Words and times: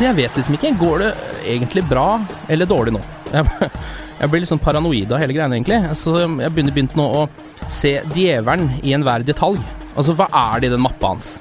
Så 0.00 0.06
jeg 0.06 0.16
vet 0.16 0.36
liksom 0.38 0.54
ikke. 0.56 0.70
Går 0.80 1.02
det 1.02 1.08
egentlig 1.44 1.82
bra 1.84 2.22
eller 2.48 2.64
dårlig 2.64 2.94
nå? 2.94 3.00
Jeg, 3.34 3.66
jeg 4.16 4.30
blir 4.32 4.40
litt 4.40 4.48
sånn 4.48 4.62
paranoid 4.62 5.10
av 5.12 5.20
hele 5.20 5.34
greiene, 5.36 5.58
egentlig. 5.58 5.76
Så 6.00 6.14
jeg 6.22 6.52
begynner 6.54 6.72
begynt 6.72 6.94
nå 6.96 7.04
å 7.04 7.26
se 7.68 7.98
djevelen 8.14 8.70
i 8.80 8.94
enhver 8.96 9.26
detalj. 9.28 9.60
Altså, 9.92 10.14
hva 10.16 10.30
er 10.32 10.62
det 10.62 10.70
i 10.70 10.72
den 10.72 10.80
mappa 10.80 11.10
hans? 11.12 11.34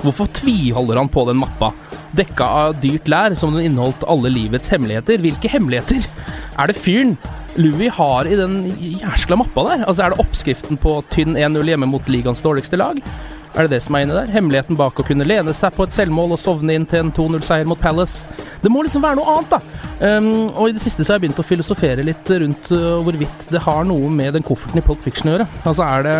Hvorfor 0.00 0.30
tviholder 0.32 1.02
han 1.02 1.12
på 1.12 1.26
den 1.28 1.42
mappa? 1.42 1.74
Dekka 2.16 2.48
av 2.62 2.80
dyrt 2.80 3.12
lær 3.12 3.36
som 3.36 3.52
den 3.52 3.68
inneholdt 3.68 4.08
alle 4.08 4.32
livets 4.32 4.72
hemmeligheter. 4.72 5.20
Hvilke 5.20 5.52
hemmeligheter 5.52 6.08
er 6.56 6.72
det 6.72 6.80
fyren 6.80 7.18
Louis 7.60 7.92
har 7.98 8.24
i 8.24 8.40
den 8.40 8.62
jæskla 8.80 9.42
mappa 9.42 9.66
der? 9.74 9.84
Altså, 9.84 10.06
er 10.06 10.14
det 10.14 10.24
oppskriften 10.24 10.80
på 10.80 11.02
tynn 11.12 11.36
1-0 11.36 11.68
hjemme 11.68 11.92
mot 11.92 12.08
ligaens 12.08 12.40
dårligste 12.48 12.80
lag? 12.80 13.04
Er 13.58 13.66
det 13.66 13.74
det 13.74 13.80
som 13.82 13.96
er 13.98 14.04
inne 14.04 14.14
der? 14.14 14.30
Hemmeligheten 14.30 14.78
bak 14.78 14.98
å 15.00 15.04
kunne 15.06 15.26
lene 15.26 15.52
seg 15.56 15.74
på 15.74 15.82
et 15.86 15.94
selvmål 15.94 16.36
og 16.36 16.40
sovne 16.42 16.76
inn 16.76 16.86
til 16.88 17.02
en 17.02 17.10
2-0-seier 17.14 17.66
mot 17.66 17.80
Palace? 17.80 18.30
Det 18.62 18.70
må 18.70 18.84
liksom 18.86 19.02
være 19.02 19.18
noe 19.18 19.32
annet, 19.34 19.56
da. 19.56 19.88
Um, 20.20 20.28
og 20.54 20.68
i 20.68 20.76
det 20.76 20.82
siste 20.84 21.02
så 21.02 21.12
har 21.12 21.18
jeg 21.18 21.26
begynt 21.26 21.42
å 21.42 21.46
filosofere 21.46 22.04
litt 22.06 22.30
rundt 22.30 22.70
uh, 22.70 23.00
hvorvidt 23.02 23.48
det 23.50 23.64
har 23.64 23.82
noe 23.88 24.12
med 24.14 24.36
den 24.38 24.46
kofferten 24.46 24.78
i 24.78 24.84
Pulp 24.86 25.02
Fiction 25.02 25.32
å 25.32 25.34
gjøre. 25.34 25.48
Altså 25.64 25.88
er 25.88 26.06
det 26.06 26.16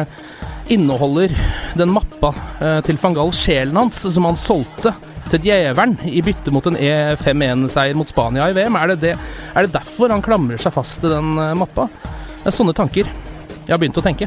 Inneholder 0.71 1.33
den 1.79 1.95
mappa 1.95 2.33
uh, 2.35 2.81
til 2.87 2.99
van 3.03 3.17
Gaal 3.17 3.33
sjelen 3.35 3.79
hans, 3.79 4.03
som 4.03 4.27
han 4.27 4.39
solgte 4.39 4.95
til 5.31 5.47
djevelen 5.47 5.97
i 6.11 6.23
bytte 6.27 6.51
mot 6.55 6.67
en 6.67 6.79
E5-1-seier 6.79 7.99
mot 7.99 8.11
Spania 8.11 8.51
i 8.51 8.57
VM? 8.59 8.79
Er 8.81 8.93
det, 8.93 9.01
det, 9.07 9.17
er 9.55 9.67
det 9.67 9.75
derfor 9.79 10.11
han 10.11 10.27
klamrer 10.27 10.59
seg 10.63 10.75
fast 10.75 10.99
til 11.05 11.15
den 11.15 11.37
uh, 11.39 11.55
mappa? 11.59 11.87
Det 12.41 12.51
er 12.51 12.59
sånne 12.59 12.75
tanker 12.75 13.07
jeg 13.07 13.77
har 13.77 13.79
begynt 13.79 13.99
å 14.01 14.03
tenke. 14.03 14.27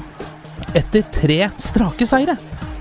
Etter 0.72 1.04
tre 1.12 1.40
strake 1.60 2.08
seire. 2.08 2.38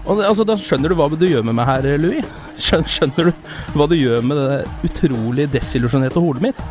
Og 0.06 0.18
det, 0.18 0.26
altså, 0.26 0.46
Da 0.48 0.56
skjønner 0.58 0.90
du 0.90 0.98
hva 0.98 1.08
du 1.12 1.26
gjør 1.28 1.44
med 1.46 1.56
meg 1.58 1.68
her, 1.68 1.90
Louis. 2.02 2.30
Skjønner, 2.62 2.90
skjønner 2.90 3.30
du 3.30 3.78
hva 3.78 3.88
du 3.90 3.96
gjør 3.98 4.24
med 4.26 4.40
det 4.40 4.88
utrolig 4.90 5.48
desillusjonerte 5.52 6.22
hodet 6.22 6.50
mitt? 6.50 6.64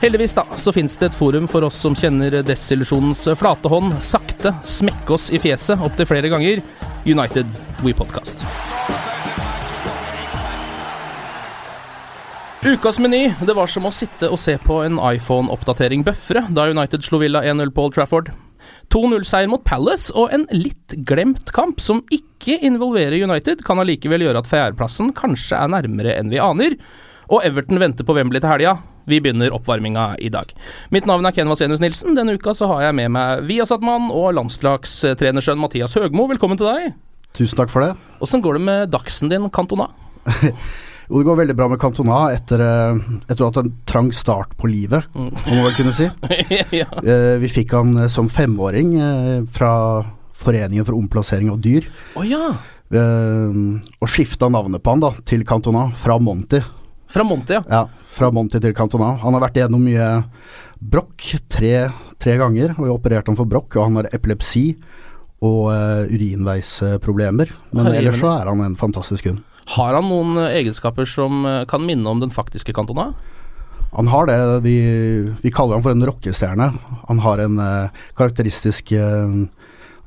Heldigvis 0.00 0.32
da, 0.32 0.46
så 0.56 0.72
finnes 0.72 0.94
det 0.96 1.10
et 1.10 1.16
forum 1.16 1.44
for 1.50 1.66
oss 1.66 1.76
som 1.82 1.96
kjenner 1.98 2.38
desillusjonens 2.46 3.26
flate 3.36 3.68
hånd, 3.68 3.98
sakte 4.00 4.54
smekke 4.64 5.12
oss 5.12 5.28
i 5.28 5.40
fjeset 5.42 5.82
opptil 5.84 6.08
flere 6.08 6.30
ganger. 6.32 6.62
United 7.04 7.48
We 7.84 7.92
Podcast. 7.96 8.46
Ukas 12.64 12.98
meny, 13.00 13.30
det 13.40 13.56
var 13.56 13.70
som 13.72 13.86
å 13.88 13.92
sitte 13.92 14.28
og 14.28 14.40
se 14.40 14.58
på 14.60 14.82
en 14.84 14.98
iPhone-oppdatering 15.00 16.04
bøfre 16.04 16.42
da 16.52 16.66
United 16.68 17.04
slo 17.04 17.20
Villa 17.22 17.40
1-0 17.40 17.72
på 17.72 17.86
Old 17.88 17.96
Trafford. 17.96 18.32
2-0-seier 18.90 19.50
mot 19.50 19.62
Palace 19.66 20.10
og 20.18 20.32
en 20.34 20.46
litt 20.54 20.96
glemt 21.06 21.52
kamp 21.54 21.82
som 21.82 22.02
ikke 22.12 22.58
involverer 22.66 23.22
United, 23.22 23.62
kan 23.66 23.78
allikevel 23.82 24.24
gjøre 24.26 24.42
at 24.42 24.50
fjerdeplassen 24.50 25.12
kanskje 25.16 25.58
er 25.58 25.70
nærmere 25.70 26.16
enn 26.18 26.32
vi 26.32 26.40
aner. 26.42 26.76
Og 27.30 27.44
Everton 27.46 27.78
venter 27.78 28.06
på 28.06 28.16
Wembley 28.16 28.42
til 28.42 28.50
helga. 28.50 28.76
Vi 29.10 29.20
begynner 29.22 29.54
oppvarminga 29.54 30.16
i 30.22 30.28
dag. 30.32 30.50
Mitt 30.94 31.06
navn 31.08 31.26
er 31.26 31.34
Ken 31.34 31.50
Vasenius 31.50 31.82
Nilsen. 31.82 32.16
Denne 32.18 32.34
uka 32.34 32.54
så 32.56 32.68
har 32.70 32.88
jeg 32.88 32.98
med 32.98 33.14
meg 33.14 33.46
Viasat-mann 33.48 34.10
og 34.10 34.34
landslagstrenersønn 34.38 35.62
Mathias 35.62 35.94
Høgmo. 35.98 36.26
Velkommen 36.30 36.60
til 36.60 36.70
deg. 36.70 36.92
Tusen 37.38 37.58
takk 37.58 37.70
for 37.70 37.86
det. 37.86 37.94
Åssen 38.22 38.42
går 38.42 38.58
det 38.58 38.66
med 38.66 38.92
dagsen 38.92 39.30
din, 39.30 39.46
Cantona? 39.54 39.92
Jo, 41.10 41.18
det 41.18 41.26
går 41.26 41.38
veldig 41.40 41.54
bra 41.58 41.66
med 41.72 41.80
Cantona 41.82 42.18
etter, 42.30 42.60
eh, 42.62 42.98
etter 43.26 43.48
hatt 43.48 43.56
en 43.58 43.72
trang 43.88 44.12
start 44.14 44.52
på 44.60 44.68
livet, 44.70 45.08
om 45.18 45.32
man 45.34 45.64
vel 45.66 45.74
kunne 45.74 45.94
si. 45.96 46.06
ja. 46.80 46.86
Eh, 47.02 47.34
Vi 47.42 47.50
fikk 47.50 47.74
han 47.74 47.96
eh, 48.04 48.10
som 48.12 48.28
femåring 48.30 48.92
fra 49.50 49.72
Foreningen 50.40 50.86
for 50.86 50.94
omplassering 50.96 51.50
av 51.50 51.58
dyr. 51.60 51.84
Oh, 52.16 52.22
ja. 52.24 52.54
Og 52.94 54.06
skifta 54.08 54.48
navnet 54.48 54.80
på 54.82 54.94
han 54.94 55.02
da, 55.02 55.10
til 55.26 55.42
Cantona, 55.44 55.88
fra 55.98 56.16
Monty. 56.22 56.62
Fra 57.10 57.26
Monty, 57.26 57.58
ja. 57.58 57.64
Ja, 57.68 57.82
fra 58.14 58.30
Monty 58.32 58.62
til 58.62 58.72
Cantona. 58.78 59.16
Han 59.20 59.34
har 59.36 59.42
vært 59.44 59.58
igjennom 59.58 59.82
mye 59.84 60.08
brokk 60.80 61.26
tre, 61.52 61.74
tre 62.22 62.38
ganger, 62.40 62.72
og 62.78 62.86
vi 62.86 62.88
har 62.88 62.96
operert 62.96 63.28
ham 63.28 63.36
for 63.36 63.50
brokk, 63.50 63.76
og 63.76 63.88
han 63.88 64.00
har 64.00 64.08
epilepsi 64.14 64.64
og 65.44 65.70
uh, 65.72 66.08
urinveisproblemer. 66.08 67.52
Men 67.74 67.86
Herre 67.88 68.00
ellers 68.00 68.20
så 68.22 68.32
er 68.38 68.48
han 68.50 68.64
en 68.64 68.76
fantastisk 68.80 69.28
hund. 69.30 69.44
Har 69.76 69.94
han 69.94 70.08
noen 70.08 70.38
eh, 70.40 70.60
egenskaper 70.60 71.08
som 71.08 71.44
eh, 71.46 71.64
kan 71.70 71.84
minne 71.86 72.08
om 72.08 72.22
den 72.22 72.32
faktiske 72.34 72.74
Cantona? 72.76 73.12
Han 73.92 74.06
har 74.06 74.26
det. 74.26 74.38
Vi, 74.62 74.76
vi 75.42 75.50
kaller 75.50 75.78
han 75.78 75.82
for 75.82 75.94
en 75.94 76.06
rockestjerne. 76.06 76.68
Han 77.08 77.22
har 77.24 77.40
en 77.42 77.56
uh, 77.58 78.04
karakteristisk 78.14 78.92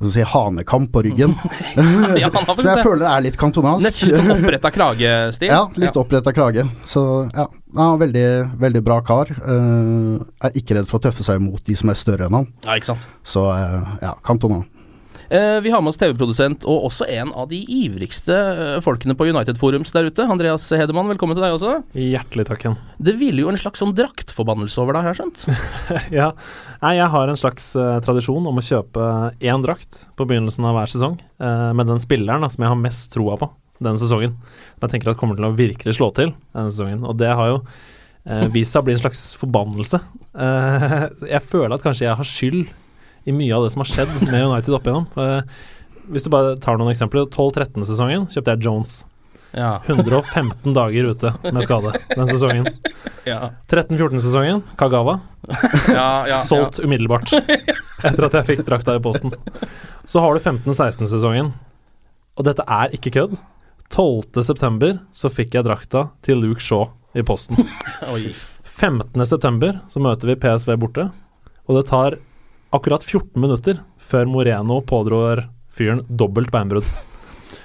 jeg 0.03 0.13
si, 0.13 0.23
hanekamp 0.33 0.91
på 0.93 1.03
ryggen. 1.05 1.35
Ja, 2.21 2.29
Som 2.45 2.67
jeg 2.67 2.77
det. 2.77 2.83
føler 2.83 3.05
er 3.09 3.25
litt 3.25 3.37
kantonansk. 3.39 3.85
Nesten 3.85 4.09
litt 4.09 4.19
sånn 4.19 4.33
oppretta 4.35 4.71
kragestil. 4.73 5.51
Ja, 5.53 5.65
litt 5.79 5.99
oppretta 5.99 6.33
krage. 6.35 6.65
Så 6.87 7.03
ja, 7.33 7.47
en 7.73 7.99
veldig, 8.01 8.27
veldig 8.61 8.83
bra 8.85 8.99
kar. 9.05 9.31
Uh, 9.43 10.21
er 10.43 10.59
ikke 10.59 10.77
redd 10.77 10.89
for 10.89 10.99
å 10.99 11.07
tøffe 11.07 11.25
seg 11.25 11.41
imot 11.41 11.63
de 11.67 11.77
som 11.79 11.91
er 11.93 11.99
større 11.99 12.29
enn 12.29 12.39
han. 12.41 12.49
Ja, 12.65 12.77
ikke 12.77 12.93
sant. 12.93 13.07
Så 13.27 13.45
uh, 13.49 13.97
ja, 14.03 14.15
Cantona. 14.25 14.63
Eh, 15.29 15.59
vi 15.61 15.71
har 15.71 15.81
med 15.81 15.93
oss 15.93 15.99
TV-produsent 16.01 16.65
og 16.69 16.87
også 16.89 17.07
en 17.11 17.31
av 17.37 17.47
de 17.51 17.59
ivrigste 17.61 18.33
eh, 18.35 18.79
folkene 18.83 19.15
på 19.17 19.27
United 19.29 19.59
Forums 19.59 19.93
der 19.95 20.09
ute. 20.09 20.25
Andreas 20.27 20.65
Hedemann, 20.75 21.09
velkommen 21.11 21.37
til 21.37 21.45
deg 21.45 21.55
også. 21.55 21.77
Hjertelig 21.97 22.47
takk, 22.49 22.61
Ken. 22.63 22.77
Det 22.97 23.15
hviler 23.19 23.45
jo 23.45 23.53
en 23.53 23.59
slags 23.59 23.83
sånn 23.83 23.95
draktforbannelse 23.97 24.83
over 24.83 24.97
deg, 24.97 25.07
har 25.07 25.15
jeg 25.15 25.21
skjønt? 25.21 25.47
ja. 26.19 26.29
Nei, 26.83 26.95
jeg 26.99 27.09
har 27.15 27.31
en 27.31 27.39
slags 27.39 27.69
uh, 27.79 27.97
tradisjon 28.03 28.49
om 28.49 28.59
å 28.59 28.65
kjøpe 28.65 29.09
én 29.39 29.63
drakt 29.63 30.05
på 30.19 30.27
begynnelsen 30.27 30.67
av 30.67 30.75
hver 30.77 30.91
sesong, 30.91 31.17
uh, 31.39 31.71
med 31.77 31.87
den 31.87 32.01
spilleren 32.03 32.43
da, 32.43 32.51
som 32.51 32.65
jeg 32.65 32.73
har 32.73 32.81
mest 32.81 33.13
troa 33.15 33.39
på 33.39 33.49
denne 33.79 34.01
sesongen. 34.01 34.35
Som 34.75 34.87
jeg 34.87 34.95
tenker 34.95 35.13
at 35.13 35.19
kommer 35.19 35.39
til 35.39 35.47
å 35.47 35.55
virkelig 35.55 35.97
slå 35.97 36.11
til 36.17 36.33
denne 36.53 36.69
sesongen. 36.69 37.05
Og 37.07 37.17
det 37.19 37.31
har 37.31 37.51
jo 37.53 37.59
eh, 38.27 38.47
vist 38.53 38.73
seg 38.73 38.83
å 38.83 38.87
bli 38.87 38.95
en 38.95 39.01
slags 39.01 39.23
forbannelse. 39.41 39.99
Eh, 40.33 40.95
jeg 41.33 41.43
føler 41.49 41.75
at 41.75 41.85
kanskje 41.85 42.07
jeg 42.07 42.19
har 42.19 42.29
skyld 42.29 42.63
i 43.25 43.35
mye 43.35 43.55
av 43.55 43.65
det 43.65 43.71
som 43.73 43.83
har 43.83 43.89
skjedd 43.89 44.13
med 44.27 44.37
United 44.49 44.75
opp 44.75 44.87
igjennom. 44.87 45.07
Eh, 45.15 45.41
hvis 46.11 46.25
du 46.25 46.31
bare 46.33 46.57
tar 46.59 46.79
noen 46.79 46.91
eksempler. 46.91 47.29
12-13-sesongen 47.31 48.27
kjøpte 48.33 48.55
jeg 48.55 48.65
Jones. 48.65 49.01
Ja. 49.53 49.81
115 49.85 50.73
dager 50.73 51.11
ute 51.13 51.33
med 51.45 51.61
skade 51.63 51.93
den 52.15 52.31
sesongen. 52.31 52.67
Ja. 53.23 53.53
13-14-sesongen, 53.69 54.63
Kagawa. 54.79 55.19
Ja, 55.87 56.25
ja, 56.27 56.39
Solgt 56.43 56.79
umiddelbart 56.81 57.29
etter 57.37 58.25
at 58.27 58.37
jeg 58.39 58.47
fikk 58.49 58.63
drakta 58.67 58.97
i 58.97 59.03
posten. 59.03 59.31
Så 60.09 60.23
har 60.23 60.33
du 60.33 60.41
15-16-sesongen, 60.41 61.53
og 62.33 62.47
dette 62.49 62.65
er 62.67 62.95
ikke 62.97 63.13
kødd. 63.13 63.37
12.9. 63.93 64.97
så 65.13 65.29
fikk 65.29 65.53
jeg 65.59 65.67
drakta 65.67 66.07
til 66.25 66.41
Luke 66.41 66.63
Shaw 66.63 66.89
i 67.13 67.21
posten. 67.23 67.61
Oi. 68.09 68.33
15.9. 68.65 69.69
så 69.87 70.01
møter 70.01 70.31
vi 70.31 70.39
PSV 70.41 70.73
borte, 70.81 71.11
og 71.69 71.77
det 71.77 71.85
tar 71.91 72.17
akkurat 72.73 73.05
14 73.05 73.39
minutter 73.39 73.81
før 74.01 74.29
Moreno 74.29 74.81
pådrar 74.85 75.47
fyren 75.73 76.03
dobbelt 76.09 76.51
beinbrudd. 76.53 76.87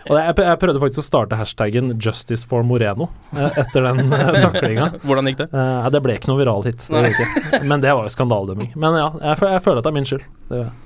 Og 0.09 0.17
jeg, 0.17 0.35
jeg 0.41 0.61
prøvde 0.61 0.81
faktisk 0.81 1.03
å 1.03 1.07
starte 1.07 1.37
hashtaggen 1.37 1.93
'Justice 1.97 2.47
for 2.49 2.65
Moreno' 2.65 3.09
eh, 3.37 3.61
etter 3.61 3.85
den 3.89 4.13
eh, 4.13 4.41
taklinga. 4.45 4.91
Hvordan 5.05 5.29
gikk 5.31 5.41
det? 5.43 5.49
Eh, 5.53 5.89
det 5.93 6.03
ble 6.05 6.17
ikke 6.17 6.31
noe 6.31 6.41
viral 6.41 6.65
hit, 6.65 6.85
det 6.89 7.13
ikke. 7.13 7.63
men 7.69 7.85
det 7.85 7.93
var 7.93 8.09
jo 8.09 8.13
skandaledømming. 8.17 8.75
Men 8.77 9.01
ja, 9.01 9.09
jeg, 9.31 9.41
jeg 9.57 9.65
føler 9.65 9.81
at 9.81 9.89
det 9.89 9.93
er 9.93 9.99
min 9.99 10.09
skyld. 10.09 10.29
Det, 10.49 10.61
gjør 10.61 10.69
jeg. 10.69 10.77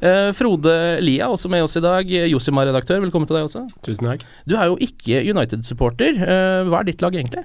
Eh, 0.00 0.30
Frode 0.36 0.76
Lia, 1.04 1.28
også 1.32 1.50
med 1.52 1.64
oss 1.64 1.76
i 1.76 1.84
dag. 1.84 2.12
Josima-redaktør, 2.32 3.00
velkommen 3.04 3.28
til 3.28 3.38
deg 3.38 3.48
også. 3.48 3.66
Tusen 3.86 4.08
takk. 4.10 4.24
Du 4.48 4.56
er 4.56 4.70
jo 4.70 4.78
ikke 4.88 5.20
United-supporter. 5.24 6.20
Eh, 6.20 6.62
hva 6.68 6.80
er 6.80 6.90
ditt 6.90 7.04
lag 7.04 7.16
egentlig? 7.16 7.44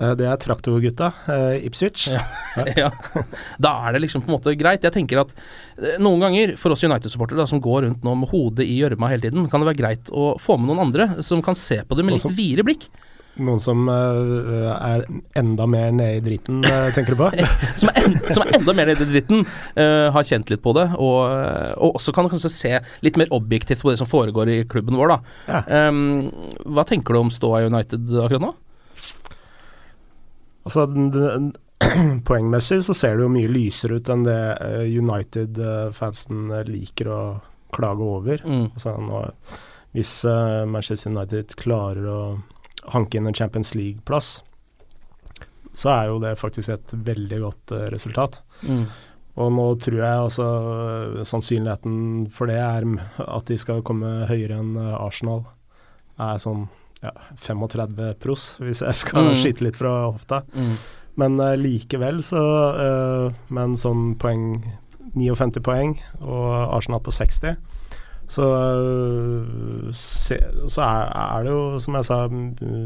Eh, 0.00 0.14
Det 0.16 0.26
er 0.26 0.40
Traktorgutta, 0.40 1.12
eh, 1.28 1.66
Ipswich. 1.68 2.08
Ja. 2.08 2.24
ja. 2.86 2.90
Da 3.60 3.74
er 3.86 3.94
det 3.96 4.06
liksom 4.06 4.24
på 4.24 4.32
en 4.32 4.38
måte 4.38 4.56
greit. 4.58 4.84
Jeg 4.86 4.96
tenker 4.96 5.22
at 5.24 5.34
eh, 5.76 6.00
noen 6.02 6.24
ganger, 6.24 6.56
for 6.60 6.74
oss 6.74 6.84
United-supportere 6.86 7.46
som 7.50 7.62
går 7.62 7.86
rundt 7.86 8.06
nå 8.06 8.16
med 8.22 8.32
hodet 8.32 8.66
i 8.66 8.80
gjørma 8.80 9.12
hele 9.12 9.28
tiden, 9.28 9.48
kan 9.50 9.62
det 9.62 9.72
være 9.72 9.82
greit 9.82 10.10
å 10.10 10.34
få 10.40 10.58
med 10.58 10.72
noen 10.72 10.88
andre 10.88 11.12
som 11.24 11.44
kan 11.44 11.58
se 11.58 11.82
på 11.84 11.98
det 11.98 12.06
med 12.06 12.16
litt 12.16 12.36
videre 12.36 12.66
blikk. 12.66 12.90
Noen 13.40 13.60
som 13.62 13.86
uh, 13.86 14.72
er 14.74 15.04
enda 15.38 15.64
mer 15.70 15.92
nede 15.94 16.18
i 16.18 16.22
dritten, 16.24 16.64
uh, 16.66 16.90
tenker 16.92 17.14
du 17.14 17.20
på? 17.22 17.28
Som 17.80 17.92
er, 17.92 18.00
en, 18.02 18.16
som 18.34 18.42
er 18.42 18.56
enda 18.58 18.74
mer 18.76 18.90
nede 18.90 19.06
i 19.06 19.08
dritten, 19.08 19.44
uh, 19.78 20.10
har 20.12 20.26
kjent 20.26 20.50
litt 20.50 20.60
på 20.64 20.74
det, 20.76 20.88
og, 20.98 21.20
og 21.78 22.00
også 22.00 22.12
kan 22.16 22.28
kanskje 22.28 22.50
se 22.52 22.72
litt 23.06 23.16
mer 23.20 23.30
objektivt 23.32 23.86
på 23.86 23.94
det 23.94 24.00
som 24.02 24.10
foregår 24.10 24.50
i 24.50 24.58
klubben 24.68 24.98
vår, 24.98 25.14
da. 25.14 25.36
Ja. 25.46 25.88
Um, 25.88 26.26
hva 26.74 26.84
tenker 26.90 27.16
du 27.16 27.22
om 27.22 27.32
ståa 27.32 27.62
i 27.62 27.70
United 27.70 28.10
akkurat 28.18 28.48
nå? 28.50 28.52
Altså, 30.64 30.86
den, 30.86 31.10
den, 31.14 31.52
poengmessig 32.28 32.82
så 32.84 32.94
ser 32.96 33.16
det 33.16 33.24
jo 33.24 33.32
mye 33.32 33.50
lysere 33.50 34.00
ut 34.00 34.10
enn 34.12 34.26
det 34.26 34.40
eh, 34.60 34.86
United-fansen 35.00 36.50
liker 36.68 37.10
å 37.10 37.22
klage 37.74 38.06
over. 38.06 38.44
Mm. 38.44 38.70
Altså, 38.74 38.94
nå, 39.00 39.24
hvis 39.96 40.14
eh, 40.28 40.62
Manchester 40.70 41.12
United 41.14 41.54
klarer 41.60 42.08
å 42.10 42.20
hanke 42.94 43.18
inn 43.18 43.28
en 43.30 43.36
Champions 43.36 43.74
League-plass, 43.74 44.40
så 45.72 45.92
er 45.94 46.10
jo 46.10 46.18
det 46.22 46.34
faktisk 46.40 46.74
et 46.74 46.92
veldig 46.92 47.40
godt 47.44 47.76
eh, 47.76 47.86
resultat. 47.94 48.40
Mm. 48.66 48.84
Og 49.40 49.52
nå 49.54 49.66
tror 49.80 50.00
jeg 50.02 50.42
øh, 50.42 51.20
sannsynligheten 51.24 52.26
for 52.34 52.50
det 52.50 52.58
er 52.60 52.84
at 53.24 53.48
de 53.48 53.56
skal 53.62 53.84
komme 53.86 54.26
høyere 54.28 54.58
enn 54.60 54.74
Arsenal, 54.76 55.46
er 56.20 56.42
sånn 56.42 56.66
ja, 57.02 57.12
35 57.40 58.14
pros, 58.20 58.56
hvis 58.60 58.82
jeg 58.84 58.94
skal 58.94 59.30
Mm. 59.30 59.36
skyte 59.40 59.64
litt 59.64 59.76
fra 59.76 60.10
hofta. 60.12 60.42
Mm. 60.54 60.74
Men 61.16 61.40
uh, 61.40 61.54
likevel 61.58 62.20
så 62.22 62.40
uh, 62.76 63.32
Med 63.50 63.62
en 63.64 63.76
sånn 63.76 64.14
poeng 64.20 64.62
59 65.16 65.60
poeng 65.66 65.96
og 66.20 66.74
Arsenal 66.76 67.00
på 67.02 67.10
60, 67.10 67.56
så, 68.30 68.44
øh, 68.46 69.90
se, 69.92 70.36
så 70.70 70.82
er, 70.84 71.08
er 71.10 71.42
det 71.48 71.50
jo, 71.50 71.62
som 71.82 71.96
jeg 71.98 72.06
sa, 72.06 72.18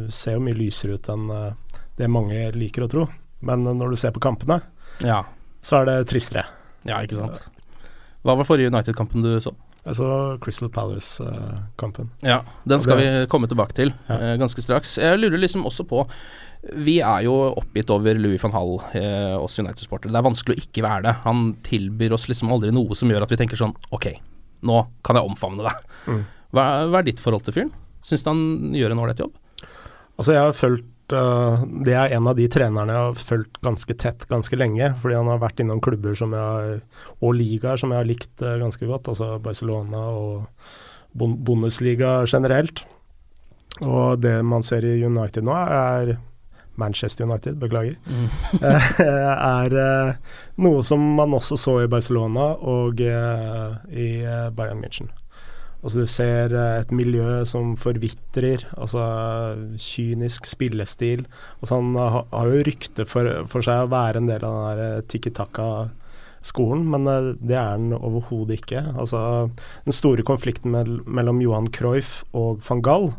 ser 0.09 0.39
jo 0.39 0.45
mye 0.47 0.57
lysere 0.57 0.97
ut 0.97 1.09
enn 1.13 1.27
det 1.99 2.09
mange 2.09 2.47
liker 2.57 2.87
å 2.87 2.89
tro. 2.91 3.05
Men 3.45 3.67
når 3.69 3.93
du 3.93 3.97
ser 4.01 4.15
på 4.17 4.23
kampene, 4.25 4.63
Ja. 5.05 5.23
så 5.61 5.83
er 5.83 5.91
det 5.91 5.99
tristere. 6.09 6.47
ja, 6.89 7.03
ikke 7.05 7.17
sant. 7.21 7.43
Hva 8.25 8.39
var 8.41 8.45
forrige 8.49 8.73
United-kampen 8.73 9.21
du 9.23 9.35
så? 9.45 9.53
Jeg 9.85 9.99
så 9.99 10.09
Crystal 10.41 10.71
Palace-kampen. 10.73 12.09
Ja, 12.25 12.39
den 12.65 12.81
skal 12.81 12.97
det... 13.01 13.05
vi 13.05 13.27
komme 13.33 13.49
tilbake 13.51 13.77
til 13.77 13.93
Ja. 14.09 14.17
eh, 14.17 14.37
ganske 14.41 14.63
straks. 14.65 14.97
Jeg 14.97 15.19
lurer 15.21 15.39
liksom 15.43 15.67
også 15.69 15.85
på 15.89 16.07
Vi 16.73 17.01
er 17.05 17.27
jo 17.27 17.35
oppgitt 17.61 17.91
over 17.93 18.17
Louis 18.17 18.41
van 18.41 18.55
Hall, 18.57 18.79
eh, 18.97 19.35
oss 19.37 19.59
United-sportere. 19.61 20.09
Det 20.15 20.17
er 20.17 20.25
vanskelig 20.25 20.57
å 20.57 20.63
ikke 20.65 20.83
være 20.87 21.03
det. 21.05 21.15
Han 21.27 21.43
tilbyr 21.67 22.15
oss 22.17 22.25
liksom 22.31 22.49
aldri 22.55 22.73
noe 22.73 22.97
som 22.97 23.11
gjør 23.13 23.27
at 23.27 23.35
vi 23.35 23.37
tenker 23.37 23.61
sånn 23.61 23.75
Ok, 23.93 24.15
nå 24.65 24.87
kan 25.05 25.21
jeg 25.21 25.29
omfavne 25.29 25.67
deg. 25.69 25.85
Mm. 26.09 26.25
Hva, 26.55 26.65
hva 26.89 27.03
er 27.03 27.11
ditt 27.11 27.21
forhold 27.21 27.45
til 27.45 27.53
fyren? 27.59 27.75
Syns 28.05 28.25
du 28.25 28.31
han 28.31 28.73
gjør 28.73 28.95
en 28.95 29.05
ålreit 29.05 29.21
jobb? 29.21 29.37
Altså, 30.17 30.33
jeg 30.33 30.41
har 30.41 30.57
fulgt 30.57 30.89
Det 31.11 31.95
er 31.95 32.15
en 32.17 32.29
av 32.31 32.37
de 32.39 32.47
trenerne 32.51 32.95
jeg 32.95 33.07
har 33.09 33.23
fulgt 33.29 33.61
ganske 33.65 33.97
tett 34.01 34.27
ganske 34.31 34.57
lenge, 34.57 34.93
fordi 35.03 35.19
han 35.19 35.31
har 35.31 35.43
vært 35.43 35.61
innom 35.61 35.83
klubber 35.85 36.17
som 36.19 36.35
jeg, 36.37 36.81
og 37.21 37.37
ligaer 37.37 37.81
som 37.81 37.93
jeg 37.93 38.01
har 38.01 38.09
likt 38.09 38.45
øh, 38.45 38.59
ganske 38.63 38.89
godt, 38.89 39.11
altså 39.13 39.35
Barcelona 39.45 40.05
og 40.15 40.47
Bundesliga 41.15 42.23
generelt. 42.27 42.85
Og 43.83 44.23
det 44.23 44.39
man 44.47 44.65
ser 44.67 44.87
i 44.87 44.97
United 45.05 45.45
nå, 45.47 45.55
er 45.55 46.17
Manchester 46.81 47.27
United, 47.29 47.59
beklager. 47.61 47.99
er 49.55 49.77
øh, 49.89 50.15
noe 50.65 50.87
som 50.87 51.05
man 51.19 51.37
også 51.37 51.59
så 51.61 51.77
i 51.85 51.91
Barcelona 51.91 52.55
og 52.59 53.01
i 53.01 54.09
Bayern 54.57 54.83
München. 54.83 55.13
Altså 55.85 56.01
Du 56.01 56.09
ser 56.09 56.55
eh, 56.57 56.79
et 56.81 56.93
miljø 56.97 57.43
som 57.49 57.75
forvitrer, 57.77 58.65
altså 58.73 59.03
kynisk 59.77 60.49
spillestil. 60.49 61.27
Altså 61.61 61.77
Han 61.77 61.99
har 62.01 62.49
jo 62.49 62.63
rykte 62.65 63.05
for, 63.09 63.29
for 63.53 63.67
seg 63.67 63.85
å 63.85 63.91
være 63.93 64.23
en 64.23 64.31
del 64.31 64.47
av 64.49 64.57
den 64.57 64.65
der 64.65 64.83
eh, 64.87 65.05
tikki 65.13 65.35
taka-skolen, 65.37 66.87
men 66.89 67.11
eh, 67.11 67.29
det 67.37 67.59
er 67.61 67.75
han 67.75 67.93
overhodet 67.99 68.63
ikke. 68.63 68.81
Altså 68.95 69.21
Den 69.85 69.97
store 69.97 70.25
konflikten 70.25 70.73
mellom 70.73 71.45
Johan 71.45 71.69
Cruyff 71.69 72.23
og 72.33 72.65
van 72.65 72.81
Gaal, 72.85 73.11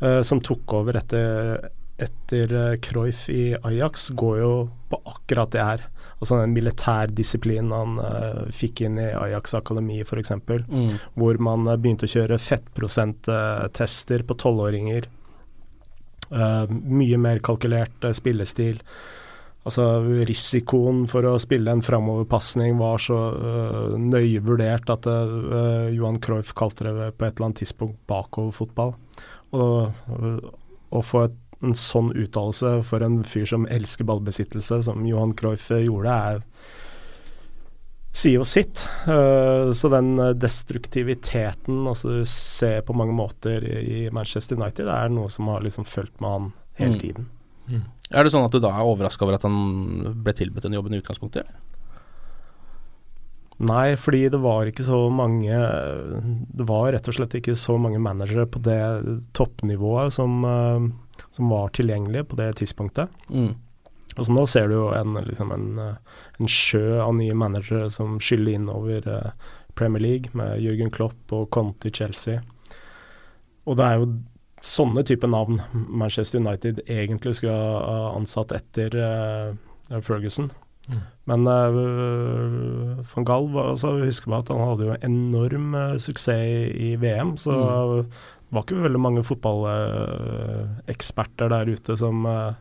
eh, 0.00 0.22
som 0.24 0.40
tok 0.40 0.72
over 0.80 0.96
etter, 1.02 1.58
etter 2.00 2.56
Cruyff 2.80 3.28
i 3.28 3.50
Ajax, 3.60 4.08
går 4.16 4.40
jo 4.40 4.54
på 4.88 5.04
akkurat 5.12 5.52
det 5.52 5.68
her. 5.68 5.88
Altså 6.22 6.38
den 6.38 6.52
militærdisiplinen 6.54 7.72
han 7.74 7.96
uh, 7.98 8.44
fikk 8.54 8.84
inn 8.86 9.00
i 9.02 9.08
Ajax 9.10 9.56
akademi 9.58 9.98
f.eks 10.04 10.30
Mm. 10.32 10.92
hvor 11.18 11.40
man 11.42 11.66
uh, 11.66 11.74
begynte 11.74 12.06
å 12.06 12.12
kjøre 12.12 12.38
fettprosenttester 12.38 14.22
på 14.28 14.36
tolvåringer. 14.38 15.08
Uh, 16.30 16.70
mye 16.70 17.18
mer 17.18 17.42
kalkulert 17.44 18.06
spillestil. 18.14 18.78
Altså 19.66 19.84
Risikoen 20.26 21.04
for 21.10 21.26
å 21.28 21.36
spille 21.42 21.70
en 21.74 21.84
framoverpasning 21.84 22.78
var 22.80 23.02
så 23.02 23.18
uh, 23.34 23.98
nøye 23.98 24.40
vurdert 24.46 24.90
at 24.94 25.06
uh, 25.10 25.90
Johan 25.92 26.18
Cruyff 26.22 26.54
kalte 26.58 26.86
det 26.88 27.12
på 27.18 27.26
et 27.26 27.36
eller 27.36 27.50
annet 27.50 27.62
tidspunkt 27.62 28.00
bakoverfotball. 28.10 28.94
Og 29.52 29.92
å 30.92 31.02
få 31.04 31.26
et, 31.26 31.38
en 31.62 31.74
sånn 31.78 32.10
uttalelse 32.18 32.82
for 32.84 33.04
en 33.06 33.20
fyr 33.24 33.46
som 33.46 33.66
elsker 33.70 34.04
ballbesittelse, 34.08 34.82
som 34.82 35.04
Johan 35.06 35.34
Cruyff 35.38 35.68
gjorde, 35.70 36.10
er 36.10 36.42
sier 38.12 38.34
jo 38.40 38.44
sitt. 38.44 38.82
Eh, 39.08 39.70
så 39.72 39.88
den 39.88 40.16
destruktiviteten 40.36 41.86
altså 41.88 42.18
du 42.18 42.24
ser 42.28 42.82
på 42.84 42.92
mange 42.98 43.14
måter 43.16 43.64
i 43.64 44.08
Manchester 44.12 44.58
United, 44.60 44.86
er 44.92 45.08
noe 45.08 45.30
som 45.32 45.48
har 45.48 45.64
liksom 45.64 45.86
fulgt 45.88 46.20
med 46.20 46.30
han 46.30 46.52
hele 46.78 46.96
Mm. 46.96 47.00
tiden. 47.00 47.30
Er 48.10 48.24
det 48.24 48.32
sånn 48.32 48.44
at 48.44 48.52
du 48.52 48.60
da 48.60 48.68
er 48.68 48.84
overraska 48.84 49.22
over 49.24 49.34
at 49.38 49.42
han 49.46 50.20
ble 50.22 50.32
tilbudt 50.36 50.62
den 50.66 50.74
jobben 50.76 50.92
i 50.92 51.00
utgangspunktet? 51.00 51.46
Nei, 53.62 53.94
fordi 53.96 54.28
det 54.32 54.40
var 54.42 54.66
ikke 54.66 54.82
så 54.84 55.06
mange 55.12 55.52
Det 55.54 56.66
var 56.66 56.92
rett 56.92 57.08
og 57.08 57.14
slett 57.14 57.36
ikke 57.38 57.54
så 57.56 57.78
mange 57.78 58.00
managere 58.02 58.44
på 58.50 58.60
det 58.64 58.80
toppnivået 59.32 60.12
som, 60.12 60.44
eh, 60.44 60.88
som 61.30 61.52
var 61.52 61.72
tilgjengelige 61.76 62.24
på 62.30 62.38
det 62.40 62.54
tidspunktet. 62.60 63.12
Mm. 63.28 63.54
Altså 64.16 64.32
Nå 64.32 64.46
ser 64.50 64.68
du 64.68 64.76
jo 64.76 64.88
en, 64.92 65.16
liksom 65.24 65.52
en, 65.54 65.68
eh, 65.80 66.18
en 66.40 66.50
sjø 66.50 67.00
av 67.00 67.14
nye 67.16 67.34
managere 67.34 67.88
som 67.90 68.18
skyller 68.20 68.58
innover 68.58 69.06
over 69.08 69.32
Premier 69.74 70.02
League, 70.02 70.32
med 70.32 70.60
Jørgen 70.60 70.90
Klopp 70.92 71.32
og 71.32 71.48
Conte 71.50 71.88
i 71.88 71.94
Chelsea. 71.94 72.42
Og 73.64 73.78
det 73.78 73.86
er 73.86 74.02
jo 74.02 74.10
sånne 74.62 75.02
type 75.06 75.26
navn 75.26 75.62
Manchester 75.72 76.42
United 76.42 76.82
egentlig 76.86 77.38
skulle 77.38 77.56
ha 77.56 78.12
ansatt 78.12 78.52
etter 78.54 78.94
eh, 79.00 80.02
Ferguson. 80.04 80.50
Mm. 80.90 81.00
Men 81.30 81.46
uh, 81.46 83.02
van 83.12 83.26
Gaal 83.26 83.44
var, 83.52 83.68
altså, 83.70 83.92
husker 84.02 84.32
på 84.32 84.38
at 84.40 84.48
han 84.50 84.64
hadde 84.66 84.88
jo 84.88 84.96
enorm 85.06 85.76
uh, 85.78 85.98
suksess 86.02 86.42
i, 86.42 86.90
i 86.90 86.94
VM, 86.98 87.36
så 87.38 87.58
Mm. 88.02 88.14
Var 88.52 88.62
ikke 88.66 88.84
veldig 88.84 89.00
mange 89.00 89.22
fotballeksperter 89.24 91.48
der 91.52 91.68
ute 91.72 91.96
som 91.98 92.26
eh, 92.28 92.52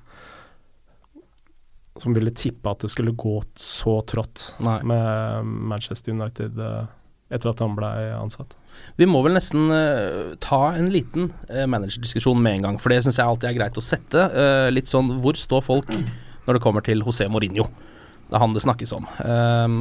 som 2.00 2.14
ville 2.16 2.32
tippe 2.32 2.72
at 2.72 2.80
det 2.86 2.92
skulle 2.94 3.12
gå 3.20 3.42
så 3.60 4.02
trått 4.08 4.56
Nei. 4.64 4.80
med 4.88 5.44
Manchester 5.46 6.12
United 6.16 6.56
eh, 6.56 6.86
etter 7.32 7.52
at 7.52 7.62
han 7.64 7.76
ble 7.78 7.90
ansatt. 8.16 8.56
Vi 9.00 9.08
må 9.08 9.22
vel 9.24 9.36
nesten 9.36 9.72
uh, 9.72 10.34
ta 10.44 10.74
en 10.76 10.90
liten 10.92 11.30
uh, 11.48 11.64
managerdiskusjon 11.70 12.42
med 12.44 12.58
en 12.58 12.68
gang, 12.68 12.80
for 12.80 12.92
det 12.92 13.02
syns 13.06 13.20
jeg 13.20 13.28
alltid 13.28 13.50
er 13.50 13.58
greit 13.60 13.80
å 13.80 13.84
sette. 13.84 14.26
Uh, 14.36 14.68
litt 14.72 14.92
sånn 14.92 15.14
hvor 15.24 15.40
står 15.40 15.64
folk 15.64 15.92
når 15.92 16.58
det 16.58 16.64
kommer 16.64 16.84
til 16.84 17.04
José 17.06 17.30
Mourinho? 17.32 17.70
Det 18.28 18.36
er 18.36 18.44
han 18.44 18.56
det 18.56 18.64
snakkes 18.64 18.94
om. 18.96 19.08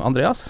Andreas? 0.02 0.48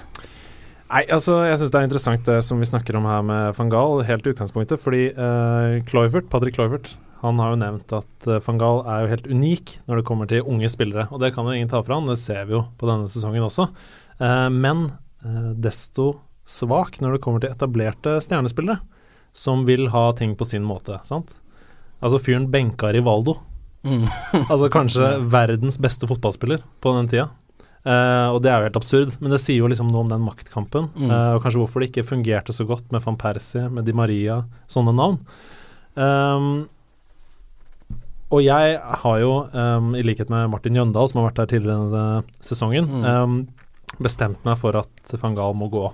Nei, 0.90 1.04
altså 1.14 1.36
jeg 1.46 1.60
syns 1.60 1.70
det 1.70 1.78
er 1.78 1.86
interessant 1.86 2.26
det 2.26 2.40
som 2.42 2.58
vi 2.58 2.66
snakker 2.66 2.96
om 2.98 3.04
her 3.06 3.22
med 3.22 3.52
van 3.54 3.68
Gaal, 3.70 4.00
helt 4.08 4.26
i 4.26 4.32
utgangspunktet. 4.32 4.80
Fordi 4.82 5.04
uh, 5.14 5.78
Kluivert, 5.86 6.26
Patrick 6.32 6.56
Kluivert 6.56 6.94
han 7.20 7.36
har 7.38 7.52
jo 7.52 7.60
nevnt 7.60 7.92
at 7.94 8.26
uh, 8.26 8.40
van 8.42 8.58
Gaal 8.58 8.80
er 8.88 9.04
jo 9.04 9.10
helt 9.12 9.28
unik 9.28 9.74
når 9.84 10.00
det 10.00 10.06
kommer 10.08 10.30
til 10.30 10.46
unge 10.48 10.70
spillere. 10.72 11.06
Og 11.14 11.22
det 11.22 11.30
kan 11.36 11.46
jo 11.46 11.54
ingen 11.54 11.70
ta 11.70 11.82
fra 11.86 12.00
han, 12.00 12.08
det 12.10 12.18
ser 12.18 12.48
vi 12.48 12.56
jo 12.56 12.64
på 12.80 12.88
denne 12.90 13.10
sesongen 13.12 13.46
også. 13.46 13.68
Uh, 14.18 14.48
men 14.50 14.88
uh, 15.22 15.52
desto 15.54 16.14
svak 16.48 16.98
når 16.98 17.16
det 17.16 17.22
kommer 17.22 17.44
til 17.44 17.52
etablerte 17.52 18.16
stjernespillere 18.24 18.80
som 19.36 19.62
vil 19.68 19.92
ha 19.94 20.08
ting 20.18 20.34
på 20.34 20.48
sin 20.48 20.64
måte, 20.66 20.96
sant. 21.06 21.36
Altså 22.02 22.18
fyren 22.18 22.48
benka 22.50 22.90
Rivaldo. 22.90 23.36
Mm. 23.86 24.08
altså 24.50 24.66
kanskje 24.72 25.06
verdens 25.36 25.78
beste 25.80 26.08
fotballspiller 26.10 26.64
på 26.82 26.96
den 26.96 27.12
tida. 27.12 27.28
Uh, 27.80 28.28
og 28.34 28.42
det 28.44 28.50
er 28.52 28.58
jo 28.60 28.66
helt 28.68 28.76
absurd, 28.76 29.14
men 29.24 29.32
det 29.32 29.38
sier 29.40 29.62
jo 29.62 29.68
liksom 29.72 29.88
noe 29.88 30.02
om 30.04 30.10
den 30.10 30.20
maktkampen. 30.26 30.90
Mm. 30.98 31.06
Uh, 31.08 31.30
og 31.38 31.44
kanskje 31.46 31.62
hvorfor 31.62 31.80
det 31.80 31.88
ikke 31.88 32.04
fungerte 32.10 32.52
så 32.52 32.66
godt 32.68 32.90
med 32.92 33.00
van 33.06 33.16
Persie, 33.16 33.62
med 33.72 33.86
Di 33.88 33.94
Maria, 33.96 34.42
sånne 34.68 34.92
navn. 34.98 35.16
Um, 35.96 36.50
og 38.30 38.44
jeg 38.44 38.76
har 38.78 39.16
jo, 39.22 39.32
um, 39.50 39.88
i 39.98 40.04
likhet 40.06 40.28
med 40.30 40.52
Martin 40.52 40.76
Jøndal, 40.78 41.08
som 41.10 41.18
har 41.22 41.30
vært 41.30 41.40
her 41.42 41.48
tidligere 41.50 41.88
denne 41.88 42.36
sesongen, 42.44 42.86
Mm. 42.86 43.04
um, 43.08 43.48
bestemt 43.98 44.44
meg 44.46 44.58
for 44.60 44.76
at 44.78 45.14
van 45.18 45.34
Gaal 45.34 45.56
må 45.58 45.70
gå. 45.72 45.88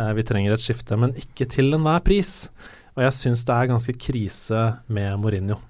Uh, 0.00 0.12
vi 0.16 0.24
trenger 0.26 0.52
et 0.56 0.64
skifte, 0.64 0.96
men 0.98 1.12
ikke 1.14 1.46
til 1.52 1.72
enhver 1.76 2.00
pris. 2.02 2.48
Og 2.96 3.04
jeg 3.04 3.12
syns 3.20 3.44
det 3.46 3.54
er 3.54 3.70
ganske 3.70 3.94
krise 4.02 4.64
med 4.88 5.20
Mourinho, 5.20 5.60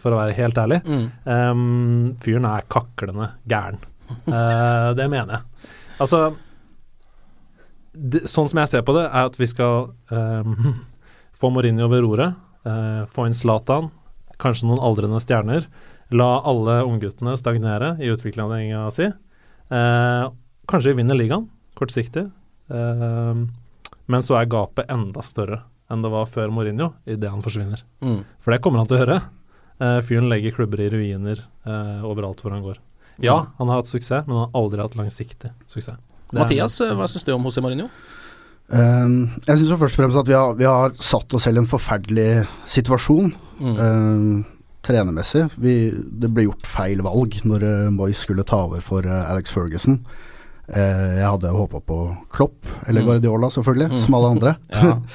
for 0.00 0.12
å 0.12 0.18
være 0.18 0.34
helt 0.36 0.56
ærlig. 0.58 0.78
Mm. 0.84 2.16
Fyren 2.20 2.44
er 2.48 2.64
kaklende 2.68 3.28
gæren. 3.48 3.78
Uh, 4.26 4.92
det 4.98 5.08
mener 5.12 5.38
jeg. 5.38 5.68
Altså 6.02 6.24
det, 7.92 8.24
Sånn 8.30 8.48
som 8.48 8.62
jeg 8.62 8.70
ser 8.72 8.84
på 8.86 8.94
det, 8.96 9.06
er 9.08 9.28
at 9.28 9.38
vi 9.38 9.48
skal 9.50 9.92
um, 10.12 10.76
få 11.38 11.52
Mourinho 11.52 11.88
ved 11.92 12.04
roret. 12.06 12.38
Uh, 12.66 13.04
få 13.10 13.26
inn 13.28 13.36
Zlatan, 13.36 13.90
kanskje 14.42 14.68
noen 14.70 14.82
aldrende 14.82 15.20
stjerner. 15.22 15.66
La 16.12 16.36
alle 16.48 16.82
ungguttene 16.86 17.36
stagnere 17.40 17.96
i 18.02 18.10
utviklinga 18.12 18.84
si. 18.94 19.08
Uh, 19.72 20.30
kanskje 20.70 20.92
vi 20.92 21.02
vinner 21.02 21.18
ligaen, 21.18 21.48
kortsiktig. 21.78 22.28
Uh, 22.72 23.44
men 24.10 24.24
så 24.24 24.40
er 24.40 24.50
gapet 24.50 24.90
enda 24.92 25.24
større 25.24 25.62
enn 25.92 26.00
det 26.00 26.08
var 26.08 26.28
før 26.30 26.48
Mourinho, 26.48 26.94
idet 27.04 27.28
han 27.28 27.44
forsvinner. 27.44 27.82
Mm. 28.00 28.22
For 28.40 28.54
det 28.54 28.62
kommer 28.64 28.80
han 28.80 28.88
til 28.88 28.96
å 28.96 29.00
høre. 29.02 29.18
Fyren 30.06 30.30
legger 30.30 30.54
klubber 30.56 30.80
i 30.80 30.86
ruiner 30.88 31.42
overalt 32.06 32.40
hvor 32.40 32.54
han 32.54 32.62
går. 32.64 32.78
Ja, 33.22 33.36
han 33.58 33.68
har 33.70 33.80
hatt 33.82 33.90
suksess, 33.90 34.26
men 34.26 34.36
han 34.36 34.48
har 34.48 34.62
aldri 34.62 34.82
hatt 34.82 34.96
langsiktig 34.98 35.52
suksess. 35.66 35.96
Det 36.32 36.38
Mathias, 36.40 36.78
hva 36.80 37.06
syns 37.12 37.24
du 37.28 37.32
om 37.34 37.44
José 37.44 37.60
Mourinho? 37.62 37.88
Uh, 38.72 39.28
jeg 39.44 39.58
syns 39.60 39.72
først 39.76 39.98
og 39.98 40.00
fremst 40.00 40.16
at 40.22 40.28
vi 40.30 40.36
har, 40.38 40.54
vi 40.56 40.64
har 40.64 40.94
satt 40.96 41.34
oss 41.36 41.44
selv 41.44 41.60
i 41.60 41.62
en 41.64 41.68
forferdelig 41.68 42.28
situasjon. 42.72 43.32
Mm. 43.60 43.76
Uh, 43.76 44.44
trenermessig. 44.82 45.44
Vi, 45.62 45.74
det 45.92 46.30
ble 46.34 46.46
gjort 46.48 46.66
feil 46.66 47.02
valg 47.04 47.36
når 47.46 47.62
uh, 47.68 47.90
Moyes 47.94 48.22
skulle 48.24 48.42
ta 48.48 48.62
over 48.66 48.80
for 48.82 49.04
uh, 49.06 49.28
Alex 49.30 49.52
Ferguson. 49.54 50.00
Uh, 50.72 51.18
jeg 51.20 51.26
hadde 51.28 51.52
håpa 51.52 51.82
på 51.84 52.00
Klopp, 52.32 52.66
eller 52.88 53.02
Mm. 53.04 53.06
Guardiola 53.10 53.50
selvfølgelig, 53.52 53.90
Mm. 53.92 53.98
som 54.06 54.14
alle 54.18 54.30
andre. 54.36 54.56
Ja. 54.72 54.96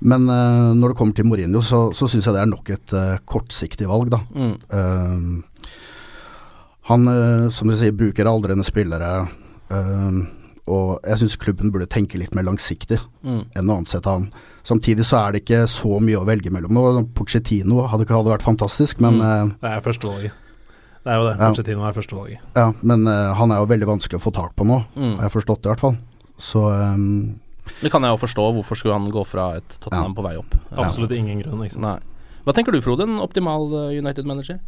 Men 0.00 0.24
når 0.24 0.88
det 0.88 0.96
kommer 0.96 1.12
til 1.12 1.26
Mourinho, 1.28 1.60
så, 1.60 1.90
så 1.92 2.06
syns 2.08 2.24
jeg 2.24 2.32
det 2.32 2.40
er 2.40 2.48
nok 2.48 2.70
et 2.72 2.92
kortsiktig 3.28 3.84
valg, 3.90 4.08
da. 4.08 4.22
Mm. 4.32 5.42
Eh, 6.90 6.96
han, 6.96 7.08
eh, 7.08 7.48
som 7.50 7.68
du 7.68 7.76
sier, 7.76 7.92
bruker 7.92 8.26
aldrende 8.26 8.64
spillere. 8.64 9.28
eh, 9.70 10.26
og 10.70 11.00
jeg 11.04 11.18
syns 11.18 11.36
klubben 11.38 11.70
burde 11.72 11.86
tenke 11.88 12.16
litt 12.18 12.34
mer 12.34 12.42
langsiktig 12.44 12.98
Mm. 13.24 13.46
enn 13.56 13.66
å 13.70 13.78
ansette 13.78 14.04
han. 14.06 14.32
Samtidig 14.64 15.04
så 15.04 15.26
er 15.28 15.32
det 15.32 15.44
ikke 15.44 15.66
så 15.66 15.98
mye 16.00 16.16
å 16.18 16.24
velge 16.26 16.50
mellom. 16.50 17.08
Pochettino 17.14 17.88
hadde, 17.88 18.04
ikke- 18.04 18.14
hadde 18.16 18.38
vært 18.38 18.42
fantastisk, 18.42 19.00
men, 19.00 19.14
Mm. 19.20 19.56
Det 19.60 19.70
er 19.70 19.80
førstevalget. 19.80 20.32
Det 21.02 21.06
er 21.06 21.16
jo 21.16 21.28
det. 21.28 21.38
Ja. 21.38 21.48
Pochettino 21.50 21.88
er 21.88 21.92
førstevalget. 21.92 22.38
eh, 22.54 22.56
ja, 22.56 22.72
men 22.82 23.06
eh, 23.08 23.34
han 23.34 23.50
er 23.50 23.56
jo 23.56 23.66
veldig 23.66 23.86
vanskelig 23.86 24.20
å 24.20 24.22
få 24.22 24.32
tak 24.32 24.54
på 24.56 24.64
nå, 24.66 24.84
Mm. 24.96 25.16
har 25.18 25.28
jeg 25.28 25.42
forstått 25.42 25.62
det 25.62 25.66
i 25.66 25.74
hvert 25.74 25.80
fall. 25.80 25.96
Så 26.38 26.92
um, 26.94 27.40
Det 27.82 27.90
kan 27.92 28.02
jeg 28.02 28.10
jo 28.18 28.26
forstå. 28.26 28.54
Hvorfor 28.54 28.76
skulle 28.76 28.92
han 28.98 29.10
gå 29.10 29.24
fra 29.26 29.56
et 29.56 29.68
Tottenham 29.80 30.14
på 30.14 30.22
vei 30.22 30.36
opp? 30.36 30.54
Absolutt 30.76 31.12
ingen 31.12 31.40
grunn. 31.42 32.00
Hva 32.46 32.52
tenker 32.54 32.72
du, 32.72 32.80
Frode? 32.80 33.02
En 33.02 33.18
optimal 33.20 33.90
eh, 33.92 33.98
United-manager? 33.98 34.58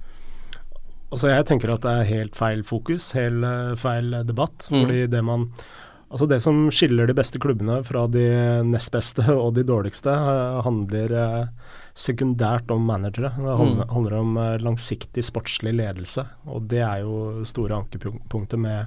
Altså 1.13 1.29
Jeg 1.29 1.45
tenker 1.49 1.75
at 1.75 1.85
det 1.85 1.93
er 1.93 2.09
helt 2.09 2.37
feil 2.39 2.63
fokus, 2.65 3.11
helt 3.19 3.45
eh, 3.45 3.73
feil 3.81 4.13
eh, 4.17 4.27
debatt. 4.29 4.69
Mm. 4.73 4.79
Fordi 4.83 5.07
det 5.13 5.25
man 5.29 5.49
Altså 6.13 6.27
det 6.29 6.43
som 6.45 6.67
skiller 6.69 7.07
de 7.09 7.15
beste 7.17 7.41
klubbene 7.41 7.79
fra 7.89 8.03
de 8.13 8.27
nest 8.69 8.91
beste 8.93 9.25
og 9.33 9.55
de 9.57 9.63
dårligste, 9.65 10.13
eh, 10.13 10.59
handler 10.67 11.15
sekundært 11.97 12.69
om 12.75 12.85
managere. 12.85 13.31
Det 13.33 13.55
handler, 13.57 13.87
Mm. 14.13 14.19
om 14.21 14.37
langsiktig 14.61 15.25
sportslig 15.25 15.73
ledelse, 15.73 16.27
og 16.47 16.69
det 16.69 16.83
er 16.85 17.01
jo 17.01 17.43
store 17.49 17.81
ankepunktet 17.81 18.59
med 18.61 18.87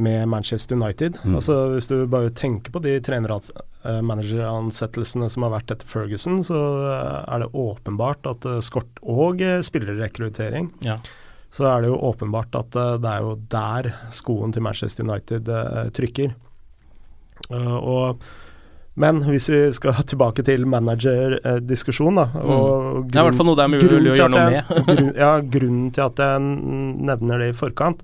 med 0.00 0.28
Manchester 0.32 0.74
United. 0.80 1.12
Mm. 1.24 1.34
Altså 1.38 1.54
Hvis 1.74 1.88
du 1.90 1.96
bare 2.10 2.30
tenker 2.32 2.70
på 2.74 2.80
de 2.84 2.92
trenermanageransettelsene 3.04 5.28
som 5.30 5.42
har 5.46 5.52
vært 5.58 5.70
etter 5.76 5.88
Ferguson, 5.90 6.36
så 6.46 6.58
eh, 6.90 7.20
er 7.34 7.38
det 7.44 7.50
åpenbart 7.56 8.22
at 8.30 8.40
eh, 8.48 8.60
skort 8.64 8.92
og 9.02 9.40
eh, 9.44 9.60
spillerrekruttering 9.66 10.66
Ja. 10.86 10.96
så 11.50 11.62
er 11.72 11.78
det 11.84 11.88
jo 11.92 11.98
åpenbart 12.10 12.52
at 12.58 12.70
eh, 12.78 12.96
det 13.02 13.10
er 13.16 13.20
jo 13.26 13.32
der 13.52 13.84
skoen 14.14 14.52
til 14.54 14.62
Manchester 14.66 15.02
United 15.06 15.42
eh, 15.48 15.88
trykker. 15.96 16.30
Eh, 17.50 17.76
og, 17.80 18.18
men 19.00 19.14
hvis 19.24 19.48
vi 19.52 19.60
skal 19.76 19.94
tilbake 20.12 20.42
til 20.46 20.66
managerdiskusjon, 20.68 22.16
da 22.20 22.26
og 22.40 23.06
Det 23.08 23.16
er 23.16 23.22
i 23.24 23.26
hvert 23.30 23.38
fall 23.40 23.48
noe 23.52 23.58
det 23.60 23.66
er 23.68 23.74
mulig 23.76 23.86
å 23.86 23.88
til 23.90 23.96
gjøre 24.24 24.34
noe 24.34 24.44
at 24.44 24.48
jeg- 24.58 24.68
grunn, 24.90 25.10
ja, 25.16 25.32
grunnen 25.56 25.88
til 25.96 26.04
at 26.08 26.16
jeg 26.26 26.36
nevner 27.10 27.36
det 27.44 27.48
i 27.54 27.58
forkant, 27.64 27.98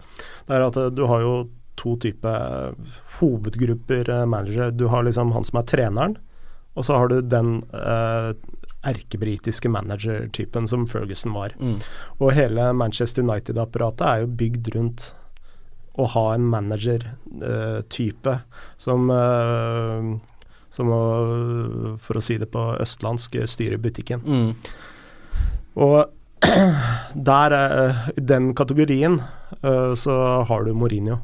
det 0.46 0.52
er 0.60 0.64
at 0.70 0.76
eh, 0.84 0.90
du 0.96 1.02
har 1.10 1.20
jo 1.26 1.34
to 1.76 1.96
typer 2.02 2.74
hovedgrupper 3.18 4.10
eh, 4.10 4.26
managere. 4.26 4.70
Du 4.70 4.86
har 4.92 5.06
liksom 5.06 5.32
han 5.36 5.46
som 5.48 5.60
er 5.60 5.68
treneren, 5.70 6.16
og 6.76 6.86
så 6.86 7.00
har 7.00 7.12
du 7.12 7.20
den 7.24 7.58
eh, 7.72 8.32
erkebritiske 8.86 9.70
managertypen 9.72 10.68
som 10.70 10.86
Ferguson 10.86 11.34
var. 11.34 11.56
Mm. 11.58 11.78
Og 12.20 12.34
hele 12.36 12.70
Manchester 12.76 13.24
United-apparatet 13.26 14.06
er 14.06 14.24
jo 14.24 14.34
bygd 14.42 14.72
rundt 14.76 15.10
å 15.96 16.06
ha 16.12 16.24
en 16.34 16.48
manager-type 16.52 18.38
som 18.76 19.10
eh, 19.10 20.16
som 20.76 20.90
å, 20.92 21.02
for 22.02 22.18
å 22.18 22.24
si 22.24 22.36
det 22.40 22.50
på 22.52 22.62
østlandsk, 22.82 23.38
styrer 23.48 23.80
butikken. 23.80 24.20
Mm. 24.20 24.50
Og 25.86 26.12
der, 27.30 27.56
eh, 27.56 28.02
i 28.16 28.24
den 28.32 28.50
kategorien, 28.56 29.22
eh, 29.62 29.94
så 29.96 30.18
har 30.48 30.66
du 30.66 30.74
Mourinho. 30.76 31.20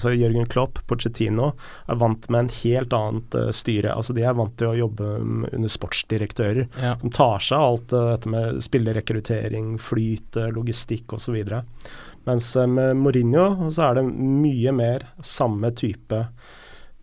Altså 0.00 0.14
Jørgen 0.16 0.46
Klopp, 0.48 0.78
Pochettino, 0.88 1.50
er 1.84 1.98
vant 2.00 2.24
med 2.32 2.46
en 2.46 2.52
helt 2.62 2.94
annet 2.96 3.34
uh, 3.36 3.50
styre. 3.52 3.92
Altså 3.92 4.16
De 4.16 4.24
er 4.24 4.36
vant 4.38 4.54
til 4.56 4.70
å 4.70 4.78
jobbe 4.78 5.08
mm, 5.20 5.42
under 5.52 5.72
sportsdirektører. 5.72 6.70
Ja. 6.80 6.94
Som 7.02 7.12
tar 7.12 7.44
seg 7.44 7.58
av 7.60 7.74
alt 7.74 7.92
uh, 7.92 8.06
dette 8.14 8.32
med 8.32 8.62
spillerekruttering, 8.64 9.74
flyt, 9.82 10.40
eh, 10.40 10.48
logistikk 10.56 11.12
osv. 11.18 11.36
Mens 12.24 12.48
uh, 12.56 12.64
med 12.64 12.96
Mourinho 12.96 13.68
så 13.68 13.90
er 13.90 14.00
det 14.00 14.08
mye 14.08 14.72
mer 14.72 15.04
samme 15.20 15.68
type 15.76 16.24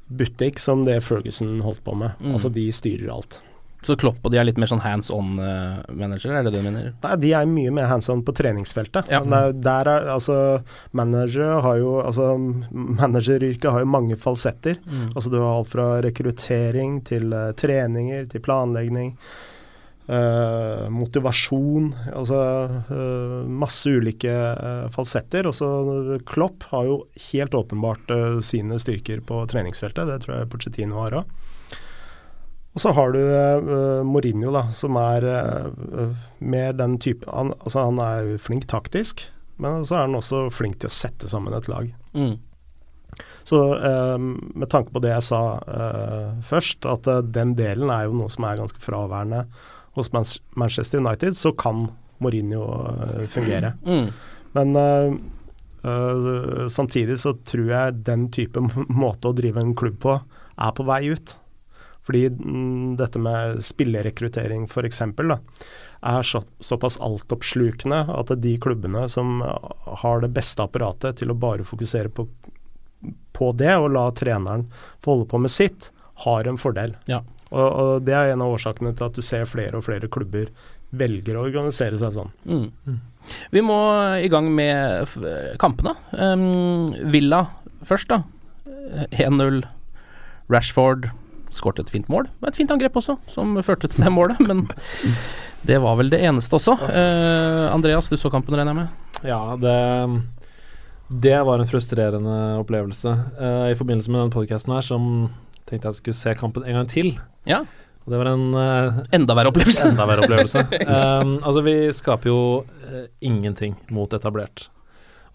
butikk 0.08 0.58
som 0.64 0.88
det 0.88 1.04
Ferguson 1.06 1.60
holdt 1.62 1.86
på 1.86 1.94
med. 2.02 2.18
Mm. 2.18 2.34
Altså 2.34 2.50
de 2.50 2.66
styrer 2.74 3.14
alt. 3.14 3.44
Så 3.88 3.96
Klopp 4.00 4.20
og 4.28 4.34
de 4.34 4.40
er 4.42 4.44
litt 4.50 4.58
mer 4.60 4.68
sånn 4.68 4.82
hands 4.84 5.08
on-manager, 5.16 6.34
er 6.36 6.44
det 6.44 6.52
det 6.52 6.60
du 6.60 6.66
mener? 6.68 6.90
Nei, 7.06 7.16
de 7.24 7.30
er 7.40 7.48
mye 7.48 7.72
mer 7.72 7.88
hands 7.88 8.10
on 8.12 8.24
på 8.28 8.34
treningsfeltet. 8.36 9.08
Ja. 9.14 9.22
Men 9.24 9.32
det 9.32 9.40
er- 9.40 9.62
Der 9.68 9.90
er, 9.94 10.08
altså, 10.12 10.38
manager 10.92 11.62
har 11.64 11.78
jo 11.80 12.02
altså, 12.04 12.30
Manageryrket 12.74 13.72
har 13.72 13.80
jo 13.86 13.86
mange 13.96 14.18
falsetter. 14.20 14.78
Mm. 14.86 15.14
Altså 15.16 15.32
Du 15.32 15.38
har 15.40 15.58
alt 15.62 15.70
fra 15.72 15.88
rekruttering 16.04 17.00
til 17.08 17.32
uh, 17.34 17.52
treninger 17.54 18.28
til 18.30 18.42
planlegging. 18.44 19.14
Uh, 20.08 20.88
motivasjon. 20.94 21.90
Altså 22.16 22.38
uh, 22.92 23.44
masse 23.48 23.92
ulike 23.92 24.32
uh, 24.32 24.88
falsetter. 24.94 25.50
Også 25.50 26.20
Klopp 26.30 26.64
har 26.72 26.86
jo 26.88 27.02
helt 27.32 27.52
åpenbart 27.58 28.12
eh, 28.16 28.40
sine 28.40 28.80
styrker 28.80 29.20
på 29.28 29.42
treningsfeltet. 29.52 30.08
Det 30.08 30.22
tror 30.24 30.38
jeg 30.40 30.50
Pochettino 30.54 31.02
har 31.04 31.20
òg. 31.22 31.36
Og 32.78 32.82
så 32.84 32.92
har 32.94 33.16
du 33.16 33.22
uh, 33.24 34.04
Mourinho, 34.06 34.52
da, 34.54 34.68
som 34.76 35.00
er 35.02 35.26
uh, 35.26 36.12
mer 36.38 36.76
den 36.78 37.00
type 37.02 37.26
han, 37.26 37.56
altså 37.58 37.88
han 37.88 38.02
er 38.04 38.36
flink 38.42 38.68
taktisk, 38.70 39.24
men 39.58 39.82
så 39.88 39.98
er 39.98 40.06
han 40.06 40.20
også 40.20 40.44
flink 40.54 40.78
til 40.84 40.92
å 40.92 40.94
sette 40.94 41.30
sammen 41.32 41.56
et 41.58 41.70
lag. 41.72 41.90
Mm. 42.14 42.36
Så 43.48 43.64
uh, 43.82 44.20
med 44.22 44.70
tanke 44.70 44.94
på 44.94 45.02
det 45.02 45.16
jeg 45.16 45.26
sa 45.26 45.42
først, 46.46 46.86
at 46.86 47.10
den 47.34 47.56
delen 47.58 47.90
er 47.90 48.06
jo 48.06 48.18
noe 48.20 48.30
som 48.30 48.46
er 48.46 48.62
ganske 48.62 48.84
fraværende 48.84 49.48
hos 49.98 50.14
Man 50.14 50.28
Manchester 50.54 51.02
United, 51.02 51.34
så 51.34 51.56
kan 51.58 51.88
Mourinho 52.22 52.62
fungere. 53.34 53.74
Mm. 53.86 54.12
Men 54.58 54.76
eh, 54.76 55.14
eh, 55.92 56.68
samtidig 56.68 57.20
så 57.20 57.34
tror 57.34 57.70
jeg 57.70 58.00
den 58.08 58.30
type 58.34 58.62
måte 59.04 59.30
å 59.30 59.38
drive 59.38 59.62
en 59.62 59.76
klubb 59.78 60.00
på 60.04 60.18
er 60.18 60.74
på 60.74 60.86
vei 60.88 61.04
ut. 61.14 61.36
Fordi 62.08 62.30
mm, 62.30 62.96
dette 62.96 63.20
med 63.20 63.64
spillerekruttering 63.64 64.64
f.eks. 64.64 65.02
er 65.02 66.24
så, 66.24 66.44
såpass 66.60 66.96
altoppslukende 67.04 68.06
at 68.16 68.32
de 68.40 68.54
klubbene 68.64 69.04
som 69.12 69.42
har 70.04 70.24
det 70.24 70.32
beste 70.32 70.64
apparatet 70.64 71.20
til 71.20 71.34
å 71.34 71.36
bare 71.36 71.68
fokusere 71.68 72.14
på, 72.16 72.30
på 73.36 73.52
det, 73.60 73.76
og 73.76 73.92
la 73.98 74.06
treneren 74.16 74.70
få 75.04 75.18
holde 75.18 75.28
på 75.34 75.44
med 75.44 75.52
sitt, 75.52 75.92
har 76.24 76.48
en 76.48 76.62
fordel. 76.62 76.96
Ja. 77.12 77.26
Og, 77.50 77.68
og, 77.68 77.92
det 78.08 78.16
er 78.16 78.32
en 78.32 78.44
av 78.44 78.56
årsakene 78.56 78.96
til 78.96 79.10
at 79.10 79.20
du 79.20 79.24
ser 79.26 79.44
flere 79.48 79.76
og 79.76 79.86
flere 79.88 80.08
klubber 80.12 80.48
velger 80.96 81.36
å 81.36 81.44
organisere 81.50 82.00
seg 82.00 82.16
sånn. 82.16 82.32
Mm. 82.48 82.98
Vi 83.52 83.68
må 83.68 83.78
i 84.24 84.32
gang 84.32 84.48
med 84.56 85.12
kampene. 85.60 85.98
Um, 86.16 86.94
Villa 87.12 87.50
først, 87.84 88.16
da. 88.16 88.24
1-0. 89.12 89.66
Rashford 90.48 91.10
skåret 91.54 91.84
et 91.84 91.92
fint 91.94 92.08
mål. 92.12 92.30
Et 92.48 92.58
fint 92.58 92.72
angrep 92.74 92.98
også, 93.00 93.18
som 93.32 93.56
førte 93.66 93.90
til 93.92 94.04
det 94.04 94.14
målet, 94.14 94.40
men 94.44 94.66
det 95.68 95.80
var 95.84 96.00
vel 96.00 96.12
det 96.14 96.22
eneste 96.28 96.60
også. 96.60 96.78
Uh, 96.84 97.68
Andreas, 97.74 98.10
du 98.12 98.18
så 98.20 98.32
kampen, 98.34 98.56
regner 98.58 98.74
jeg 98.74 98.82
med? 98.82 99.22
Ja, 99.28 99.42
det 99.60 99.78
det 101.08 101.38
var 101.48 101.60
en 101.60 101.68
frustrerende 101.68 102.58
opplevelse. 102.60 103.10
Uh, 103.40 103.72
I 103.72 103.76
forbindelse 103.80 104.12
med 104.12 104.26
den 104.26 104.32
podkasten 104.34 104.74
her, 104.76 104.84
som 104.84 105.30
tenkte 105.68 105.88
jeg 105.88 106.00
skulle 106.02 106.18
se 106.18 106.34
kampen 106.36 106.66
en 106.68 106.82
gang 106.82 106.90
til. 106.92 107.14
Ja. 107.48 107.62
Og 108.04 108.12
det 108.12 108.20
var 108.20 108.30
en 108.34 108.50
uh, 108.56 109.00
Enda 109.16 109.36
verre 109.38 109.54
opplevelse. 109.54 109.88
enda 109.88 110.08
verre 110.08 110.26
opplevelse. 110.26 110.66
um, 111.24 111.38
altså, 111.44 111.64
vi 111.64 111.78
skaper 111.96 112.32
jo 112.32 112.40
uh, 112.64 113.06
ingenting 113.24 113.78
mot 113.92 114.12
etablert. 114.16 114.68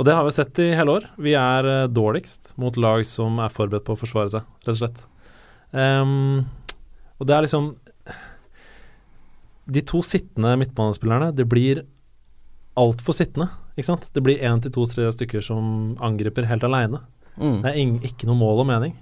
Og 0.01 0.09
det 0.09 0.17
har 0.17 0.25
vi 0.27 0.35
sett 0.35 0.61
i 0.61 0.71
hele 0.77 0.99
år. 0.99 1.09
Vi 1.21 1.35
er 1.37 1.69
uh, 1.69 1.89
dårligst 1.89 2.53
mot 2.61 2.77
lag 2.81 3.05
som 3.09 3.41
er 3.41 3.53
forberedt 3.53 3.89
på 3.89 3.97
å 3.97 4.01
forsvare 4.01 4.33
seg, 4.33 4.49
rett 4.65 4.75
og 4.75 4.81
slett. 4.83 5.03
Um, 5.73 6.45
og 7.17 7.29
det 7.29 7.33
er 7.33 7.45
liksom 7.47 7.71
De 9.73 9.81
to 9.89 10.03
sittende 10.05 10.51
midtbanespillerne, 10.61 11.31
det 11.33 11.47
blir 11.49 11.81
altfor 12.77 13.15
sittende, 13.17 13.47
ikke 13.77 13.87
sant. 13.87 14.09
Det 14.13 14.21
blir 14.25 14.43
én 14.43 14.61
til 14.61 14.73
to-tre 14.75 15.07
stykker 15.15 15.45
som 15.45 15.95
angriper 16.03 16.49
helt 16.49 16.65
aleine. 16.67 17.01
Mm. 17.37 17.63
Det 17.63 17.71
er 17.71 18.05
ikke 18.11 18.29
noe 18.29 18.41
mål 18.41 18.65
og 18.65 18.69
mening. 18.69 18.95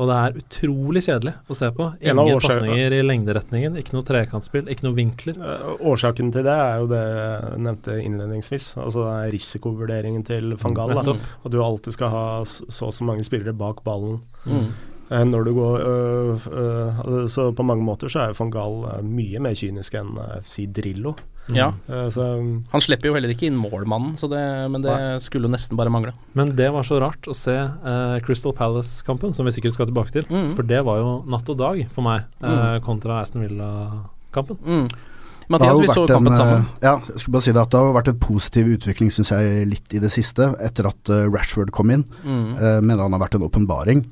Og 0.00 0.08
det 0.08 0.14
er 0.16 0.38
utrolig 0.40 1.02
kjedelig 1.04 1.34
å 1.52 1.56
se 1.56 1.68
på. 1.76 1.86
Ingen 2.00 2.40
pasninger 2.40 2.94
i 2.96 3.00
lengderetningen, 3.04 3.76
ikke 3.78 3.94
noe 3.94 4.06
trekantspill, 4.08 4.70
ikke 4.72 4.86
noe 4.86 4.96
vinkler. 4.96 5.36
Årsaken 5.78 6.32
til 6.34 6.46
det 6.46 6.54
er 6.56 6.80
jo 6.80 6.88
det 6.90 7.02
jeg 7.02 7.58
nevnte 7.68 7.98
innledningsvis. 8.00 8.70
Altså 8.82 9.04
risikovurderingen 9.34 10.24
til 10.26 10.56
van 10.58 10.78
Gaal. 10.78 10.94
At 11.04 11.52
du 11.52 11.60
alltid 11.62 11.98
skal 11.98 12.12
ha 12.14 12.24
så 12.48 12.88
og 12.88 12.96
så 12.96 13.06
mange 13.06 13.26
spillere 13.28 13.54
bak 13.54 13.84
ballen. 13.86 14.22
Mm. 14.48 14.72
Når 15.12 15.44
du 15.44 15.52
går 15.52 15.82
øh, 15.84 16.46
øh, 16.48 17.26
Så 17.28 17.50
på 17.52 17.66
mange 17.66 17.84
måter 17.84 18.08
så 18.08 18.22
er 18.22 18.32
jo 18.32 18.38
van 18.38 18.52
Gaal 18.54 19.04
mye 19.04 19.42
mer 19.44 19.56
kynisk 19.58 19.98
enn 20.00 20.16
øh, 20.16 20.38
si 20.48 20.64
Drillo. 20.66 21.12
Ja. 21.50 21.72
Uh, 21.88 22.06
så, 22.12 22.24
han 22.72 22.84
slipper 22.84 23.10
jo 23.10 23.16
heller 23.16 23.32
ikke 23.34 23.48
inn 23.48 23.58
målmannen, 23.58 24.14
det, 24.14 24.42
men 24.72 24.84
det 24.84 24.92
nei. 24.94 25.20
skulle 25.24 25.50
nesten 25.50 25.78
bare 25.78 25.92
mangle. 25.92 26.14
Men 26.38 26.54
det 26.58 26.70
var 26.74 26.86
så 26.86 27.00
rart 27.02 27.26
å 27.28 27.36
se 27.36 27.56
uh, 27.58 28.18
Crystal 28.26 28.54
Palace-kampen, 28.56 29.34
som 29.34 29.48
vi 29.48 29.54
sikkert 29.56 29.76
skal 29.76 29.90
tilbake 29.90 30.14
til. 30.14 30.28
Mm. 30.30 30.52
For 30.56 30.66
det 30.66 30.82
var 30.86 31.00
jo 31.02 31.14
natt 31.30 31.50
og 31.52 31.58
dag 31.60 31.82
for 31.92 32.06
meg, 32.06 32.28
uh, 32.44 32.78
kontra 32.86 33.22
Aston 33.22 33.42
Villa-kampen. 33.44 34.60
Mm. 34.62 34.86
Mathias, 35.50 35.82
vi 35.82 35.90
så 35.90 36.06
kampen 36.08 36.38
sammen. 36.38 36.62
Ja, 36.80 36.94
jeg 37.10 37.20
skal 37.20 37.34
bare 37.34 37.44
si 37.44 37.52
det 37.52 37.60
at 37.60 37.72
det 37.74 37.80
har 37.82 37.96
vært 37.98 38.12
en 38.12 38.20
positiv 38.22 38.70
utvikling, 38.78 39.10
syns 39.12 39.34
jeg, 39.34 39.66
litt 39.68 39.92
i 39.92 40.00
det 40.00 40.08
siste, 40.14 40.46
etter 40.62 40.86
at 40.88 41.10
Rashford 41.26 41.74
kom 41.74 41.90
inn. 41.92 42.06
Mm. 42.22 42.54
mener 42.86 43.02
han 43.02 43.16
har 43.18 43.24
vært 43.26 43.36
en 43.36 43.44
åpenbaring. 43.50 44.06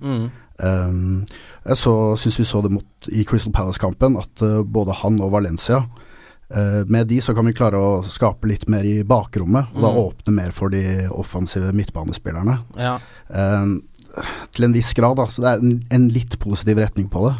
Um, 0.62 1.26
jeg 1.64 1.76
så, 1.76 1.94
syns 2.20 2.38
vi 2.40 2.44
så 2.44 2.60
det 2.62 2.70
mot, 2.74 2.84
i 3.12 3.24
Crystal 3.24 3.52
Palace-kampen, 3.52 4.16
at 4.20 4.42
både 4.66 4.92
han 5.02 5.20
og 5.20 5.32
Valencia 5.32 5.84
Uh, 6.50 6.82
med 6.90 7.06
de 7.06 7.20
så 7.22 7.30
kan 7.30 7.46
vi 7.46 7.52
klare 7.54 7.78
å 7.78 8.00
skape 8.02 8.48
litt 8.50 8.64
mer 8.66 8.82
i 8.82 9.04
bakrommet, 9.06 9.68
og 9.70 9.82
da 9.84 9.90
Mm. 9.92 9.98
åpne 10.02 10.32
mer 10.34 10.50
for 10.50 10.68
de 10.68 10.80
offensive 11.14 11.70
midtbanespillerne. 11.72 12.56
Ja. 12.76 12.96
Uh, 13.30 13.78
til 14.50 14.64
en 14.66 14.72
viss 14.74 14.90
grad, 14.92 15.14
da. 15.20 15.26
Så 15.30 15.44
det 15.44 15.46
er 15.52 15.62
en, 15.62 15.84
en 15.94 16.08
litt 16.10 16.34
positiv 16.42 16.80
retning 16.82 17.06
på 17.08 17.22
det. 17.28 17.36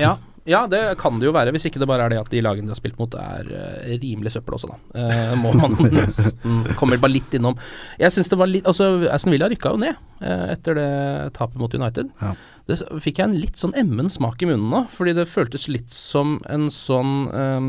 Ja. 0.00 0.14
Ja, 0.46 0.62
det 0.70 0.80
kan 1.00 1.18
det 1.18 1.26
jo 1.28 1.34
være, 1.34 1.52
hvis 1.54 1.66
ikke 1.68 1.80
det 1.82 1.88
bare 1.90 2.06
er 2.06 2.14
det 2.14 2.20
at 2.22 2.30
de 2.30 2.42
lagene 2.44 2.68
de 2.68 2.74
har 2.74 2.78
spilt 2.78 2.98
mot 3.00 3.12
er 3.18 3.50
uh, 3.50 3.92
rimelig 4.02 4.32
søppel 4.36 4.56
også, 4.56 4.70
da. 4.70 4.78
Uh, 4.94 5.34
må 5.42 5.52
man 5.58 5.76
nesten 5.96 6.64
Kommer 6.78 7.00
bare 7.02 7.16
litt 7.16 7.34
innom. 7.36 7.58
Jeg 8.00 8.14
syns 8.14 8.30
det 8.32 8.38
var 8.40 8.50
litt 8.50 8.66
Altså, 8.68 8.88
Aston 9.12 9.34
Villa 9.34 9.50
rykka 9.50 9.74
jo 9.74 9.82
ned 9.82 10.02
etter 10.24 10.78
det 10.78 10.90
tapet 11.36 11.58
mot 11.60 11.74
United. 11.76 12.08
Ja. 12.22 12.30
Det 12.70 12.78
fikk 13.04 13.20
jeg 13.20 13.28
en 13.28 13.36
litt 13.36 13.60
sånn 13.60 13.74
emmen 13.76 14.08
smak 14.08 14.40
i 14.40 14.48
munnen 14.48 14.70
nå, 14.72 14.86
fordi 14.94 15.12
det 15.18 15.26
føltes 15.28 15.66
litt 15.68 15.92
som 15.92 16.38
en 16.48 16.70
sånn 16.72 17.12
um, 17.28 17.68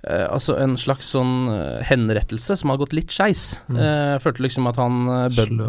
Uh, 0.00 0.24
altså 0.32 0.54
en 0.56 0.78
slags 0.80 1.10
sånn 1.12 1.50
uh, 1.52 1.80
henrettelse 1.84 2.54
som 2.56 2.70
har 2.72 2.78
gått 2.80 2.94
litt 2.96 3.12
skeis. 3.12 3.58
Mm. 3.68 3.76
Uh, 3.76 4.14
følte 4.24 4.46
liksom 4.46 4.70
at 4.70 4.78
han 4.80 5.02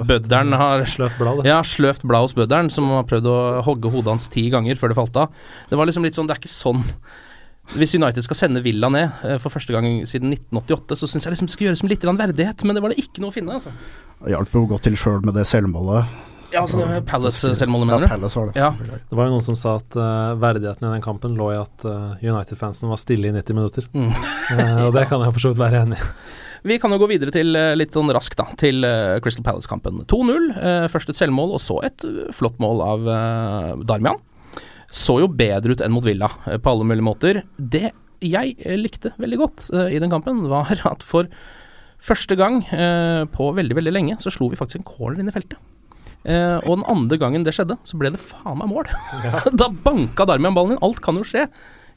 bødderen 0.07 0.55
har 0.55 0.85
Sløvt 0.87 1.17
blad, 1.19 1.41
Ja, 1.47 1.57
sløvt 1.67 2.05
blad 2.07 2.29
hos 2.29 2.37
bødderen, 2.37 2.71
som 2.71 2.87
har 2.95 3.03
prøvd 3.09 3.27
å 3.27 3.35
hogge 3.67 3.91
hodet 3.91 4.15
hans 4.15 4.29
ti 4.31 4.45
ganger 4.53 4.79
før 4.79 4.93
det 4.93 4.99
falt 5.01 5.19
av. 5.19 5.43
Det 5.67 5.79
var 5.79 5.89
liksom 5.89 6.07
litt 6.07 6.15
sånn, 6.15 6.31
det 6.31 6.37
er 6.37 6.43
ikke 6.43 6.53
sånn 6.53 6.85
Hvis 7.75 7.97
United 7.99 8.23
skal 8.23 8.39
sende 8.39 8.63
Villa 8.63 8.87
ned 8.91 9.19
for 9.43 9.51
første 9.51 9.75
gang 9.75 9.85
siden 10.07 10.31
1988, 10.31 11.01
så 11.01 11.11
syns 11.11 11.27
jeg 11.27 11.35
liksom 11.35 11.51
det 11.51 11.55
skal 11.57 11.67
gjøres 11.67 11.83
med 11.83 11.93
litt 11.93 12.07
verdighet, 12.07 12.63
men 12.63 12.75
det 12.75 12.83
var 12.83 12.95
det 12.95 13.03
ikke 13.03 13.23
noe 13.23 13.31
å 13.31 13.35
finne, 13.35 13.59
altså. 13.59 13.75
Det 14.21 14.31
hjalp 14.31 14.55
jo 14.55 14.65
godt 14.71 14.87
til 14.87 14.95
sjøl 14.99 15.23
med 15.27 15.35
det 15.39 15.47
selvmålet. 15.49 16.19
Ja, 16.51 16.65
altså 16.65 16.83
Palace-selvmålet, 17.07 17.87
mener 17.87 18.03
du? 18.03 18.05
Ja, 18.09 18.11
Palace 18.17 18.39
var 18.39 18.49
det. 18.49 18.59
Ja. 18.59 18.99
Det 19.07 19.17
var 19.17 19.27
jo 19.27 19.35
noen 19.37 19.45
som 19.45 19.57
sa 19.59 19.77
at 19.79 19.95
uh, 19.95 20.33
verdigheten 20.39 20.87
i 20.87 20.93
den 20.97 21.03
kampen 21.03 21.37
lå 21.39 21.47
i 21.53 21.59
at 21.61 21.85
uh, 21.87 22.17
United-fansen 22.19 22.91
var 22.91 22.99
stille 22.99 23.29
i 23.29 23.35
90 23.35 23.57
minutter. 23.57 23.87
Mm. 23.95 24.09
uh, 24.11 24.81
og 24.89 24.95
det 24.97 25.05
kan 25.07 25.23
jeg 25.23 25.35
for 25.37 25.45
så 25.45 25.53
vidt 25.53 25.61
være 25.61 25.85
enig 25.85 25.99
i. 25.99 26.09
Vi 26.71 26.77
kan 26.77 26.93
jo 26.93 26.99
gå 27.01 27.07
videre 27.09 27.33
til 27.33 27.55
litt 27.73 27.95
sånn 27.95 28.11
raskt, 28.13 28.35
da, 28.37 28.51
til 28.59 28.85
Crystal 29.25 29.41
Palace-kampen. 29.47 30.03
2-0. 30.05 30.51
først 30.93 31.09
et 31.09 31.17
selvmål, 31.17 31.55
og 31.57 31.63
så 31.63 31.79
et 31.87 32.05
flott 32.37 32.59
mål 32.61 32.83
av 32.85 33.09
Darmian. 33.89 34.19
Så 34.93 35.15
jo 35.23 35.31
bedre 35.39 35.73
ut 35.73 35.81
enn 35.81 35.95
mot 35.95 36.05
Villa 36.05 36.29
på 36.29 36.75
alle 36.75 36.85
mulige 36.85 37.07
måter. 37.07 37.41
Det 37.57 37.89
jeg 38.21 38.77
likte 38.77 39.09
veldig 39.17 39.41
godt 39.41 39.71
i 39.89 39.97
den 39.97 40.13
kampen, 40.13 40.45
var 40.53 40.69
at 40.91 41.01
for 41.01 41.33
første 41.97 42.37
gang 42.37 42.61
på 43.33 43.49
veldig, 43.57 43.79
veldig 43.81 43.97
lenge 43.97 44.21
så 44.21 44.29
slo 44.29 44.53
vi 44.53 44.61
faktisk 44.61 44.83
en 44.83 44.89
corner 44.91 45.25
inn 45.25 45.33
i 45.33 45.37
feltet. 45.39 45.57
Eh, 46.21 46.57
og 46.61 46.77
den 46.77 46.87
andre 46.91 47.17
gangen 47.21 47.45
det 47.45 47.55
skjedde, 47.57 47.77
så 47.87 47.97
ble 47.97 48.11
det 48.13 48.21
faen 48.21 48.59
meg 48.59 48.69
mål. 48.69 48.89
Ja. 49.25 49.41
da 49.63 49.69
banka 49.71 50.27
Darmian 50.29 50.57
ballen 50.57 50.75
inn. 50.75 50.83
Alt 50.85 51.01
kan 51.05 51.17
jo 51.17 51.25
skje. 51.27 51.47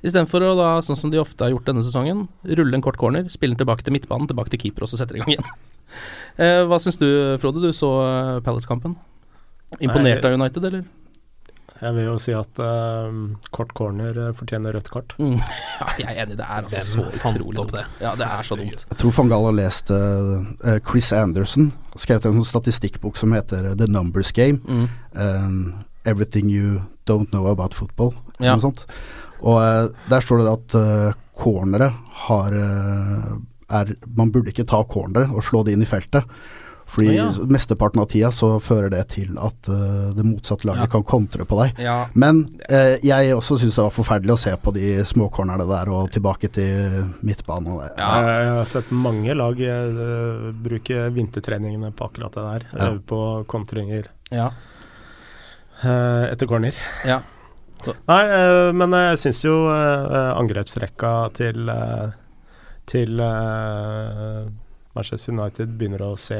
Istedenfor 0.04 0.44
å 0.44 0.54
da, 0.58 0.70
sånn 0.84 0.98
som 1.00 1.12
de 1.12 1.20
ofte 1.20 1.46
har 1.46 1.52
gjort 1.54 1.68
denne 1.68 1.84
sesongen, 1.84 2.26
rulle 2.44 2.76
en 2.76 2.84
kort 2.84 2.98
corner, 3.00 3.24
spille 3.32 3.54
den 3.54 3.62
tilbake 3.62 3.86
til 3.86 3.94
midtbanen, 3.96 4.28
tilbake 4.28 4.52
til 4.52 4.60
keeper, 4.66 4.84
og 4.84 4.92
så 4.92 5.00
setter 5.00 5.16
de 5.16 5.22
i 5.22 5.24
gang 5.24 5.38
igjen. 5.38 5.54
Eh, 6.34 6.64
hva 6.66 6.80
syns 6.82 6.96
du, 6.98 7.06
Frode? 7.38 7.60
Du 7.62 7.70
så 7.76 7.86
uh, 8.02 8.38
Palace-kampen. 8.42 8.96
Imponert 9.78 10.24
av 10.26 10.32
United, 10.34 10.64
eller? 10.66 10.80
Jeg 11.84 11.96
vil 11.96 12.06
jo 12.06 12.14
si 12.22 12.32
at 12.36 12.60
uh, 12.62 13.12
kort 13.54 13.74
corner 13.76 14.16
fortjener 14.36 14.74
rødt 14.76 14.90
kort. 14.92 15.14
Mm. 15.20 15.36
Ja, 15.36 15.88
jeg 16.00 16.08
er 16.08 16.20
enig. 16.24 16.38
Det 16.40 16.46
er 16.46 16.62
altså 16.62 16.84
så 16.88 17.04
utrolig 17.10 17.56
dumt. 17.58 17.74
Det. 17.74 17.84
Ja, 18.00 18.14
det 18.18 18.28
er 18.28 18.46
så 18.48 18.58
dumt. 18.58 18.84
Jeg 18.90 19.00
tror 19.02 19.14
van 19.18 19.32
Gaal 19.32 19.48
har 19.50 19.56
lest 19.58 19.92
uh, 19.92 20.78
Chris 20.88 21.12
Anderson. 21.16 21.70
Skrevet 22.00 22.30
en 22.30 22.38
sånn 22.40 22.50
statistikkbok 22.54 23.20
som 23.20 23.34
heter 23.36 23.74
The 23.78 23.90
Numbers 23.90 24.32
Game. 24.36 24.62
Mm. 24.64 24.88
Um, 25.12 25.60
everything 26.08 26.50
you 26.52 26.80
don't 27.10 27.30
know 27.34 27.50
about 27.52 27.76
football. 27.76 28.14
Ja. 28.38 28.54
Noe 28.54 28.64
sånt. 28.64 28.86
Og 29.44 29.60
uh, 29.60 30.08
der 30.08 30.24
står 30.24 30.42
det 30.42 30.54
at 30.54 30.78
uh, 30.80 31.22
cornere 31.36 31.90
har 32.24 32.54
er, 32.54 33.88
Man 34.14 34.30
burde 34.30 34.52
ikke 34.52 34.66
ta 34.70 34.84
cornere 34.86 35.26
og 35.34 35.42
slå 35.42 35.64
det 35.66 35.74
inn 35.74 35.82
i 35.82 35.88
feltet. 35.88 36.22
Fordi 36.94 37.14
ja. 37.16 37.26
mesteparten 37.50 37.98
av 38.02 38.06
tida 38.12 38.28
så 38.30 38.52
fører 38.62 38.92
det 38.92 39.00
til 39.16 39.34
at 39.42 39.66
uh, 39.66 40.12
det 40.14 40.22
motsatte 40.22 40.68
laget 40.68 40.84
Ja. 40.86 40.90
kan 40.92 41.02
kontre 41.02 41.42
på 41.48 41.58
deg. 41.58 41.80
Ja. 41.82 41.96
Men 42.14 42.44
uh, 42.68 42.94
jeg 43.02 43.34
også 43.34 43.58
syns 43.58 43.74
det 43.80 43.82
var 43.82 43.94
forferdelig 43.96 44.36
å 44.36 44.40
se 44.44 44.52
på 44.62 44.74
de 44.76 44.92
småcornerne 45.10 45.66
der 45.66 45.90
og 45.90 46.12
tilbake 46.14 46.52
til 46.54 47.10
midtbanen. 47.26 47.72
Og 47.74 47.82
det. 47.82 47.90
Ja. 47.98 48.12
Jeg 48.28 48.52
har 48.60 48.70
sett 48.70 48.92
mange 48.94 49.34
lag 49.34 49.58
uh, 49.58 50.48
bruke 50.64 51.08
vintertreningene 51.18 51.90
på 51.98 52.06
akkurat 52.06 52.38
det 52.38 52.46
der. 52.48 52.66
Ja. 52.72 52.88
Øve 52.92 53.02
på 53.10 53.20
kontringer 53.50 54.10
Ja. 54.30 54.50
uh, 55.84 56.24
etter 56.30 56.46
corner. 56.46 56.74
Ja. 57.04 57.20
Nei, 58.08 58.22
uh, 58.30 58.70
men 58.72 58.94
jeg 58.96 59.18
syns 59.26 59.42
jo 59.44 59.64
uh, 59.68 60.30
angrepsrekka 60.38 61.10
til 61.36 61.68
uh, 61.68 62.12
til 62.88 63.20
uh, 63.20 64.44
Manchester 64.94 65.34
United 65.34 65.74
begynner 65.78 66.04
å 66.06 66.14
se 66.20 66.38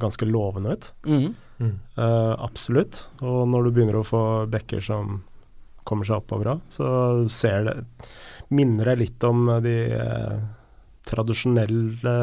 ganske 0.00 0.28
lovende 0.28 0.76
ut. 0.76 0.92
Mhm. 1.06 1.34
Uh, 1.60 2.32
absolutt. 2.40 3.02
Og 3.20 3.42
når 3.52 3.66
du 3.66 3.70
begynner 3.76 3.98
å 4.00 4.06
få 4.06 4.22
backer 4.48 4.80
som 4.80 5.18
kommer 5.84 6.08
seg 6.08 6.22
oppover 6.22 6.54
av, 6.54 6.62
så 6.72 6.86
ser 7.28 7.66
det 7.68 7.76
Minner 8.50 8.88
det 8.88 8.96
litt 8.98 9.24
om 9.28 9.44
de 9.62 9.74
uh, 9.94 10.40
tradisjonelle 11.06 12.14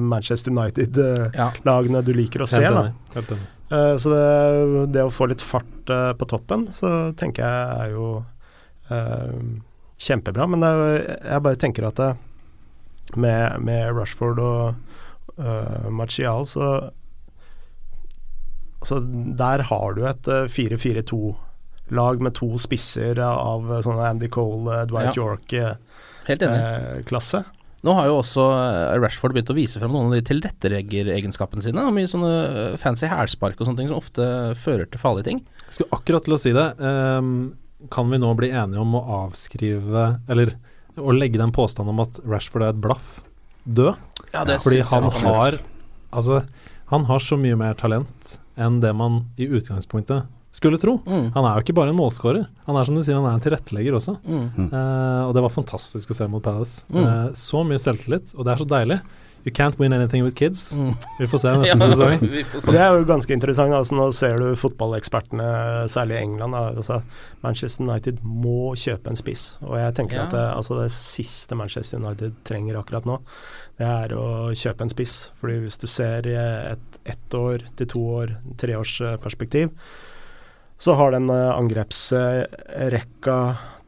Manchester 0.00 0.54
United-lagene 0.54 2.00
du 2.06 2.14
liker 2.16 2.44
å 2.44 2.48
se. 2.48 2.62
Da. 2.62 2.86
enig. 2.86 2.94
Helt 3.16 3.34
enig. 3.34 3.50
Eh, 3.70 3.96
så 3.96 4.12
det, 4.12 4.86
det 4.94 5.04
å 5.06 5.12
få 5.12 5.28
litt 5.30 5.42
fart 5.44 5.90
eh, 5.90 6.12
på 6.18 6.28
toppen, 6.28 6.68
så 6.76 7.12
tenker 7.18 7.44
jeg 7.44 7.78
er 7.80 7.94
jo 7.94 8.08
eh, 8.92 9.34
kjempebra. 10.06 10.48
Men 10.50 10.64
det, 10.64 10.72
jeg 11.22 11.44
bare 11.46 11.60
tenker 11.60 11.88
at 11.88 12.00
det, 12.00 12.10
med, 13.20 13.60
med 13.64 13.92
Rushford 13.94 14.40
og 14.42 14.83
uh, 15.40 15.88
Martial, 15.90 16.46
så 16.50 16.90
Altså, 18.84 18.98
der 19.00 19.62
har 19.64 19.94
du 19.96 20.02
et 20.04 20.26
uh, 20.28 20.44
4-4-2-lag 20.52 22.18
med 22.20 22.34
to 22.36 22.50
spisser 22.60 23.16
av 23.24 23.70
uh, 23.70 23.78
sånne 23.80 24.10
Andy 24.10 24.28
Cole, 24.28 24.68
uh, 24.68 24.82
Dwight 24.90 25.16
Ja. 25.16 25.70
Helt. 26.28 26.44
York-klasse. 26.44 27.44
Nå 27.84 27.92
har 27.98 28.08
jo 28.08 28.20
også 28.22 28.44
eh, 28.56 28.94
Rashford 28.96 29.34
begynt 29.36 29.50
å 29.52 29.56
vise 29.58 29.80
frem 29.80 29.92
noen 29.92 30.08
av 30.08 30.16
de 30.16 30.24
tilretteleggeregenskapene 30.30 31.64
sine. 31.64 31.84
Og 31.84 31.92
mye 31.92 32.08
sånne 32.08 32.30
eh, 32.32 32.76
fancy 32.80 33.10
hælspark 33.10 33.60
og 33.60 33.68
sånne 33.68 33.82
ting 33.82 33.90
som 33.90 33.98
ofte 34.00 34.28
fører 34.56 34.88
til 34.88 35.02
farlige 35.02 35.28
ting. 35.28 35.42
Jeg 35.66 35.76
skulle 35.76 35.98
akkurat 35.98 36.24
til 36.24 36.36
å 36.36 36.40
si 36.40 36.54
det. 36.56 36.64
Um, 36.80 37.34
kan 37.92 38.08
vi 38.08 38.20
nå 38.22 38.30
bli 38.38 38.48
enige 38.56 38.80
om 38.80 38.94
å 38.96 39.02
avskrive 39.26 40.04
Eller 40.32 40.54
å 40.96 41.12
legge 41.12 41.36
den 41.36 41.52
påstanden 41.52 41.92
om 41.92 42.00
at 42.06 42.22
Rashford 42.24 42.64
er 42.64 42.72
et 42.72 42.80
blaff, 42.80 43.18
død? 43.64 43.94
Ja, 44.32 44.44
det 44.44 44.60
Fordi 44.62 44.82
synes 44.82 44.90
han 44.90 45.10
har 45.24 45.58
Altså, 46.14 46.44
han 46.92 47.04
har 47.08 47.18
så 47.18 47.36
mye 47.40 47.56
mer 47.58 47.74
talent 47.74 48.36
enn 48.60 48.78
det 48.82 48.92
man 48.94 49.24
i 49.40 49.48
utgangspunktet 49.50 50.28
skulle 50.54 50.78
tro. 50.78 51.00
Mm. 51.02 51.32
Han 51.34 51.46
er 51.48 51.56
jo 51.56 51.64
ikke 51.64 51.74
bare 51.74 51.90
en 51.90 51.98
målskårer. 51.98 52.44
Han 52.68 52.76
er 52.78 52.86
som 52.86 52.94
du 52.94 53.02
sier, 53.02 53.18
han 53.18 53.26
er 53.26 53.34
en 53.34 53.42
tilrettelegger 53.42 53.96
også. 53.98 54.14
Mm. 54.22 54.68
Uh, 54.70 55.22
og 55.26 55.32
det 55.34 55.42
var 55.42 55.50
fantastisk 55.50 56.12
å 56.14 56.16
se 56.20 56.28
mot 56.30 56.44
Palace. 56.44 56.84
Mm. 56.94 57.00
Uh, 57.02 57.32
så 57.38 57.64
mye 57.66 57.82
selvtillit, 57.82 58.30
og 58.36 58.46
det 58.46 58.54
er 58.54 58.62
så 58.62 58.68
deilig. 58.70 59.00
You 59.44 59.52
can't 59.52 59.76
win 59.78 59.92
anything 59.92 60.24
with 60.24 60.34
kids. 60.36 60.72
Mm. 60.76 60.94
Vi 61.18 61.26
får 61.28 61.38
se 61.42 61.50
neste 61.52 61.76
Ja, 61.84 61.88
sesong. 61.90 62.18
se. 62.60 62.72
Det 62.72 62.80
er 62.80 62.94
jo 62.96 63.04
ganske 63.04 63.32
interessant. 63.36 63.74
Altså, 63.76 63.94
nå 63.98 64.06
ser 64.16 64.38
du 64.40 64.54
fotballekspertene, 64.56 65.48
særlig 65.92 66.16
i 66.16 66.22
England. 66.24 66.56
Altså, 66.56 67.02
Manchester 67.44 67.84
United 67.84 68.22
må 68.24 68.72
kjøpe 68.80 69.12
en 69.12 69.16
spiss. 69.20 69.58
Og 69.60 69.76
jeg 69.78 69.94
tenker 69.98 70.16
Ja. 70.16 70.24
at 70.24 70.30
det, 70.32 70.44
altså, 70.56 70.78
det 70.80 70.90
siste 70.96 71.54
Manchester 71.60 72.00
United 72.00 72.32
trenger 72.48 72.78
akkurat 72.80 73.04
nå, 73.04 73.18
det 73.78 73.86
er 73.90 74.16
å 74.16 74.26
kjøpe 74.56 74.80
en 74.86 74.88
spiss. 74.94 75.30
Fordi 75.40 75.58
hvis 75.66 75.76
du 75.78 75.86
ser 75.86 76.26
i 76.26 76.34
et 76.40 76.98
ett 77.04 77.34
år 77.36 77.66
til 77.76 77.86
to 77.86 78.00
år, 78.22 78.36
treårsperspektiv, 78.56 79.70
så 80.80 80.94
har 80.96 81.10
den 81.12 81.28
eh, 81.30 81.52
angrepsrekka 81.58 83.36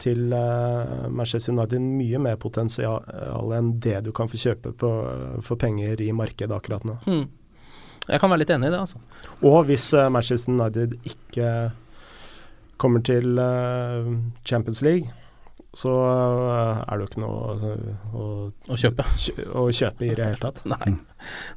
til 0.02 0.32
eh, 0.36 1.08
Manchester 1.08 1.54
United 1.54 1.80
mye 1.80 2.20
mer 2.20 2.36
potensial 2.40 3.02
enn 3.56 3.72
det 3.80 4.02
du 4.06 4.12
kan 4.16 4.28
få 4.28 4.40
kjøpe 4.40 4.74
på, 4.76 4.92
for 5.44 5.60
penger 5.60 6.02
i 6.04 6.12
markedet 6.16 6.52
akkurat 6.56 6.84
nå. 6.88 6.98
Mm. 7.06 7.26
Jeg 8.06 8.22
kan 8.22 8.30
være 8.30 8.44
litt 8.44 8.52
enig 8.54 8.68
i 8.68 8.74
det, 8.74 8.80
altså. 8.84 9.00
Og 9.42 9.64
hvis 9.70 9.88
eh, 9.96 10.08
Manchester 10.12 10.54
United 10.54 10.94
ikke 11.08 11.52
kommer 12.80 13.02
til 13.06 13.40
eh, 13.40 14.10
Champions 14.46 14.82
League, 14.84 15.10
så 15.76 15.92
eh, 16.08 16.78
er 16.86 16.96
det 16.96 17.04
jo 17.04 17.08
ikke 17.10 17.22
noe 17.22 17.40
altså, 17.52 17.72
å, 18.16 18.26
Å 18.72 18.78
kjøpe. 18.80 19.04
å 19.60 19.64
kjøpe 19.76 20.06
i 20.06 20.12
det 20.16 20.28
hele 20.30 20.40
tatt. 20.40 20.62
Nei, 20.68 20.94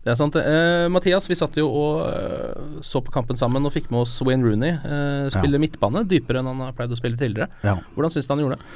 det 0.03 0.11
er 0.11 0.17
sant. 0.19 0.35
Eh, 0.39 0.85
Mathias, 0.91 1.29
vi 1.31 1.37
satt 1.39 1.55
jo 1.59 1.69
og 1.69 2.01
eh, 2.09 2.79
så 2.85 3.01
på 3.05 3.13
kampen 3.15 3.39
sammen 3.39 3.65
og 3.67 3.73
fikk 3.75 3.87
med 3.93 4.03
oss 4.03 4.17
Wayne 4.27 4.43
Rooney 4.43 4.75
eh, 4.75 5.29
spille 5.33 5.61
midtbane, 5.61 6.03
dypere 6.09 6.43
enn 6.43 6.51
han 6.51 6.65
har 6.67 6.75
pleid 6.75 6.91
å 6.91 6.99
spille 6.99 7.19
tidligere. 7.19 7.47
Ja. 7.63 7.77
Hvordan 7.95 8.15
syns 8.15 8.27
du 8.27 8.35
han 8.35 8.43
gjorde 8.43 8.59
det? 8.59 8.73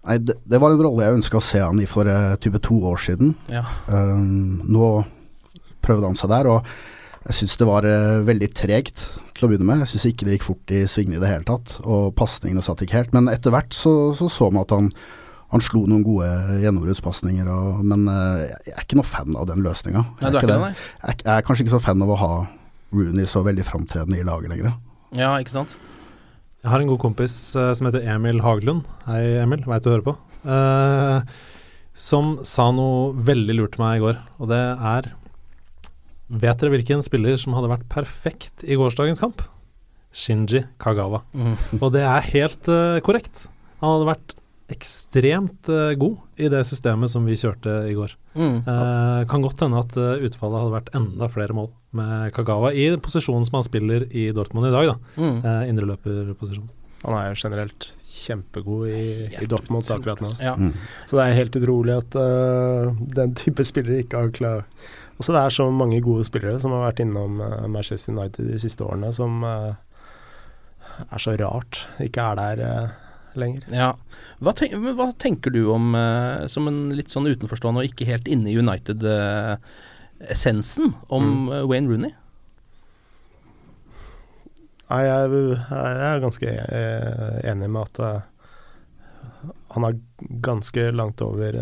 Nei, 0.00 0.16
det, 0.24 0.38
det 0.48 0.60
var 0.62 0.72
en 0.72 0.80
rolle 0.80 1.04
jeg 1.04 1.18
ønska 1.18 1.40
å 1.40 1.44
se 1.44 1.58
han 1.60 1.80
i 1.82 1.88
for 1.90 2.08
uh, 2.08 2.32
type 2.40 2.62
to 2.64 2.78
år 2.88 3.02
siden. 3.04 3.34
Ja. 3.52 3.66
Um, 3.92 4.62
nå 4.64 4.94
prøvde 5.84 6.08
han 6.08 6.16
seg 6.16 6.32
der, 6.32 6.48
og 6.48 6.70
jeg 7.26 7.36
syns 7.36 7.56
det 7.60 7.66
var 7.68 7.84
eh, 7.88 8.20
veldig 8.26 8.48
tregt 8.56 9.02
til 9.36 9.46
å 9.46 9.50
begynne 9.50 9.66
med. 9.68 9.82
Jeg 9.84 9.90
syns 9.92 10.06
ikke 10.10 10.26
det 10.28 10.38
gikk 10.38 10.46
fort 10.46 10.72
i 10.76 10.82
svingene 10.88 11.18
i 11.18 11.22
det 11.22 11.30
hele 11.32 11.46
tatt, 11.48 11.74
og 11.84 12.14
pasningene 12.18 12.62
satt 12.64 12.80
ikke 12.84 12.96
helt. 13.00 13.12
Men 13.16 13.28
etter 13.32 13.52
hvert 13.54 13.74
så 13.76 13.92
så, 14.16 14.28
så 14.32 14.48
man 14.52 14.64
at 14.64 14.72
han, 14.76 14.88
han 15.52 15.64
slo 15.64 15.82
noen 15.90 16.04
gode 16.06 16.30
gjennombruddspasninger, 16.62 17.50
men 17.84 18.08
eh, 18.08 18.46
jeg 18.70 18.74
er 18.76 18.86
ikke 18.86 19.00
noe 19.00 19.10
fan 19.10 19.36
av 19.36 19.48
den 19.50 19.64
løsninga. 19.66 20.06
Er? 20.24 20.40
Jeg, 20.40 20.48
er- 20.56 21.22
jeg 21.26 21.34
er 21.36 21.46
kanskje 21.46 21.66
ikke 21.66 21.76
så 21.76 21.82
fan 21.90 22.06
av 22.06 22.14
å 22.16 22.18
ha 22.22 22.32
Rooney 22.96 23.28
så 23.30 23.44
veldig 23.46 23.68
framtredende 23.68 24.18
i 24.18 24.26
laget 24.26 24.50
lenger. 24.54 24.74
Ja, 25.18 25.34
ikke 25.42 25.54
sant? 25.54 25.76
Jeg 26.60 26.72
har 26.72 26.82
en 26.82 26.90
god 26.90 27.00
kompis 27.00 27.34
uh, 27.56 27.70
som 27.76 27.86
heter 27.88 28.02
Emil 28.16 28.42
Haglund. 28.44 28.82
Hei, 29.06 29.22
Emil. 29.40 29.62
Veit 29.68 29.84
du 29.86 29.92
hører 29.92 30.04
på. 30.04 30.16
Uh, 30.44 31.22
som 31.96 32.34
sa 32.46 32.66
noe 32.74 33.12
veldig 33.16 33.56
lurt 33.56 33.76
til 33.76 33.84
meg 33.84 33.98
i 34.00 34.02
går, 34.04 34.18
og 34.42 34.50
det 34.52 34.58
er 34.60 35.08
Vet 36.30 36.60
dere 36.60 36.74
hvilken 36.76 37.02
spiller 37.02 37.38
som 37.40 37.56
hadde 37.56 37.72
vært 37.72 37.88
perfekt 37.90 38.62
i 38.62 38.78
gårsdagens 38.78 39.22
kamp? 39.22 39.42
Shinji 40.14 40.64
Kagawa. 40.82 41.24
Mm. 41.34 41.56
Og 41.80 41.88
det 41.94 42.04
er 42.06 42.28
helt 42.32 42.70
uh, 42.70 42.98
korrekt. 43.06 43.46
Han 43.82 43.96
hadde 43.96 44.10
vært 44.12 44.36
ekstremt 44.70 45.70
uh, 45.70 45.90
god 45.98 46.40
i 46.40 46.50
det 46.52 46.62
systemet 46.68 47.10
som 47.10 47.26
vi 47.26 47.38
kjørte 47.38 47.74
i 47.90 47.96
går. 47.98 48.14
Mm. 48.38 48.62
Uh, 48.66 49.26
kan 49.30 49.42
godt 49.42 49.66
hende 49.66 49.82
at 49.82 49.98
utfallet 49.98 50.62
hadde 50.62 50.76
vært 50.78 50.92
enda 50.98 51.30
flere 51.30 51.56
mål 51.56 51.70
med 51.96 52.30
Kagawa 52.34 52.72
i 52.74 52.90
posisjonen 53.02 53.46
som 53.46 53.58
han 53.58 53.66
spiller 53.66 54.06
i 54.14 54.28
Dortmund 54.34 54.68
i 54.68 54.74
dag, 54.74 54.92
da. 54.92 55.16
Mm. 55.18 55.38
Eh, 55.42 55.62
Indreløperposisjon. 55.72 56.68
Han 57.00 57.16
er 57.16 57.30
jo 57.30 57.38
generelt 57.40 57.86
kjempegod 58.04 58.90
i, 58.92 59.04
i 59.32 59.48
Dortmund 59.48 59.88
akkurat 59.90 60.20
nå. 60.20 60.30
Ja. 60.42 60.52
Mm. 60.58 60.74
Så 61.08 61.16
det 61.16 61.24
er 61.24 61.38
helt 61.38 61.56
utrolig 61.56 61.96
at 61.96 62.18
uh, 62.20 62.92
den 63.16 63.32
type 63.38 63.64
spillere 63.66 64.02
ikke 64.04 64.20
har 64.20 64.34
klart 64.36 64.90
Altså 65.20 65.34
Det 65.36 65.40
er 65.44 65.52
så 65.52 65.66
mange 65.68 66.00
gode 66.00 66.24
spillere 66.24 66.56
som 66.62 66.72
har 66.72 66.86
vært 66.86 67.02
innom 67.04 67.42
eh, 67.44 67.66
Manchester 67.68 68.14
United 68.16 68.46
de 68.48 68.56
siste 68.62 68.80
årene, 68.86 69.10
som 69.12 69.42
eh, 69.44 69.74
er 71.04 71.18
så 71.20 71.34
rart 71.36 71.84
ikke 72.00 72.24
er 72.24 72.34
der 72.38 72.56
eh, 72.64 72.88
lenger. 73.36 73.60
Ja. 73.68 73.92
Hva, 74.40 74.52
tenk, 74.56 74.72
hva 74.96 75.12
tenker 75.20 75.52
du 75.52 75.68
om, 75.74 75.92
som 76.50 76.68
en 76.70 76.90
litt 76.96 77.10
sånn 77.12 77.28
utenforstående 77.28 77.80
og 77.84 77.88
ikke 77.92 78.08
helt 78.08 78.28
inne 78.32 78.48
i 78.50 78.58
United-essensen, 78.58 80.94
om 81.12 81.52
Mm. 81.52 81.68
Wayne 81.68 81.88
Rooney? 81.92 82.12
Nei, 84.90 85.02
jeg, 85.06 85.30
jeg 85.70 86.02
er 86.08 86.24
ganske 86.24 86.48
enig 87.52 87.68
med 87.70 87.82
at 87.84 87.96
han 89.76 89.82
er 89.86 89.94
ganske 90.42 90.82
langt 90.96 91.18
over 91.22 91.52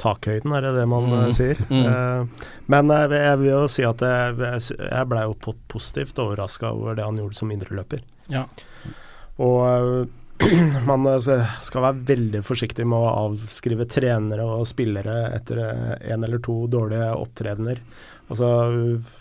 takhøyden, 0.00 0.52
er 0.56 0.60
det 0.66 0.74
det 0.76 0.86
man 0.88 1.06
Mm. 1.08 1.14
eh, 1.24 1.30
sier? 1.32 1.56
Mm. 1.70 1.86
Eh, 1.86 2.48
men 2.68 2.88
jeg, 2.92 3.08
vil- 3.12 3.24
jeg 3.24 3.38
vil 3.42 3.50
jo 3.50 3.62
si 3.68 3.82
at 3.88 3.98
jeg, 4.04 4.36
jeg, 4.76 5.08
blei 5.08 5.22
jo 5.24 5.34
positivt 5.68 6.18
overraska 6.18 6.72
over 6.72 6.94
det 6.98 7.04
han 7.04 7.16
gjorde 7.22 7.34
som 7.38 7.50
indreløper. 7.50 8.02
Ja. 8.28 8.44
Og 9.38 9.60
eh, 9.66 10.06
man 10.90 11.06
eh, 11.08 11.46
skal 11.64 11.82
være 11.86 12.02
veldig 12.10 12.42
forsiktig 12.44 12.84
med 12.86 12.98
å 12.98 13.14
avskrive 13.30 13.86
trenere 13.88 14.44
og 14.44 14.66
spillere 14.68 15.30
etter 15.36 15.62
én 16.04 16.24
eller 16.26 16.38
to 16.44 16.66
dårlige 16.68 17.08
opptredener. 17.16 17.80
Altså, 18.28 18.48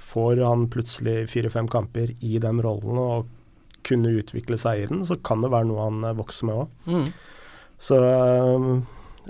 får 0.02 0.40
han 0.44 0.68
plutselig 0.74 1.30
fire-fem 1.30 1.68
kamper 1.72 2.12
i 2.26 2.40
den 2.42 2.60
rollen 2.66 2.98
og 3.00 3.28
kunne 3.86 4.10
utvikle 4.18 4.58
seg 4.58 4.80
i 4.82 4.86
den, 4.90 5.04
så 5.06 5.16
kan 5.22 5.44
det 5.46 5.52
være 5.54 5.68
noe 5.70 5.84
han 5.88 6.04
eh, 6.10 6.16
vokser 6.18 6.48
med 6.50 6.56
òg. 6.66 6.68
Mm. 6.90 7.08
Så 7.86 8.00
eh, 8.02 8.70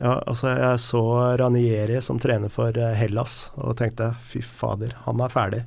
ja, 0.02 0.14
altså 0.28 0.52
jeg 0.52 0.80
så 0.84 1.02
Ranieri 1.40 2.02
som 2.04 2.20
trener 2.22 2.52
for 2.52 2.76
eh, 2.78 2.94
Hellas 3.00 3.50
og 3.56 3.76
tenkte 3.80 4.12
fy 4.28 4.42
fader, 4.46 4.96
han 5.06 5.22
er 5.24 5.34
ferdig. 5.34 5.62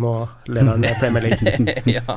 Nå 0.00 0.12
leder 0.46 0.76
han 0.76 1.00
Premier 1.00 1.24
League. 1.26 1.74
ja. 1.96 2.16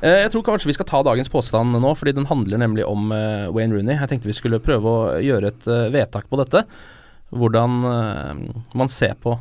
Eh, 0.00 0.20
Jeg 0.22 0.30
tror 0.34 0.44
kanskje 0.46 0.70
vi 0.70 0.76
skal 0.76 0.86
ta 0.88 1.00
dagens 1.02 1.32
påstand 1.32 1.74
nå, 1.74 1.94
fordi 1.98 2.14
den 2.16 2.28
handler 2.30 2.62
nemlig 2.62 2.86
om 2.86 3.10
eh, 3.16 3.48
Wayne 3.50 3.74
Rooney. 3.74 3.96
Jeg 3.96 4.10
tenkte 4.12 4.30
vi 4.30 4.36
skulle 4.38 4.62
prøve 4.62 4.92
å 4.92 5.04
gjøre 5.22 5.50
et 5.54 5.70
vedtak 5.94 6.28
på 6.30 6.38
dette. 6.42 6.64
Hvordan 7.32 7.78
man 8.76 8.90
ser 8.92 9.14
på 9.16 9.32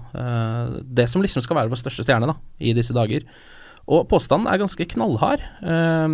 det 0.87 1.09
som 1.11 1.19
liksom 1.19 1.43
skal 1.43 1.57
være 1.57 1.73
vår 1.73 1.81
største 1.81 2.05
stjerne 2.05 2.29
da, 2.29 2.37
i 2.63 2.71
disse 2.77 2.95
dager. 2.95 3.25
Og 3.91 4.05
påstanden 4.07 4.47
er 4.47 4.59
ganske 4.61 4.85
knallhard, 4.93 5.41
eh, 5.67 6.13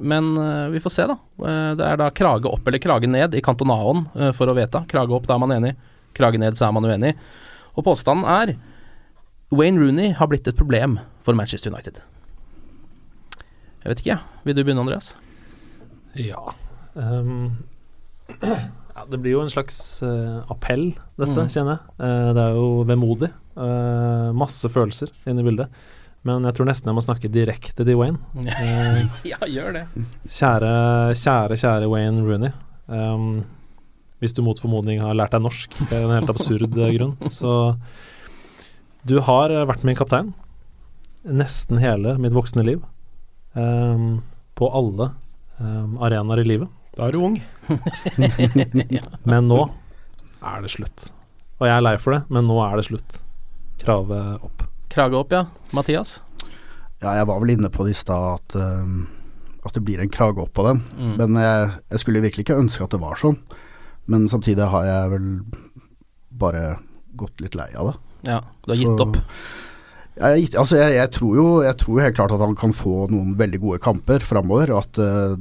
men 0.00 0.28
eh, 0.40 0.68
vi 0.72 0.80
får 0.80 0.94
se, 0.94 1.04
da. 1.10 1.16
Eh, 1.44 1.72
det 1.76 1.84
er 1.88 1.98
da 2.00 2.06
krage 2.16 2.48
opp 2.48 2.64
eller 2.70 2.80
krage 2.80 3.10
ned 3.10 3.36
i 3.36 3.42
kantonaen 3.44 4.06
eh, 4.16 4.30
for 4.36 4.48
å 4.48 4.54
vedta. 4.56 4.84
Krage 4.88 5.12
opp, 5.12 5.26
da 5.28 5.36
er 5.36 5.42
man 5.42 5.52
enig. 5.58 5.74
Krage 6.16 6.40
ned, 6.40 6.56
så 6.56 6.68
er 6.68 6.72
man 6.76 6.86
uenig. 6.88 7.12
Og 7.74 7.84
påstanden 7.84 8.24
er 8.30 8.54
Wayne 9.54 9.78
Rooney 9.82 10.14
har 10.16 10.30
blitt 10.30 10.48
et 10.48 10.56
problem 10.56 10.96
for 11.26 11.36
Manchester 11.36 11.70
United. 11.74 12.00
Jeg 13.84 13.90
vet 13.92 14.00
ikke, 14.00 14.14
jeg. 14.14 14.40
Vil 14.48 14.56
du 14.56 14.62
begynne, 14.64 14.80
Andreas? 14.86 15.10
Ja. 16.16 16.40
Um, 16.94 17.58
ja 18.94 19.02
Det 19.10 19.18
blir 19.20 19.34
jo 19.34 19.42
en 19.44 19.50
slags 19.52 19.76
uh, 20.06 20.40
appell, 20.52 20.92
dette, 21.20 21.34
Mm. 21.36 21.50
kjenner 21.52 21.76
jeg. 21.76 21.82
Uh, 22.00 22.30
det 22.38 22.44
er 22.46 22.56
jo 22.56 22.68
vemodig. 22.88 23.28
Uh, 23.58 24.30
masse 24.38 24.70
følelser 24.72 25.12
inne 25.28 25.44
i 25.44 25.48
bildet. 25.50 25.82
Men 26.24 26.46
jeg 26.48 26.56
tror 26.56 26.68
nesten 26.70 26.88
jeg 26.88 26.96
må 26.96 27.02
snakke 27.04 27.30
direkte 27.32 27.84
til 27.84 27.98
Wayne. 28.00 28.20
Eh, 28.48 29.02
ja, 29.32 29.40
gjør 29.44 29.74
det. 29.76 29.84
Kjære, 30.24 30.70
kjære, 31.20 31.58
kjære 31.60 31.90
Wayne 31.92 32.24
Rooney. 32.24 32.54
Um, 32.88 33.44
hvis 34.22 34.32
du 34.36 34.40
mot 34.44 34.60
formodning 34.60 35.02
har 35.04 35.16
lært 35.16 35.34
deg 35.36 35.44
norsk, 35.44 35.76
det 35.90 35.98
er 35.98 36.06
en 36.06 36.14
helt 36.16 36.32
absurd 36.32 36.72
grunn, 36.72 37.14
så 37.32 37.74
Du 39.04 39.18
har 39.20 39.52
vært 39.68 39.84
min 39.84 39.96
kaptein 39.98 40.32
nesten 41.24 41.80
hele 41.80 42.16
mitt 42.20 42.32
voksne 42.36 42.64
liv. 42.64 42.80
Um, 43.54 44.22
på 44.54 44.68
alle 44.70 45.10
um, 45.58 45.98
arenaer 46.02 46.42
i 46.42 46.48
livet. 46.48 46.72
Da 46.94 47.08
er 47.08 47.14
du 47.16 47.24
ung. 47.26 47.38
Men 49.30 49.48
nå 49.50 49.60
er 50.44 50.64
det 50.64 50.72
slutt. 50.74 51.08
Og 51.60 51.68
jeg 51.68 51.74
er 51.74 51.84
lei 51.84 51.94
for 52.02 52.16
det, 52.16 52.24
men 52.34 52.46
nå 52.50 52.58
er 52.64 52.76
det 52.78 52.84
slutt. 52.88 53.18
Kravet 53.80 54.42
opp. 54.44 54.63
Krage 54.94 55.18
opp, 55.18 55.34
ja. 55.34 55.44
Mathias? 55.74 56.16
Ja, 57.02 57.16
jeg 57.18 57.26
var 57.28 57.42
vel 57.42 57.56
inne 57.56 57.70
på 57.74 57.84
det 57.84 57.96
i 57.96 57.98
stad 57.98 58.38
at, 58.38 58.56
uh, 58.56 59.66
at 59.66 59.74
det 59.76 59.82
blir 59.84 60.00
en 60.00 60.12
krage 60.12 60.40
opp 60.40 60.54
på 60.56 60.64
den. 60.68 60.84
Mm. 60.96 61.14
Men 61.20 61.42
jeg, 61.42 61.70
jeg 61.92 62.04
skulle 62.04 62.22
virkelig 62.24 62.46
ikke 62.46 62.60
ønske 62.62 62.86
at 62.86 62.94
det 62.94 63.02
var 63.02 63.18
sånn. 63.20 63.40
Men 64.10 64.28
samtidig 64.30 64.70
har 64.70 64.86
jeg 64.86 65.12
vel 65.16 65.28
bare 66.34 66.64
gått 67.18 67.42
litt 67.42 67.56
lei 67.58 67.70
av 67.74 67.92
det. 67.92 67.96
Ja, 68.30 68.40
du 68.64 68.72
har 68.72 68.80
gitt 68.80 68.98
Så- 68.98 69.06
opp. 69.08 69.20
Jeg, 70.14 70.52
altså 70.54 70.76
jeg, 70.78 70.92
jeg, 70.94 71.10
tror 71.10 71.32
jo, 71.34 71.44
jeg 71.64 71.74
tror 71.82 72.00
helt 72.04 72.14
klart 72.14 72.32
at 72.36 72.42
han 72.44 72.54
kan 72.54 72.70
få 72.70 73.08
noen 73.10 73.32
veldig 73.34 73.58
gode 73.64 73.80
kamper 73.82 74.22
framover, 74.22 74.70
at, 74.78 75.00
eh, 75.02 75.34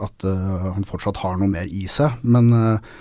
at 0.00 0.24
eh, 0.24 0.62
han 0.78 0.86
fortsatt 0.88 1.20
har 1.20 1.36
noe 1.36 1.50
mer 1.52 1.68
i 1.68 1.82
seg. 1.92 2.22
Men 2.24 2.48
eh, 2.56 2.94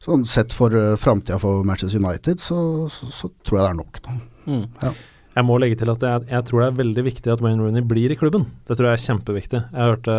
sånn 0.00 0.24
sett 0.24 0.56
for 0.56 0.72
uh, 0.72 0.94
framtida 0.96 1.36
for 1.42 1.60
Manchester 1.68 2.00
United, 2.00 2.40
så, 2.40 2.88
så, 2.88 3.10
så 3.12 3.28
tror 3.44 3.58
jeg 3.58 3.66
det 3.66 3.70
er 3.74 3.78
nok 3.82 4.00
nå. 4.06 4.14
Mm. 4.46 4.62
Ja. 4.80 4.92
Jeg 5.30 5.46
må 5.46 5.54
legge 5.62 5.76
til 5.78 5.90
at 5.92 6.02
jeg, 6.02 6.24
jeg 6.26 6.44
tror 6.48 6.58
det 6.60 6.66
er 6.66 6.78
veldig 6.80 7.02
viktig 7.06 7.30
at 7.30 7.42
Wayne 7.44 7.62
Rooney 7.62 7.84
blir 7.86 8.10
i 8.10 8.16
klubben. 8.18 8.48
Det 8.66 8.74
tror 8.74 8.88
jeg 8.88 8.98
er 8.98 9.02
kjempeviktig. 9.04 9.60
Jeg 9.70 9.90
hørte 9.92 10.14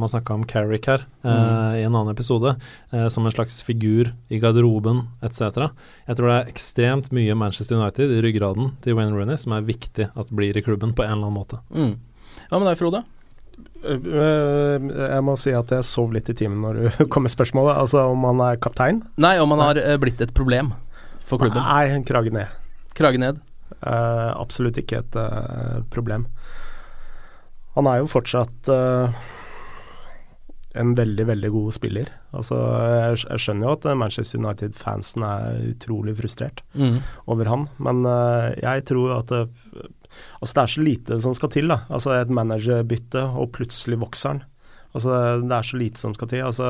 man 0.00 0.08
snakka 0.08 0.32
om 0.38 0.46
Carrick 0.48 0.86
her 0.88 1.02
eh, 1.28 1.74
i 1.76 1.84
en 1.84 1.92
annen 1.92 2.08
episode, 2.14 2.54
eh, 2.88 3.04
som 3.12 3.28
en 3.28 3.34
slags 3.34 3.58
figur 3.66 4.14
i 4.32 4.38
garderoben 4.40 5.02
etc. 5.28 5.66
Jeg 6.08 6.16
tror 6.16 6.30
det 6.32 6.38
er 6.38 6.48
ekstremt 6.54 7.10
mye 7.12 7.36
Manchester 7.36 7.76
United 7.76 8.14
i 8.16 8.22
ryggraden 8.24 8.72
til 8.84 8.96
Wayne 8.96 9.12
Rooney 9.18 9.36
som 9.42 9.52
er 9.58 9.66
viktig 9.68 10.08
at 10.08 10.32
blir 10.32 10.56
i 10.56 10.64
klubben 10.64 10.94
på 10.96 11.04
en 11.04 11.12
eller 11.18 11.28
annen 11.28 11.36
måte. 11.36 11.60
Mm. 11.76 11.92
Hva 12.48 12.60
med 12.62 12.70
deg, 12.70 12.80
Frode? 12.80 13.02
Eh, 13.84 14.86
Jeg 15.12 15.24
må 15.28 15.36
si 15.40 15.52
at 15.56 15.72
jeg 15.76 15.84
sov 15.88 16.16
litt 16.16 16.30
i 16.32 16.36
timen 16.38 16.64
når 16.64 16.80
du 16.80 17.04
kom 17.12 17.26
med 17.28 17.34
spørsmålet. 17.34 17.76
Altså 17.84 18.06
om 18.12 18.24
han 18.28 18.40
er 18.48 18.56
kaptein? 18.64 19.02
Nei, 19.20 19.36
om 19.42 19.52
han 19.52 19.62
har 19.66 19.82
eh, 19.84 19.98
blitt 20.00 20.24
et 20.24 20.32
problem 20.36 20.72
for 21.28 21.40
klubben. 21.42 21.60
Nei, 21.60 22.00
krage 22.08 22.32
ned. 22.32 22.56
Krage 22.96 23.20
ned. 23.20 23.44
Eh, 23.82 24.30
absolutt 24.36 24.78
ikke 24.80 25.00
et 25.02 25.16
uh, 25.18 25.82
problem. 25.92 26.26
Han 27.76 27.88
er 27.90 28.00
jo 28.00 28.08
fortsatt 28.08 28.70
uh, 28.72 29.12
en 30.76 30.94
veldig, 30.96 31.26
veldig 31.28 31.50
god 31.52 31.74
spiller. 31.76 32.10
Altså, 32.36 32.56
jeg, 32.56 33.20
jeg 33.26 33.42
skjønner 33.44 33.68
jo 33.68 33.74
at 33.76 33.86
Manchester 33.98 34.40
United-fansen 34.40 35.24
er 35.26 35.60
utrolig 35.72 36.16
frustrert 36.18 36.62
Mm. 36.76 36.98
over 37.32 37.48
han, 37.48 37.68
men 37.80 38.02
jeg 38.60 38.84
tror 38.90 39.14
at 39.18 39.32
altså, 39.32 40.52
det 40.52 40.62
er 40.62 40.72
så 40.74 40.84
lite 40.84 41.20
som 41.24 41.34
skal 41.36 41.52
til. 41.54 41.68
da. 41.72 41.78
Altså 41.88 42.12
Et 42.18 42.28
managerbytte, 42.28 43.24
og 43.24 43.54
plutselig 43.56 43.98
vokser 44.04 44.34
han. 44.34 44.42
Altså, 44.92 45.40
det 45.40 45.56
er 45.56 45.62
så 45.70 45.80
lite 45.80 46.00
som 46.00 46.14
skal 46.16 46.28
til. 46.28 46.44
Altså 46.44 46.68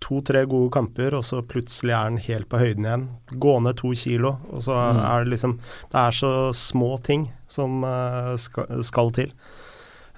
To-tre 0.00 0.44
gode 0.46 0.70
kamper, 0.74 1.14
og 1.14 1.22
så 1.24 1.38
plutselig 1.46 1.92
er 1.94 2.02
han 2.10 2.16
helt 2.18 2.48
på 2.48 2.58
høyden 2.60 2.84
igjen. 2.84 3.04
Gå 3.40 3.54
ned 3.62 3.76
to 3.76 3.92
kilo, 3.96 4.34
og 4.52 4.60
så 4.66 4.74
Mm. 4.74 4.98
er 5.04 5.24
det 5.24 5.30
liksom 5.32 5.58
Det 5.90 6.00
er 6.00 6.10
så 6.10 6.32
små 6.54 7.02
ting 7.02 7.30
som 7.48 7.84
uh, 7.84 8.36
skal, 8.36 8.82
skal 8.84 9.10
til. 9.12 9.30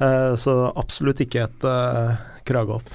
Uh, 0.00 0.34
så 0.36 0.72
absolutt 0.76 1.20
ikke 1.20 1.44
et 1.44 1.64
uh, 1.64 2.16
krage 2.44 2.70
opp. 2.80 2.90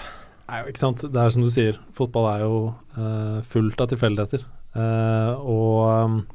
Nei, 0.50 0.64
ikke 0.68 0.80
sant. 0.84 1.02
Det 1.02 1.16
er 1.22 1.30
som 1.30 1.44
du 1.44 1.50
sier, 1.50 1.78
fotball 1.96 2.26
er 2.34 2.40
jo 2.44 2.56
eh, 2.98 3.38
fullt 3.48 3.80
av 3.80 3.88
tilfeldigheter. 3.88 4.42
Eh, 4.76 5.34
og 5.40 6.26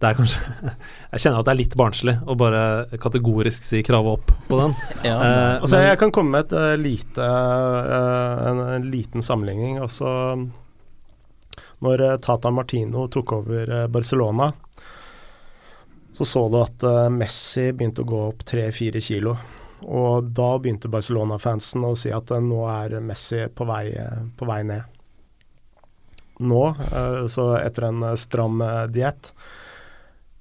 det 0.00 0.08
er 0.08 0.16
kanskje 0.16 0.40
Jeg 1.12 1.20
kjenner 1.24 1.40
at 1.42 1.48
det 1.48 1.52
er 1.52 1.58
litt 1.60 1.74
barnslig 1.76 2.14
å 2.24 2.36
bare 2.40 2.62
kategorisk 3.02 3.66
si 3.66 3.82
kravet 3.84 4.16
opp 4.18 4.32
på 4.48 4.60
den. 4.62 4.74
Ja, 5.08 5.16
Eh, 5.20 5.58
Altså, 5.60 5.76
men- 5.76 5.86
jeg 5.90 5.98
kan 6.00 6.12
komme 6.16 6.30
med 6.38 6.46
et 6.48 6.56
uh, 6.56 6.72
lite, 6.80 7.20
uh, 7.20 8.48
en, 8.50 8.62
en 8.78 8.86
liten 8.90 9.22
sammenligning. 9.22 9.78
Altså, 9.84 10.08
når 11.84 12.04
uh, 12.06 12.16
Tata 12.24 12.50
Martino 12.50 13.06
tok 13.12 13.32
over 13.40 13.74
Barcelona, 13.92 14.50
så 16.16 16.24
så 16.28 16.42
du 16.52 16.58
at 16.60 16.82
Messi 17.14 17.70
begynte 17.72 18.02
å 18.02 18.08
gå 18.08 18.18
opp 18.28 18.42
tre-fire 18.44 19.00
kilo. 19.00 19.36
Og 19.88 20.26
da 20.36 20.48
begynte 20.60 20.90
Barcelona-fansen 20.92 21.84
å 21.88 21.94
si 21.96 22.10
at 22.12 22.28
nå 22.44 22.58
er 22.68 22.98
Messi 23.00 23.46
på 23.56 23.64
vei, 23.64 23.86
på 24.36 24.48
vei 24.48 24.58
ned. 24.68 24.82
Nå, 26.40 26.60
så 27.32 27.46
etter 27.60 27.86
en 27.88 28.04
stram 28.20 28.60
uh, 28.64 28.84
diett, 28.92 29.32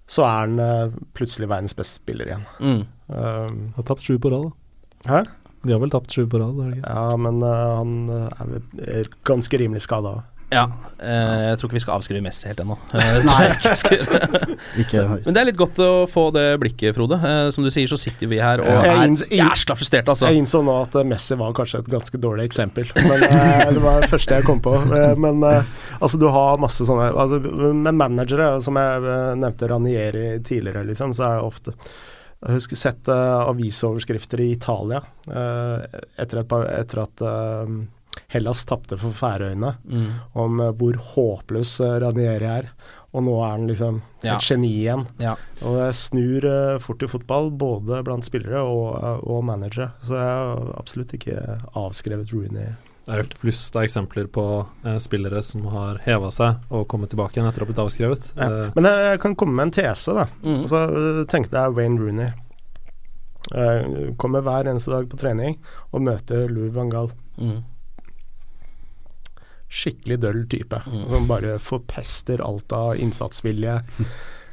så 0.10 0.26
er 0.26 0.39
han 0.41 0.62
eh, 0.63 0.95
plutselig 1.17 1.50
verdens 1.52 1.76
beste 1.78 2.02
spiller 2.02 2.32
igjen. 2.32 2.48
Mm. 2.60 2.82
Um, 3.10 3.60
har 3.76 3.86
tapt 3.86 4.06
sju 4.06 4.17
på 4.22 4.32
rad, 4.34 4.50
da. 4.50 5.10
Hæ? 5.10 5.19
De 5.67 5.74
har 5.76 5.82
vel 5.84 5.91
tapt 5.93 6.13
sju 6.15 6.24
på 6.30 6.39
rad? 6.41 6.58
Ja, 6.82 7.04
men 7.19 7.41
uh, 7.43 7.78
han 7.78 7.93
eh, 8.15 9.02
er 9.02 9.12
ganske 9.28 9.60
rimelig 9.62 9.84
skada. 9.86 10.22
Ja. 10.49 10.63
eh, 10.97 11.51
jeg 11.51 11.57
tror 11.59 11.69
ikke 11.69 11.77
vi 11.77 11.81
skal 11.83 11.99
avskrive 11.99 12.23
Messi 12.25 12.47
helt 12.49 12.57
ennå. 12.63 12.73
Eh, 12.97 13.21
Men 15.25 15.33
det 15.35 15.41
er 15.41 15.45
litt 15.51 15.59
godt 15.59 15.77
å 15.85 15.89
få 16.09 16.23
det 16.33 16.45
blikket, 16.62 16.95
Frode. 16.97 17.15
Eh, 17.21 17.49
som 17.53 17.62
du 17.65 17.69
sier, 17.73 17.88
så 17.91 17.97
sitter 18.01 18.27
vi 18.31 18.38
her 18.41 18.57
og 18.63 18.67
er 18.69 18.75
jævla 19.05 19.25
jeg- 19.29 19.77
frustrerte, 19.77 20.09
altså. 20.09 20.25
Jeg 20.29 20.38
innså 20.41 20.59
nå 20.65 20.73
at 20.81 20.93
Messi 21.05 21.35
var 21.39 21.53
kanskje 21.57 21.79
et 21.83 21.91
ganske 21.93 22.17
dårlig 22.21 22.43
eksempel. 22.49 22.85
Men 22.97 23.19
Det 23.29 23.81
var 23.83 23.95
det 24.01 24.09
første 24.12 24.35
jeg 24.39 24.43
kom 24.47 24.59
på. 24.65 24.71
Men 25.21 25.35
altså, 25.45 26.17
du 26.19 26.27
har 26.33 26.57
masse 26.62 26.83
sånne 26.88 27.12
altså, 27.13 27.38
Med 27.73 27.93
managere, 27.95 28.62
som 28.63 28.75
jeg 28.79 29.01
nevnte 29.39 29.67
Ranieri 29.69 30.27
tidligere, 30.45 30.83
liksom, 30.89 31.13
så 31.17 31.21
er 31.27 31.33
det 31.38 31.45
ofte 31.45 31.71
Jeg 32.39 32.55
husker 32.55 32.75
sett 32.79 33.03
uh, 33.12 33.43
avisoverskrifter 33.51 34.39
i 34.39 34.53
Italia 34.55 35.01
uh, 35.29 35.77
etter, 36.17 36.38
et 36.41 36.47
par, 36.49 36.63
etter 36.71 36.97
at 37.03 37.21
eh, 37.27 37.67
Hellas 38.27 38.65
tapte 38.65 38.97
for 38.99 39.12
Færøyene, 39.12 39.75
Mm. 39.89 40.10
om 40.36 40.60
eh, 40.62 40.71
hvor 40.71 40.93
håpløs 41.15 41.79
uh, 41.82 41.99
Ranieri 41.99 42.45
er. 42.45 42.69
Og 43.13 43.23
nå 43.25 43.34
er 43.41 43.49
han 43.55 43.67
liksom 43.67 44.01
Ja. 44.21 44.36
et 44.36 44.41
geni 44.45 44.67
igjen. 44.84 45.08
Ja. 45.17 45.32
Og 45.65 45.77
det 45.79 45.95
snur 45.95 46.45
eh, 46.45 46.77
fort 46.79 47.01
i 47.01 47.08
fotball, 47.08 47.49
både 47.51 48.03
blant 48.05 48.23
spillere 48.27 48.62
og, 48.62 48.99
eh, 49.01 49.23
og 49.25 49.43
managere. 49.43 49.91
Så 50.01 50.13
jeg 50.13 50.27
har 50.27 50.75
absolutt 50.77 51.13
ikke 51.17 51.39
avskrevet 51.75 52.32
Rooney. 52.32 52.75
Det 53.10 53.15
er 53.15 53.19
et 53.23 53.34
flust 53.34 53.73
av 53.75 53.82
eksempler 53.88 54.27
på 54.29 54.43
eh, 54.86 54.99
spillere 55.01 55.41
som 55.41 55.63
har 55.73 55.97
heva 56.05 56.29
seg 56.29 56.60
og 56.69 56.88
kommet 56.88 57.10
tilbake 57.10 57.34
igjen 57.39 57.47
etter 57.49 57.63
å 57.63 57.65
ha 57.65 57.71
blitt 57.71 57.82
avskrevet. 57.82 58.27
Ja. 58.38 58.45
Eh, 58.67 58.71
Men 58.75 58.86
jeg, 58.86 58.99
jeg 59.15 59.19
kan 59.25 59.36
komme 59.36 59.55
med 59.58 59.63
en 59.71 59.71
tese, 59.79 60.13
da. 60.13 60.27
Mm. 60.45 60.60
Altså, 60.67 60.84
eh, 61.21 61.23
Tenk 61.25 61.49
deg 61.49 61.73
Wayne 61.73 61.97
Rooney. 61.97 62.29
Eh, 63.55 64.13
kommer 64.21 64.43
hver 64.45 64.67
eneste 64.69 64.91
dag 64.93 65.08
på 65.10 65.17
trening 65.17 65.55
og 65.91 66.03
møter 66.05 66.45
Louis 66.51 66.69
van 66.75 66.91
Gaal. 66.93 67.10
Mm. 67.39 67.63
Skikkelig 69.69 70.17
døll 70.23 70.43
type. 70.49 70.82
Mm. 70.86 71.03
Som 71.13 71.27
bare 71.29 71.58
forpester 71.62 72.41
alt 72.41 72.73
av 72.73 72.97
innsatsvilje. 72.97 73.79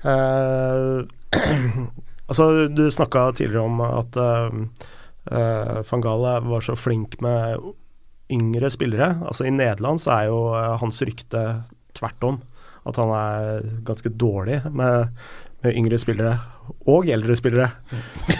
Uh, 0.04 1.02
altså, 2.28 2.68
du 2.68 2.90
snakka 2.92 3.30
tidligere 3.32 3.64
om 3.64 3.80
at 3.86 4.16
uh, 4.20 5.82
van 5.90 6.04
Gale 6.04 6.36
var 6.46 6.60
så 6.60 6.76
flink 6.78 7.18
med 7.24 7.72
yngre 8.32 8.70
spillere. 8.70 9.14
Altså 9.26 9.46
I 9.46 9.54
Nederland 9.54 10.02
så 10.02 10.12
er 10.16 10.28
jo 10.30 10.40
hans 10.82 11.00
rykte 11.02 11.46
tvert 11.96 12.26
om. 12.26 12.38
At 12.86 13.00
han 13.00 13.10
er 13.10 13.66
ganske 13.86 14.12
dårlig 14.14 14.60
med, 14.70 15.08
med 15.64 15.78
yngre 15.78 15.98
spillere. 15.98 16.36
Og 16.90 17.08
eldre 17.10 17.36
spillere. 17.38 17.70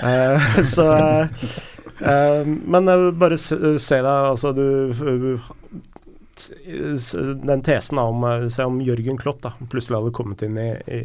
uh, 0.03 0.61
så 0.75 0.89
uh, 1.25 2.43
Men 2.45 2.93
bare 3.19 3.39
se, 3.41 3.79
se 3.83 4.03
deg, 4.03 4.31
altså 4.35 4.53
du 4.55 5.41
s- 6.95 7.17
Den 7.43 7.63
tesen 7.67 7.99
om 7.99 8.25
eh, 8.25 8.47
om 8.67 8.81
Jørgen 8.85 9.19
Klopp 9.21 9.41
da 9.43 9.53
plutselig 9.73 9.99
hadde 10.01 10.15
kommet 10.17 10.43
inn 10.47 10.59
i, 10.59 10.69
i, 10.87 11.01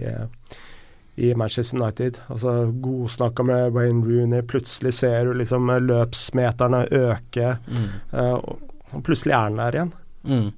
i 1.27 1.33
Manchester 1.35 1.77
United. 1.81 2.17
Altså 2.29 2.53
Godsnakka 2.81 3.43
med 3.43 3.73
Wayne 3.75 4.05
Rooney, 4.07 4.41
plutselig 4.47 4.93
ser 4.99 5.25
du 5.25 5.33
liksom 5.39 5.69
eh, 5.69 5.79
løpsmeterne 5.83 6.85
øke. 6.91 7.55
Mm. 7.67 7.87
eh, 8.11 8.37
og 8.91 9.03
plutselig 9.07 9.33
er 9.35 9.45
han 9.47 9.59
der 9.61 9.77
igjen. 9.79 9.93
Mm. 10.27 10.49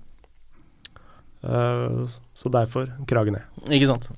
Eh, 1.43 2.07
så 2.33 2.49
derfor 2.49 2.91
krage 3.07 3.31
ned. 3.35 3.41
Ikke 3.69 3.87
sant. 3.89 4.09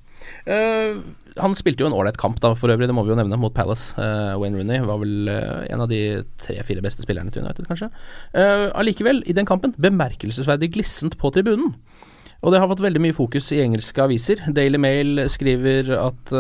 Eh, 0.46 0.98
han 1.42 1.58
spilte 1.58 1.84
jo 1.84 1.90
en 1.90 1.98
ålreit 1.98 2.20
kamp, 2.22 2.40
da, 2.44 2.54
for 2.58 2.74
øvrig, 2.74 2.88
det 2.90 2.96
må 2.96 3.04
vi 3.06 3.14
jo 3.14 3.20
nevne, 3.20 3.40
mot 3.42 3.54
Palace. 3.56 3.94
Uh, 3.98 4.36
Wayne 4.42 4.60
Rooney 4.60 4.84
var 4.88 5.02
vel 5.02 5.30
uh, 5.32 5.64
en 5.72 5.84
av 5.84 5.92
de 5.92 6.02
tre-fire 6.42 6.84
beste 6.86 7.06
spillerne 7.06 7.34
til 7.34 7.44
United, 7.46 7.68
kanskje. 7.70 7.92
Allikevel, 8.78 9.24
i 9.26 9.36
den 9.36 9.48
kampen, 9.48 9.76
bemerkelsesverdig 9.82 10.74
glissent 10.78 11.18
på 11.22 11.34
tribunen. 11.36 11.74
Og 12.46 12.54
det 12.54 12.60
har 12.62 12.70
fått 12.70 12.84
veldig 12.84 13.02
mye 13.02 13.16
fokus 13.16 13.48
i 13.56 13.62
engelske 13.64 14.04
aviser. 14.04 14.42
Daily 14.54 14.78
Mail 14.78 15.24
skriver 15.34 15.88
at 15.98 16.34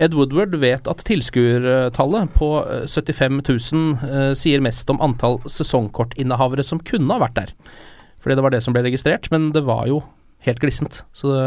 Ed 0.00 0.16
Woodward 0.16 0.56
vet 0.62 0.88
at 0.88 1.04
tilskuertallet 1.08 2.32
på 2.36 2.48
eh, 2.62 2.86
75 2.88 3.42
000 3.44 4.08
eh, 4.08 4.32
sier 4.38 4.64
mest 4.64 4.88
om 4.92 5.02
antall 5.04 5.40
sesongkortinnehavere 5.44 6.64
som 6.64 6.80
kunne 6.80 7.12
ha 7.12 7.20
vært 7.26 7.36
der. 7.42 7.52
Fordi 8.24 8.38
det 8.38 8.46
var 8.46 8.54
det 8.54 8.62
som 8.64 8.72
ble 8.72 8.86
registrert, 8.86 9.28
men 9.34 9.50
det 9.52 9.66
var 9.68 9.84
jo 9.90 10.00
helt 10.46 10.62
glissent. 10.62 11.02
Så 11.16 11.32
det, 11.32 11.44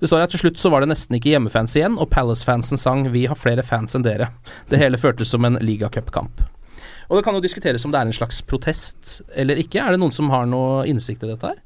det 0.00 0.10
står 0.10 0.24
her 0.24 0.32
til 0.32 0.44
slutt 0.44 0.60
så 0.60 0.72
var 0.72 0.84
det 0.84 0.92
nesten 0.92 1.18
ikke 1.18 1.34
hjemmefans 1.34 1.76
igjen, 1.78 1.98
og 2.00 2.10
Palace-fansen 2.12 2.80
sang 2.80 3.06
'Vi 3.12 3.26
har 3.30 3.38
flere 3.38 3.64
fans 3.66 3.96
enn 3.96 4.06
dere'. 4.06 4.30
Det 4.70 4.80
hele 4.80 5.00
føltes 5.00 5.32
som 5.32 5.44
en 5.44 5.60
ligacupkamp. 5.60 6.42
Og 7.08 7.18
det 7.18 7.24
kan 7.26 7.36
jo 7.36 7.44
diskuteres 7.44 7.84
om 7.84 7.92
det 7.92 8.00
er 8.00 8.08
en 8.08 8.16
slags 8.16 8.40
protest 8.40 9.20
eller 9.36 9.60
ikke. 9.60 9.82
Er 9.82 9.92
det 9.92 10.00
noen 10.00 10.14
som 10.14 10.30
har 10.32 10.46
noe 10.48 10.86
innsikt 10.88 11.26
i 11.26 11.28
dette 11.28 11.50
her? 11.50 11.60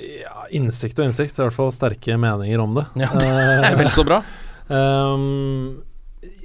Ja, 0.00 0.46
innsikt 0.56 0.98
og 0.98 1.10
innsikt. 1.10 1.36
I 1.36 1.44
hvert 1.44 1.56
fall 1.56 1.72
sterke 1.74 2.16
meninger 2.16 2.62
om 2.62 2.78
det. 2.78 2.86
Ja, 3.02 3.10
det 3.20 3.28
er 3.28 3.76
vel 3.80 3.92
så 3.94 4.06
bra. 4.06 4.22
Um, 4.70 5.80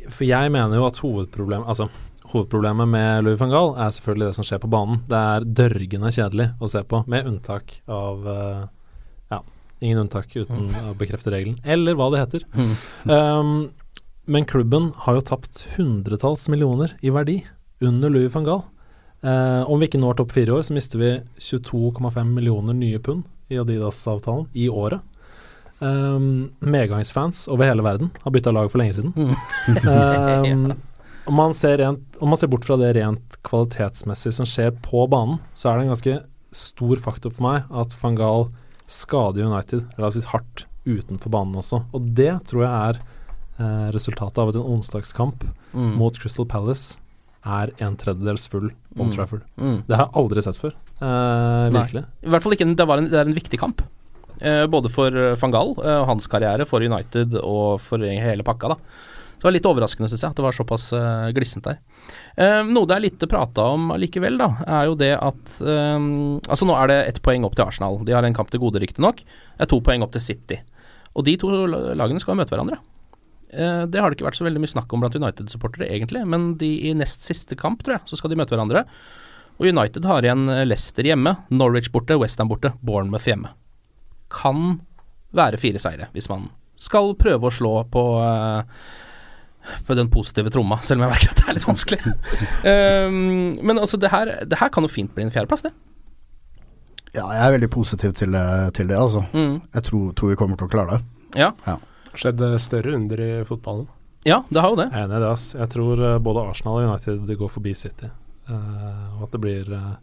for 0.09 0.25
jeg 0.25 0.49
mener 0.49 0.79
jo 0.79 0.85
at 0.87 0.97
hovedproblemet 0.97 1.67
Altså, 1.69 1.85
hovedproblemet 2.31 2.89
med 2.89 3.19
Louis 3.21 3.37
van 3.37 3.51
Gaal 3.53 3.75
er 3.77 3.91
selvfølgelig 3.93 4.31
det 4.31 4.37
som 4.39 4.47
skjer 4.47 4.61
på 4.63 4.69
banen. 4.73 5.03
Det 5.05 5.19
er 5.19 5.45
dørgende 5.59 6.09
kjedelig 6.15 6.47
å 6.57 6.69
se 6.71 6.81
på, 6.89 7.03
med 7.11 7.29
unntak 7.29 7.75
av 7.85 8.25
uh, 8.25 8.63
Ja, 8.65 8.74
ingen 9.79 10.05
unntak 10.05 10.31
uten 10.35 10.69
mm. 10.69 10.77
å 10.91 10.93
bekrefte 10.99 11.33
regelen, 11.33 11.57
eller 11.63 11.97
hva 11.97 12.11
det 12.13 12.21
heter. 12.23 12.45
Mm. 12.55 12.75
Um, 13.09 13.55
men 14.25 14.47
klubben 14.49 14.91
har 15.05 15.17
jo 15.17 15.25
tapt 15.25 15.65
hundretalls 15.75 16.47
millioner 16.49 16.95
i 17.05 17.11
verdi 17.13 17.41
under 17.85 18.09
Louis 18.09 18.31
van 18.33 18.47
Gaal. 18.47 18.63
Uh, 19.25 19.65
om 19.71 19.81
vi 19.81 19.89
ikke 19.89 20.01
når 20.01 20.19
topp 20.19 20.33
fire 20.35 20.51
i 20.51 20.55
år, 20.57 20.63
så 20.65 20.75
mister 20.75 21.01
vi 21.01 21.11
22,5 21.41 22.23
millioner 22.29 22.77
nye 22.77 23.01
pund 23.01 23.25
i 23.49 23.59
Adidas-avtalen 23.61 24.47
i 24.53 24.67
året. 24.69 25.01
Um, 25.79 26.55
medgangsfans 26.63 27.49
over 27.51 27.67
hele 27.67 27.83
verden 27.83 28.11
har 28.23 28.31
bytta 28.31 28.53
lag 28.55 28.69
for 28.71 28.81
lenge 28.81 28.95
siden. 28.97 29.13
um, 29.85 30.69
om, 31.29 31.35
man 31.35 31.53
rent, 31.53 32.19
om, 32.21 32.29
man 32.29 32.39
ser 32.39 32.53
bort 32.53 32.65
fra 32.65 32.77
det 32.81 32.93
rent 32.97 33.39
kvalitetsmessig 33.45 34.33
som 34.37 34.49
skjer 34.49 34.73
på 34.85 35.05
banen, 35.11 35.41
så 35.53 35.71
er 35.71 35.77
det 35.77 35.85
en 35.85 35.95
ganske 35.95 36.19
stor 36.55 37.01
faktor 37.03 37.33
for 37.35 37.45
meg 37.45 37.73
at 37.75 37.97
van 38.01 38.17
Gaal 38.17 38.47
skader 38.91 39.47
United 39.47 39.85
relativt 39.97 40.29
hardt 40.33 40.65
utenfor 40.85 41.33
banen 41.33 41.57
også. 41.59 41.81
Og 41.95 42.11
det 42.17 42.31
tror 42.49 42.65
jeg 42.65 42.73
er 42.91 42.99
eh, 43.01 43.87
resultatet 43.95 44.41
av 44.41 44.51
at 44.51 44.59
en 44.59 44.69
onsdagskamp 44.75 45.47
mm. 45.73 45.95
mot 45.97 46.21
Crystal 46.21 46.47
Palace 46.49 46.99
er 47.45 47.71
en 47.83 47.97
tredjedels 47.99 48.47
full 48.49 48.71
Old 48.95 49.11
mm. 49.11 49.15
Trafford. 49.17 49.43
Mm. 49.59 49.81
Det 49.87 49.97
har 49.97 50.07
jeg 50.07 50.17
aldri 50.21 50.45
sett 50.45 50.61
før. 50.61 50.77
Eh, 50.97 51.67
virkelig. 51.73 52.05
Nei. 52.05 52.25
I 52.25 52.33
hvert 52.33 52.45
fall 52.45 52.55
ikke 52.57 52.69
det, 52.71 52.87
en, 52.97 53.09
det 53.11 53.19
er 53.21 53.29
en 53.29 53.37
viktig 53.37 53.61
kamp. 53.61 53.83
Eh, 54.39 54.65
både 54.67 54.91
for 54.91 55.15
eh, 55.15 55.35
van 55.39 55.53
Gaal 55.53 55.75
og 55.75 55.83
eh, 55.85 56.05
hans 56.09 56.29
karriere, 56.31 56.67
for 56.67 56.83
United 56.83 57.37
og 57.41 57.79
for 57.83 58.03
hele 58.03 58.45
pakka. 58.45 58.73
da. 58.75 59.03
Det 59.35 59.45
var 59.45 59.53
litt 59.53 59.67
overraskende, 59.69 60.09
syns 60.11 60.23
jeg, 60.23 60.33
at 60.33 60.39
det 60.39 60.45
var 60.45 60.55
såpass 60.55 60.87
uh, 60.95 61.27
glissent 61.35 61.67
der. 61.67 61.79
Uh, 62.37 62.61
noe 62.67 62.87
det 62.89 62.95
er 62.95 63.03
lite 63.05 63.29
prata 63.29 63.67
om 63.75 63.91
likevel, 63.99 64.39
da, 64.41 64.49
er 64.65 64.87
jo 64.89 64.97
det 64.99 65.11
at 65.17 65.57
uh, 65.65 65.99
Altså, 66.45 66.67
nå 66.67 66.75
er 66.79 66.91
det 66.91 66.99
ett 67.11 67.21
poeng 67.25 67.47
opp 67.47 67.57
til 67.57 67.65
Arsenal. 67.67 67.99
De 68.07 68.15
har 68.15 68.25
en 68.25 68.37
kamp 68.37 68.51
til 68.53 68.63
gode, 68.63 68.81
riktignok. 68.83 69.23
Det 69.25 69.67
er 69.67 69.71
to 69.71 69.81
poeng 69.85 70.05
opp 70.05 70.15
til 70.15 70.23
City. 70.23 70.61
Og 71.15 71.27
de 71.27 71.37
to 71.39 71.51
lagene 71.69 72.21
skal 72.23 72.39
møte 72.39 72.55
hverandre. 72.55 72.79
Uh, 73.51 73.83
det 73.89 74.01
har 74.01 74.09
det 74.09 74.19
ikke 74.19 74.29
vært 74.29 74.39
så 74.39 74.47
veldig 74.47 74.63
mye 74.63 74.73
snakk 74.73 74.95
om 74.95 75.03
blant 75.03 75.19
United-supportere, 75.19 75.91
egentlig, 75.91 76.23
men 76.27 76.53
de 76.61 76.71
i 76.89 76.95
nest 76.97 77.27
siste 77.27 77.59
kamp, 77.59 77.85
tror 77.85 77.99
jeg, 77.99 78.09
så 78.11 78.19
skal 78.19 78.33
de 78.33 78.39
møte 78.39 78.55
hverandre. 78.55 78.87
Og 79.55 79.69
United 79.71 80.03
har 80.07 80.25
igjen 80.25 80.49
Leicester 80.67 81.07
hjemme, 81.07 81.37
Norwich 81.53 81.87
borte, 81.93 82.17
Westham 82.19 82.51
borte, 82.51 82.73
Bournemouth 82.83 83.29
hjemme 83.29 83.53
kan 84.35 84.79
være 85.35 85.59
fire 85.61 85.81
seire, 85.81 86.09
hvis 86.15 86.29
man 86.31 86.49
skal 86.79 87.13
prøve 87.19 87.47
å 87.47 87.53
slå 87.53 87.73
på 87.91 88.03
uh, 88.19 88.63
for 89.87 89.97
den 89.97 90.09
positive 90.11 90.51
tromma, 90.53 90.77
selv 90.85 91.01
om 91.01 91.07
jeg 91.07 91.15
merker 91.15 91.33
at 91.33 91.41
det 91.41 91.49
er 91.49 91.57
litt 91.57 91.67
vanskelig. 91.67 92.13
um, 92.65 93.17
men 93.61 93.81
altså, 93.81 93.99
det 94.01 94.11
her, 94.13 94.31
det 94.45 94.59
her, 94.61 94.71
kan 94.73 94.85
jo 94.85 94.91
fint 94.91 95.13
bli 95.15 95.25
en 95.25 95.33
fjerdeplass, 95.33 95.65
det. 95.65 95.73
Ja, 97.15 97.29
jeg 97.31 97.41
er 97.45 97.53
veldig 97.55 97.71
positiv 97.71 98.15
til, 98.17 98.35
til 98.75 98.89
det, 98.91 98.97
altså. 98.99 99.23
Mm. 99.31 99.59
Jeg 99.73 99.87
tror, 99.89 100.07
tror, 100.19 100.33
vi 100.33 100.39
kommer 100.39 100.59
til 100.59 100.67
å 100.67 100.73
klare 100.73 100.97
det. 100.97 101.29
Ja. 101.39 101.53
ja. 101.67 101.77
Skjedd 102.15 102.43
større 102.63 102.95
under 102.97 103.21
i 103.23 103.31
fotballen. 103.47 103.87
Ja, 104.25 104.41
det 104.49 104.61
har 104.63 104.73
jo 104.73 104.79
det. 104.79 104.89
Jeg 104.89 104.99
er 104.99 105.07
enig 105.07 105.19
i 105.19 105.23
det, 105.23 105.31
ass. 105.31 105.47
Jeg 105.55 105.71
tror 105.71 106.01
uh, 106.01 106.17
både 106.23 106.45
Arsenal 106.49 106.81
og 106.81 106.89
United 106.89 107.35
går 107.39 107.51
forbi 107.51 107.75
City, 107.77 108.09
uh, 108.49 109.19
og 109.19 109.27
at 109.27 109.35
det 109.35 109.41
blir 109.43 109.69
uh, 109.71 109.95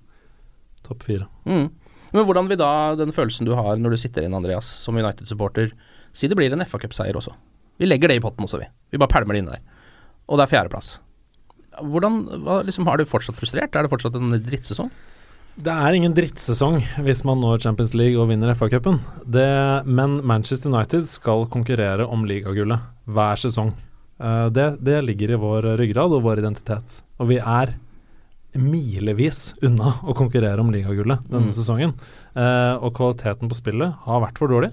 topp 0.87 1.05
fire. 1.09 1.27
Mm. 1.49 1.69
Men 2.13 2.29
hvordan 2.29 2.49
vil 2.51 2.61
da 2.61 2.73
den 2.99 3.13
følelsen 3.15 3.49
du 3.49 3.55
har 3.57 3.81
når 3.81 3.95
du 3.95 4.03
sitter 4.03 4.25
inn, 4.27 4.37
Andreas, 4.37 4.69
som 4.85 4.97
United-supporter 4.97 5.73
Si 6.13 6.29
det 6.29 6.37
blir 6.37 6.53
en 6.53 6.65
FA-cupseier 6.65 7.17
også. 7.17 7.33
Vi 7.81 7.89
legger 7.89 8.13
det 8.13 8.19
i 8.21 8.25
potten 8.25 8.47
også, 8.47 8.61
vi. 8.61 8.69
Vi 8.93 9.01
bare 9.01 9.13
pælmer 9.13 9.37
det 9.37 9.43
inn 9.43 9.51
der. 9.53 9.63
Og 10.29 10.39
det 10.39 10.47
er 10.47 10.53
fjerdeplass. 10.53 10.97
Hvordan 11.81 12.19
hva, 12.45 12.61
liksom, 12.67 12.87
Har 12.87 13.01
du 13.01 13.09
fortsatt 13.09 13.39
frustrert? 13.39 13.75
Er 13.75 13.87
det 13.87 13.93
fortsatt 13.93 14.17
en 14.19 14.37
drittsesong? 14.45 14.91
Det 15.53 15.73
er 15.73 15.97
ingen 15.97 16.15
drittsesong 16.17 16.79
hvis 17.05 17.23
man 17.29 17.43
når 17.43 17.61
Champions 17.65 17.93
League 17.97 18.17
og 18.21 18.31
vinner 18.31 18.55
FA-cupen. 18.57 19.01
Men 19.85 20.19
Manchester 20.25 20.73
United 20.73 21.09
skal 21.11 21.49
konkurrere 21.53 22.07
om 22.09 22.25
ligagullet 22.29 22.81
hver 23.05 23.41
sesong. 23.41 23.75
Uh, 24.23 24.49
det, 24.55 24.79
det 24.85 25.01
ligger 25.05 25.35
i 25.35 25.41
vår 25.41 25.73
ryggrad 25.81 26.15
og 26.15 26.25
vår 26.25 26.41
identitet. 26.45 27.01
Og 27.21 27.33
vi 27.33 27.41
er 27.41 27.75
milevis 28.53 29.53
unna 29.65 29.95
å 30.05 30.15
konkurrere 30.17 30.61
om 30.61 30.73
ligagullet 30.73 31.25
denne 31.29 31.51
mm. 31.51 31.57
sesongen. 31.57 31.95
Uh, 32.37 32.81
og 32.81 32.93
kvaliteten 32.97 33.51
på 33.51 33.59
spillet 33.59 33.97
har 34.07 34.25
vært 34.25 34.41
for 34.41 34.53
dårlig. 34.53 34.73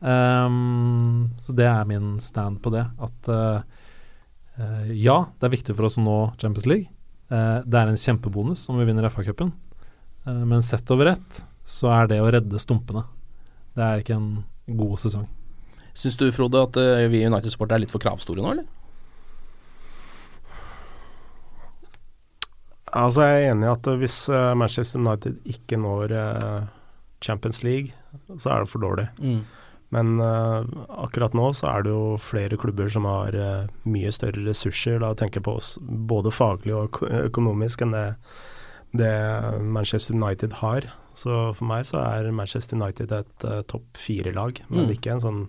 Um, 0.00 1.30
så 1.38 1.52
det 1.52 1.66
er 1.68 1.84
min 1.84 2.14
stand 2.24 2.62
på 2.64 2.72
det. 2.72 2.86
At 3.00 3.28
uh, 3.28 3.60
uh, 4.56 4.92
ja, 4.96 5.18
det 5.38 5.48
er 5.48 5.54
viktig 5.56 5.76
for 5.76 5.88
oss 5.88 5.98
å 6.00 6.04
nå 6.04 6.18
Champions 6.40 6.66
League. 6.66 6.96
det 7.30 7.78
er 7.78 7.86
en 7.86 8.00
kjempebonus 8.00 8.64
om 8.72 8.80
vi 8.80 8.84
vinner 8.88 9.06
FA-cupen. 9.06 9.52
men 10.26 10.64
sett 10.66 10.90
over 10.90 11.12
ett 11.12 11.44
så 11.62 11.86
er 11.94 12.08
det 12.10 12.16
å 12.18 12.26
redde 12.26 12.58
stumpene. 12.58 13.04
Det 13.76 13.84
er 13.84 14.00
ikke 14.02 14.16
en 14.16 14.42
god 14.66 14.98
sesong. 14.98 15.28
Syns 15.94 16.18
du, 16.18 16.24
Frode, 16.34 16.58
at 16.58 16.78
vi 17.12 17.20
i 17.20 17.28
United 17.28 17.54
Sport 17.54 17.70
er 17.70 17.84
litt 17.84 17.92
for 17.94 18.02
kravstore 18.02 18.42
nå, 18.42 18.50
eller? 18.50 18.66
Altså 22.90 23.28
Jeg 23.28 23.44
er 23.44 23.52
enig 23.52 23.68
i 23.68 23.72
at 23.76 23.92
hvis 24.02 24.18
Manchester 24.58 24.98
United 24.98 25.38
ikke 25.54 25.78
når 25.78 26.16
Champions 27.22 27.62
League, 27.62 27.94
så 28.42 28.56
er 28.56 28.64
det 28.64 28.72
for 28.74 28.82
dårlig. 28.82 29.06
Mm. 29.22 29.44
Men 29.94 30.20
uh, 30.22 30.62
akkurat 31.02 31.34
nå 31.34 31.48
så 31.58 31.66
er 31.72 31.84
det 31.84 31.94
jo 31.94 32.14
flere 32.22 32.58
klubber 32.60 32.90
som 32.92 33.08
har 33.10 33.34
uh, 33.34 33.70
mye 33.90 34.12
større 34.14 34.44
ressurser, 34.46 35.00
da 35.02 35.10
tenker 35.18 35.40
jeg 35.40 35.48
på 35.48 35.56
oss, 35.58 35.74
både 35.82 36.30
faglig 36.34 36.76
og 36.78 37.00
økonomisk, 37.24 37.82
enn 37.82 37.96
det, 37.96 38.06
det, 38.94 39.12
Manchester 39.60 40.14
United 40.14 40.60
har. 40.62 40.86
Så 41.18 41.50
for 41.58 41.66
meg 41.66 41.88
så 41.88 41.98
er 42.04 42.30
Manchester 42.34 42.78
United 42.78 43.16
et 43.18 43.46
uh, 43.48 43.60
topp 43.66 43.98
fire-lag, 43.98 44.62
men 44.70 44.86
mm. 44.86 44.94
ikke 44.94 45.16
en 45.16 45.24
sånn 45.26 45.42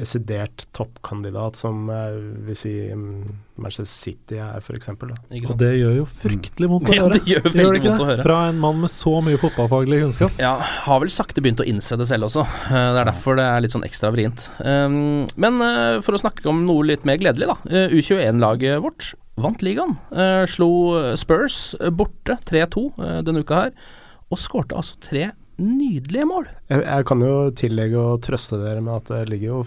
desidert 0.00 0.64
toppkandidat 0.76 1.58
som 1.58 1.88
uh, 1.92 2.16
vil 2.46 2.56
si 2.56 2.72
um, 2.94 3.28
Manchester 3.60 3.88
City 3.88 4.38
er, 4.40 4.58
f.eks. 4.62 4.88
Og 4.96 5.54
det 5.60 5.70
gjør 5.76 5.98
jo 5.98 6.06
fryktelig 6.08 6.70
vondt 6.72 6.88
å 6.88 6.94
høre. 6.94 7.00
Ja, 7.00 7.08
det 7.12 7.20
gjør 7.28 7.44
veldig 7.46 7.64
gjør 7.64 7.76
det 7.76 7.82
vondt 7.84 8.04
å 8.04 8.08
høre. 8.08 8.24
Fra 8.24 8.38
en 8.48 8.60
mann 8.62 8.80
med 8.80 8.92
så 8.92 9.14
mye 9.24 9.40
fotballfaglig 9.40 10.00
kunnskap. 10.06 10.40
Ja, 10.40 10.54
har 10.86 11.02
vel 11.04 11.12
sakte 11.12 11.44
begynt 11.44 11.60
å 11.62 11.68
innse 11.68 11.98
det 12.00 12.08
selv 12.10 12.30
også. 12.30 12.46
Uh, 12.70 12.76
det 12.76 13.02
er 13.02 13.10
derfor 13.12 13.40
det 13.40 13.48
er 13.48 13.64
litt 13.64 13.76
sånn 13.76 13.86
ekstra 13.86 14.12
vrient. 14.14 14.48
Um, 14.64 15.26
men 15.40 15.60
uh, 15.60 15.98
for 16.04 16.16
å 16.16 16.22
snakke 16.22 16.48
om 16.50 16.64
noe 16.68 16.86
litt 16.92 17.04
mer 17.08 17.20
gledelig, 17.20 17.50
da. 17.50 17.88
U21-laget 17.92 18.80
vårt 18.84 19.12
vant 19.40 19.62
ligaen. 19.64 19.94
slo 20.52 20.68
Spurs 21.16 21.70
borte 21.96 22.34
3-2 22.44 22.82
denne 23.24 23.40
uka 23.40 23.62
her, 23.62 23.70
og 24.28 24.40
skårte 24.42 24.76
altså 24.76 24.98
tre 25.00 25.30
nydelige 25.60 26.26
mål. 26.28 26.48
Jeg, 26.70 26.82
jeg, 26.84 27.06
kan 27.08 27.24
jo 27.24 27.36
tillegge 27.56 28.00
og 28.00 28.20
trøste 28.24 28.58
dere 28.60 28.82
med 28.84 28.96
at 28.96 29.12
det 29.12 29.22
ligger 29.32 29.54
jo 29.54 29.62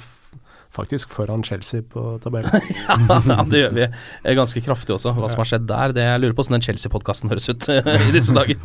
faktisk 0.74 1.14
foran 1.14 1.44
Chelsea 1.46 1.84
på 1.86 2.18
tabellen. 2.24 2.50
ja, 3.30 3.46
det 3.50 3.62
gjør 3.62 3.76
vi 3.78 3.88
ganske 4.40 4.64
kraftig 4.66 4.96
også. 4.96 5.14
Hva 5.18 5.30
som 5.32 5.44
har 5.44 5.50
skjedd 5.52 5.68
der, 5.70 5.94
det 5.96 6.08
jeg 6.08 6.24
lurer 6.24 6.36
på 6.36 6.46
hvordan 6.46 6.58
den 6.58 6.66
Chelsea-podkasten 6.66 7.32
høres 7.32 7.50
ut 7.52 7.70
i 7.70 8.12
disse 8.16 8.34
dager. 8.40 8.60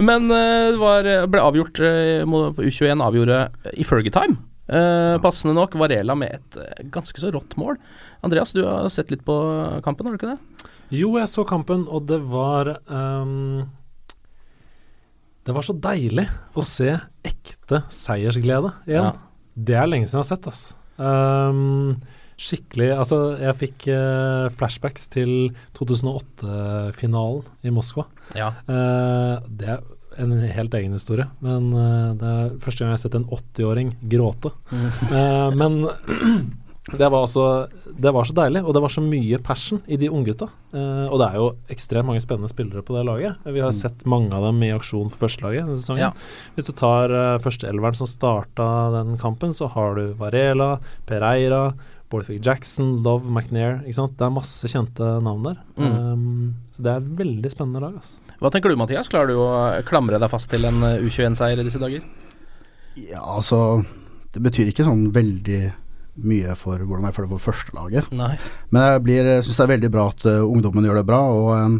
Men 0.00 0.28
eh, 0.34 0.72
det 0.74 0.82
var, 0.82 1.08
ble 1.30 1.46
avgjort 1.46 1.80
eh, 1.86 2.26
U21 2.26 3.04
avgjorde 3.06 3.40
i 3.76 3.86
Fergie-time. 3.86 4.38
Uh, 4.66 5.14
passende 5.22 5.52
nok 5.54 5.76
Varela 5.78 6.16
med 6.18 6.40
et 6.40 6.88
ganske 6.90 7.20
så 7.22 7.30
rått 7.30 7.54
mål. 7.60 7.76
Andreas, 8.26 8.50
du 8.50 8.64
har 8.66 8.88
sett 8.90 9.12
litt 9.14 9.22
på 9.26 9.36
kampen, 9.86 10.08
har 10.08 10.16
du 10.16 10.18
ikke 10.18 10.32
det? 10.32 10.72
Jo, 10.90 11.12
jeg 11.20 11.30
så 11.30 11.44
kampen, 11.46 11.84
og 11.86 12.08
det 12.10 12.18
var 12.30 12.72
um, 12.86 13.62
Det 15.46 15.54
var 15.54 15.66
så 15.66 15.74
deilig 15.74 16.26
å 16.58 16.66
se 16.66 16.96
ekte 17.26 17.84
seiersglede 17.94 18.74
igjen. 18.90 19.12
Ja. 19.14 19.14
Det 19.54 19.78
er 19.78 19.86
lenge 19.86 20.10
siden 20.10 20.18
jeg 20.18 20.24
har 20.24 20.30
sett, 20.34 20.50
ass. 20.50 20.64
Um, 20.96 21.96
skikkelig 22.36 22.90
Altså, 22.96 23.18
jeg 23.40 23.58
fikk 23.60 23.86
uh, 23.92 24.48
flashbacks 24.56 25.08
til 25.12 25.52
2008-finalen 25.78 27.44
i 27.64 27.72
Moskva. 27.74 28.06
Ja. 28.36 28.52
Uh, 28.68 29.40
det 29.48 29.70
er 29.76 29.84
en 30.20 30.32
helt 30.40 30.74
egen 30.78 30.94
historie, 30.96 31.26
men 31.44 31.72
uh, 31.76 32.12
det 32.16 32.34
er 32.34 32.54
første 32.62 32.82
gang 32.82 32.92
jeg 32.92 32.98
har 32.98 33.04
sett 33.04 33.18
en 33.18 33.28
80-åring 33.28 33.96
gråte. 34.12 34.52
Mm. 34.72 35.58
men 35.60 35.82
Det 36.86 37.08
var, 37.10 37.24
altså, 37.26 37.44
det 37.98 38.12
var 38.14 38.22
så 38.28 38.34
deilig, 38.36 38.60
og 38.62 38.74
det 38.76 38.80
var 38.84 38.92
så 38.94 39.02
mye 39.02 39.40
passion 39.42 39.80
i 39.90 39.96
de 39.98 40.06
unggutta. 40.06 40.46
Eh, 40.70 41.06
og 41.10 41.16
det 41.18 41.26
er 41.32 41.38
jo 41.40 41.46
ekstremt 41.74 42.06
mange 42.06 42.22
spennende 42.22 42.46
spillere 42.52 42.84
på 42.86 42.94
det 42.94 43.02
laget. 43.08 43.40
Vi 43.42 43.58
har 43.58 43.72
Mm. 43.72 43.78
sett 43.80 44.04
mange 44.06 44.30
av 44.32 44.44
dem 44.46 44.62
i 44.62 44.70
aksjon 44.70 45.10
for 45.10 45.26
førstelaget 45.26 45.64
denne 45.66 45.74
sesongen. 45.80 45.98
Ja. 45.98 46.12
Hvis 46.54 46.68
du 46.68 46.72
tar 46.78 47.10
uh, 47.10 47.38
førsteelveren 47.42 47.96
som 47.98 48.06
starta 48.06 48.68
den 48.94 49.16
kampen, 49.18 49.50
så 49.50 49.66
har 49.72 49.96
du 49.98 50.14
Varela, 50.14 50.78
Pereira, 51.06 51.74
Borthwick 52.08 52.44
Jackson, 52.46 53.02
Love, 53.02 53.26
McNair. 53.34 53.80
Ikke 53.82 53.94
sant? 53.98 54.14
Det 54.16 54.22
er 54.22 54.30
masse 54.30 54.68
kjente 54.70 55.08
navn 55.26 55.42
der. 55.42 55.56
Mm. 55.76 56.12
Um, 56.12 56.54
så 56.76 56.82
det 56.86 56.92
er 56.92 57.00
et 57.02 57.16
veldig 57.18 57.50
spennende 57.50 57.82
lag. 57.82 57.96
Altså. 57.98 58.20
Hva 58.38 58.52
tenker 58.54 58.70
du, 58.70 58.76
Mathias? 58.78 59.08
Klarer 59.10 59.26
du 59.34 59.40
å 59.42 59.82
klamre 59.88 60.20
deg 60.22 60.30
fast 60.30 60.48
til 60.54 60.62
en 60.64 60.78
eh, 60.86 61.00
U21-seier 61.02 61.58
i 61.58 61.66
disse 61.66 61.80
dager? 61.82 62.06
Ja, 62.94 63.24
altså 63.26 63.82
Det 64.32 64.40
betyr 64.44 64.70
ikke 64.70 64.86
sånn 64.86 65.10
veldig 65.12 65.72
mye 66.24 66.54
for 66.56 66.78
hvordan 66.80 67.04
jeg 67.08 67.14
føler 67.16 67.28
for 67.34 67.44
førstelaget. 67.50 68.10
Men 68.72 68.82
jeg 68.82 69.02
blir- 69.04 69.30
syns 69.42 69.56
det 69.56 69.64
er 69.66 69.72
veldig 69.74 69.90
bra 69.92 70.06
at 70.08 70.26
uh, 70.26 70.42
ungdommen 70.48 70.84
gjør 70.84 71.00
det 71.00 71.06
bra. 71.06 71.20
Og 71.32 71.48
um, 71.66 71.76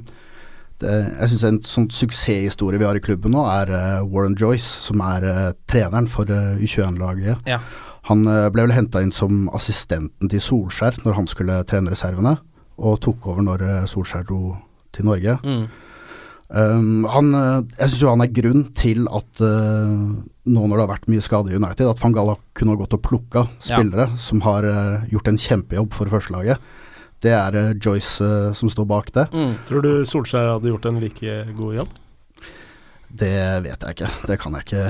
det, 0.83 0.93
jeg 1.21 1.31
syns 1.33 1.45
en 1.49 1.61
sånn 1.65 1.89
suksesshistorie 1.91 2.79
vi 2.79 2.85
har 2.85 2.99
i 2.99 3.01
klubben 3.05 3.33
nå, 3.33 3.47
er 3.49 3.73
uh, 3.73 4.05
Warren 4.13 4.37
Joyce, 4.37 4.69
som 4.89 5.01
er 5.01 5.25
uh, 5.25 5.53
treneren 5.71 6.07
for 6.11 6.29
eh, 6.29 6.59
U21-laget. 6.61 7.47
Ja. 7.49 7.61
Han 8.07 8.23
ble 8.25 8.63
vel 8.69 8.71
henta 8.77 9.01
inn 9.03 9.11
som 9.11 9.49
assistenten 9.57 10.29
til 10.31 10.39
Solskjær 10.39 11.01
når 11.03 11.17
han 11.17 11.27
skulle 11.27 11.57
trene 11.67 11.91
reservene, 11.91 12.37
og 12.79 13.01
tok 13.03 13.27
over 13.33 13.43
når 13.43 13.65
Solskjær 13.91 14.29
dro 14.29 14.53
til 14.95 15.09
Norge. 15.09 15.39
Mm. 15.43 15.65
Um, 16.47 17.03
han, 17.11 17.33
eh, 17.35 17.65
jeg 17.81 17.91
syns 17.91 18.03
jo 18.05 18.11
han 18.13 18.23
er 18.23 18.35
grunn 18.35 18.65
til 18.79 19.09
at 19.11 19.41
uh, 19.43 19.95
nå 20.47 20.63
når 20.63 20.77
det 20.77 20.85
har 20.85 20.93
vært 20.93 21.09
mye 21.11 21.25
skade 21.25 21.51
i 21.51 21.59
United, 21.59 21.89
at 21.91 22.03
van 22.03 22.15
Gaal 22.15 22.37
kunne 22.55 22.77
ha 22.77 22.81
gått 22.81 22.95
og 22.95 23.03
plukka 23.03 23.49
spillere 23.59 24.13
som 24.23 24.45
har 24.47 24.67
uh, 24.67 25.07
gjort 25.11 25.33
en 25.33 25.41
kjempejobb 25.43 25.97
for 25.97 26.13
førstelaget. 26.13 26.63
Det 27.25 27.35
er 27.35 27.59
uh, 27.59 27.75
Joyce 27.75 28.55
som 28.55 28.71
står 28.71 28.87
bak 28.91 29.11
det. 29.17 29.27
Mm. 29.35 29.55
Tror 29.67 29.83
du 29.83 29.93
Solskjær 30.07 30.55
hadde 30.55 30.71
gjort 30.71 30.87
en 30.87 31.01
like 31.03 31.39
god 31.59 31.81
jobb? 31.83 32.03
Det 33.17 33.37
vet 33.65 33.83
jeg 33.83 33.97
ikke. 33.97 34.11
Det 34.29 34.41
kan 34.43 34.55
jeg 34.59 34.67
ikke. 34.67 34.83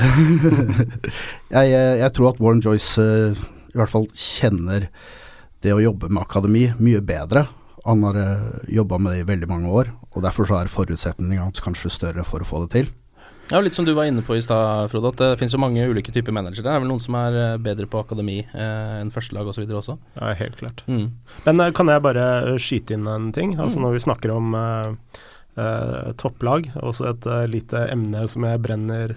jeg, 1.54 1.68
jeg, 1.70 1.98
jeg 2.02 2.12
tror 2.16 2.32
at 2.32 2.40
Warren 2.42 2.64
Joyce 2.64 3.04
i 3.76 3.76
hvert 3.78 3.92
fall 3.92 4.08
kjenner 4.16 4.88
det 5.64 5.72
å 5.72 5.82
jobbe 5.82 6.10
med 6.10 6.24
akademi 6.24 6.66
mye 6.80 7.00
bedre. 7.04 7.46
Han 7.86 8.02
har 8.06 8.16
uh, 8.18 8.60
jobba 8.68 8.98
med 8.98 9.14
det 9.14 9.24
i 9.24 9.28
veldig 9.32 9.48
mange 9.50 9.70
år, 9.70 9.90
og 10.12 10.22
derfor 10.24 10.48
så 10.48 10.60
er 10.60 10.70
forutsetningene 10.72 11.44
hans 11.44 11.62
kanskje 11.62 11.92
større 11.94 12.24
for 12.26 12.42
å 12.42 12.48
få 12.48 12.64
det 12.66 12.72
til. 12.74 12.88
Ja, 13.46 13.60
Litt 13.62 13.76
som 13.76 13.84
du 13.86 13.92
var 13.94 14.08
inne 14.10 14.24
på 14.26 14.34
i 14.34 14.42
stad, 14.42 14.88
Frode, 14.90 15.12
at 15.14 15.20
det 15.22 15.36
finnes 15.38 15.54
jo 15.54 15.60
mange 15.62 15.84
ulike 15.86 16.10
typer 16.10 16.34
managere. 16.34 16.64
Det 16.66 16.72
er 16.72 16.80
vel 16.82 16.88
noen 16.90 17.02
som 17.04 17.14
er 17.14 17.36
eh, 17.38 17.58
bedre 17.62 17.86
på 17.86 18.00
akademi 18.02 18.40
eh, 18.42 18.96
enn 18.98 19.12
førstelag 19.14 19.46
osv. 19.52 19.62
også? 19.70 19.94
Ja, 20.18 20.32
helt 20.34 20.56
klart. 20.58 20.82
Mm. 20.90 21.12
Men 21.44 21.62
eh, 21.62 21.70
kan 21.78 21.86
jeg 21.92 22.02
bare 22.02 22.24
eh, 22.40 22.58
skyte 22.58 22.96
inn 22.98 23.06
en 23.06 23.30
ting? 23.36 23.54
Altså 23.54 23.78
Mm. 23.78 23.84
Når 23.86 23.92
vi 23.94 24.02
snakker 24.02 24.32
om 24.34 24.56
eh, 24.58 25.20
eh, 25.62 26.10
topplag, 26.18 26.72
også 26.82 27.06
et 27.12 27.26
eh, 27.26 27.46
lite 27.46 27.86
emne 27.92 28.26
som 28.26 28.42
jeg 28.50 28.62
brenner, 28.66 29.14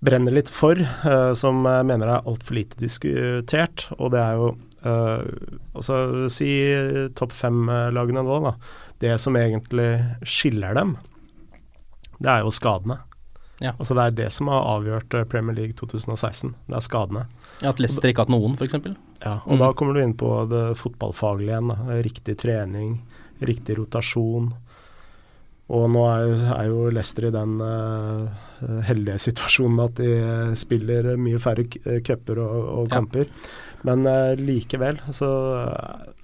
brenner 0.00 0.32
litt 0.32 0.48
for, 0.48 0.80
eh, 0.80 1.32
som 1.36 1.60
jeg 1.68 1.84
mener 1.92 2.08
er 2.16 2.24
altfor 2.24 2.56
lite 2.56 2.80
diskutert, 2.80 3.90
og 3.98 4.12
det 4.16 4.20
er 4.22 4.40
jo 4.40 4.48
eh, 4.54 4.75
Altså 5.76 6.28
si 6.32 6.48
topp 7.18 7.32
fem-lagene 7.36 8.22
nå, 8.26 8.38
da. 8.44 8.54
Det 9.02 9.16
som 9.20 9.36
egentlig 9.36 9.90
skiller 10.24 10.74
dem, 10.78 10.94
det 12.18 12.30
er 12.32 12.46
jo 12.46 12.52
skadene. 12.54 13.00
Ja. 13.60 13.72
Altså 13.80 13.94
Det 13.96 14.04
er 14.04 14.14
det 14.18 14.30
som 14.32 14.48
har 14.52 14.66
avgjort 14.76 15.14
eh, 15.16 15.24
Premier 15.32 15.56
League 15.56 15.72
2016. 15.78 16.54
Det 16.68 16.76
er 16.76 16.84
skadene. 16.84 17.22
Ja, 17.62 17.70
At 17.72 17.78
Leicester 17.80 18.08
ikke 18.10 18.24
har 18.24 18.28
hatt 18.28 18.34
noen, 18.36 18.56
f.eks.? 18.60 18.76
Ja, 19.24 19.38
og 19.46 19.54
Mm. 19.56 19.58
da 19.62 19.70
kommer 19.72 19.94
du 19.96 20.02
inn 20.02 20.12
på 20.14 20.28
det 20.50 20.76
fotballfaglige 20.76 21.54
igjen. 21.54 21.68
Da. 21.72 21.76
Riktig 22.04 22.36
trening, 22.42 22.98
riktig 23.40 23.78
rotasjon. 23.78 24.50
Og 25.72 25.88
nå 25.90 26.02
er, 26.06 26.26
jo- 26.28 26.52
er 26.54 26.66
jo 26.68 26.90
Leicester 26.94 27.26
i 27.26 27.30
den 27.34 27.56
uh, 27.60 28.28
heldige 28.86 29.16
situasjonen 29.26 29.80
at 29.82 29.94
de 29.98 30.10
eh, 30.20 30.52
spiller 30.54 31.16
mye 31.18 31.40
færre 31.42 31.64
eh, 31.86 32.00
cuper 32.06 32.38
og, 32.38 32.60
og 32.78 32.84
Ja. 32.92 33.00
kamper. 33.00 33.26
Men 33.84 34.06
eh, 34.08 34.34
likevel 34.38 35.00
så 35.14 35.30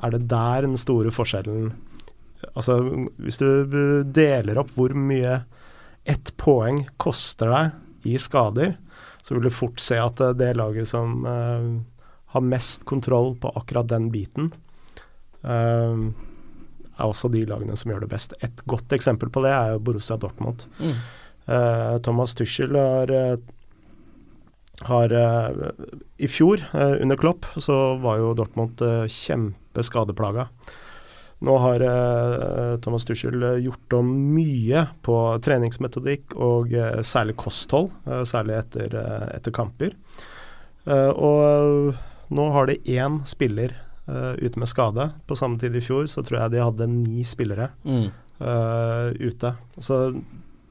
er 0.03 0.15
det 0.15 0.27
der 0.31 0.67
den 0.67 0.79
store 0.81 1.13
forskjellen 1.15 1.73
Altså 2.59 2.81
hvis 3.23 3.39
du 3.39 4.03
deler 4.03 4.59
opp 4.59 4.73
hvor 4.75 4.95
mye 4.99 5.43
ett 6.11 6.33
poeng 6.41 6.81
koster 6.99 7.53
deg 7.53 8.09
i 8.11 8.17
skader, 8.19 8.73
så 9.23 9.37
vil 9.37 9.47
du 9.47 9.55
fort 9.55 9.79
se 9.81 10.01
at 10.03 10.19
eh, 10.21 10.35
det 10.35 10.49
laget 10.59 10.91
som 10.91 11.23
eh, 11.29 11.69
har 12.35 12.45
mest 12.49 12.83
kontroll 12.89 13.37
på 13.39 13.53
akkurat 13.61 13.93
den 13.93 14.11
biten, 14.11 14.51
er 15.43 17.03
også 17.03 17.29
de 17.33 17.41
lagene 17.51 17.75
som 17.77 17.91
gjør 17.91 18.05
det 18.05 18.11
best. 18.13 18.35
Et 18.47 18.61
godt 18.71 18.93
eksempel 18.95 19.31
på 19.33 19.43
det 19.43 19.51
er 19.51 19.73
jo 19.73 19.81
Borussia 19.83 20.15
Dortmund. 20.23 20.63
Mm. 20.79 21.01
Thomas 22.07 22.33
Tuchel 22.39 22.79
har, 22.79 23.11
har 24.81 25.13
eh, 25.13 25.49
I 26.19 26.29
fjor, 26.29 26.63
eh, 26.73 26.97
under 27.03 27.17
Klopp, 27.17 27.47
så 27.57 27.97
var 28.03 28.19
jo 28.19 28.33
Dortmund 28.35 28.81
uh, 28.83 29.05
kjempeskadeplaga. 29.07 30.49
Nå 31.43 31.57
har 31.59 31.83
eh, 31.83 32.77
Thomas 32.81 33.05
Tuchel 33.05 33.43
eh, 33.43 33.57
gjort 33.65 33.93
om 33.99 34.11
mye 34.35 34.85
på 35.03 35.17
treningsmetodikk 35.43 36.37
og 36.39 36.73
eh, 36.73 37.01
særlig 37.03 37.35
kosthold, 37.43 37.91
eh, 38.07 38.23
særlig 38.31 38.61
etter, 38.61 38.95
eh, 38.95 39.25
etter 39.37 39.55
kamper. 39.55 39.97
Eh, 40.87 41.11
og 41.11 41.95
nå 42.33 42.47
har 42.55 42.71
de 42.71 42.79
én 42.95 43.21
spiller 43.27 43.75
eh, 44.07 44.33
ute 44.39 44.59
med 44.63 44.71
skade. 44.71 45.09
På 45.27 45.35
samme 45.39 45.59
tid 45.59 45.75
i 45.79 45.83
fjor 45.83 46.07
så 46.11 46.23
tror 46.27 46.45
jeg 46.45 46.55
de 46.55 46.63
hadde 46.63 46.87
ni 46.91 47.25
spillere 47.27 47.73
Mm. 47.85 48.07
eh, 48.39 49.11
ute. 49.27 49.55
Så 49.83 49.99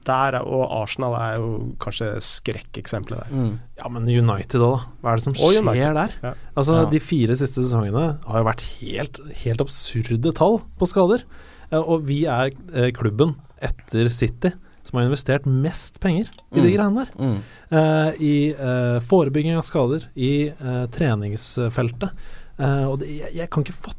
der, 0.07 0.35
er- 0.39 0.45
og 0.47 0.63
Arsenal 0.81 1.13
er 1.19 1.35
jo 1.39 1.75
kanskje 1.83 2.09
skrekkeksempelet 2.21 3.19
der. 3.23 3.35
Mm. 3.35 3.59
Ja, 3.77 3.89
men 3.89 4.07
United 4.09 4.61
òg, 4.61 4.79
da. 4.79 4.89
Hva 5.03 5.11
er 5.13 5.15
det 5.21 5.23
som 5.27 5.33
Og 5.37 5.51
skjer 5.53 5.61
United, 5.67 5.93
der? 5.99 6.11
ja. 6.23 6.33
Altså, 6.57 6.73
Ja. 6.81 6.89
De 6.89 6.99
fire 6.99 7.35
siste 7.35 7.61
sesongene 7.63 8.05
har 8.25 8.41
jo 8.41 8.47
vært 8.49 8.61
helt, 8.81 9.19
helt 9.43 9.61
absurde 9.61 10.33
tall 10.33 10.59
på 10.79 10.87
skader. 10.89 11.23
Eh, 11.71 11.79
og 11.79 12.03
vi 12.07 12.25
er 12.25 12.51
eh, 12.73 12.91
klubben 12.91 13.35
etter 13.61 14.09
City 14.11 14.51
som 14.83 14.97
har 14.97 15.05
investert 15.07 15.45
mest 15.45 15.99
penger 16.01 16.25
i 16.51 16.59
de 16.59 16.67
Mm. 16.67 16.73
greiene 16.75 17.05
der. 17.05 17.11
Mm. 17.21 17.41
Uh, 17.71 18.11
I 18.19 18.33
uh, 18.57 18.99
forebygging 18.99 19.55
av 19.55 19.61
skader, 19.63 20.07
i 20.17 20.49
uh, 20.51 20.87
treningsfeltet. 20.91 22.09
Eh, 22.59 22.83
og 22.89 22.99
det, 22.99 23.07
jeg, 23.21 23.31
jeg 23.35 23.49
kan 23.49 23.63
ikke 23.63 23.77
fatte 23.77 23.97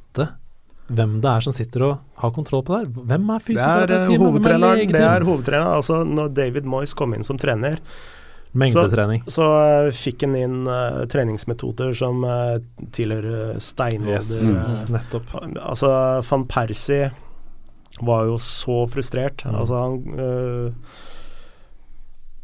hvem 0.96 1.18
det 1.22 1.30
er 1.30 1.44
som 1.44 1.54
sitter 1.56 1.84
og 1.86 1.92
har 2.22 2.32
kontroll 2.36 2.64
på 2.66 2.74
det 2.74 2.80
her. 2.84 3.04
Hvem 3.12 3.30
er 3.34 3.44
Det 3.46 3.66
er 3.66 3.92
eh, 3.96 4.16
hovedtreneren. 4.22 4.92
Det 4.92 5.04
er 5.04 5.26
hovedtreneren. 5.28 5.76
Altså, 5.78 6.02
når 6.04 6.32
David 6.36 6.68
Moyes 6.68 6.94
kom 6.98 7.14
inn 7.16 7.24
som 7.26 7.38
trener, 7.40 7.80
Mengdetrening. 8.52 9.22
så, 9.24 9.32
så 9.32 9.44
uh, 9.88 9.90
fikk 9.96 10.26
han 10.26 10.34
inn 10.36 10.66
uh, 10.68 11.06
treningsmetoder 11.08 11.94
som 11.96 12.20
uh, 12.28 12.58
tilhører 12.92 13.56
steinalder. 13.64 14.18
Yes, 14.18 14.50
Mm. 14.52 14.92
nettopp. 14.92 15.32
Altså, 15.56 15.88
van 16.28 16.44
Persie 16.50 17.08
var 18.04 18.26
jo 18.28 18.36
så 18.36 18.82
frustrert. 18.92 19.46
Mm. 19.46 19.56
Altså, 19.56 19.80
han 19.86 20.76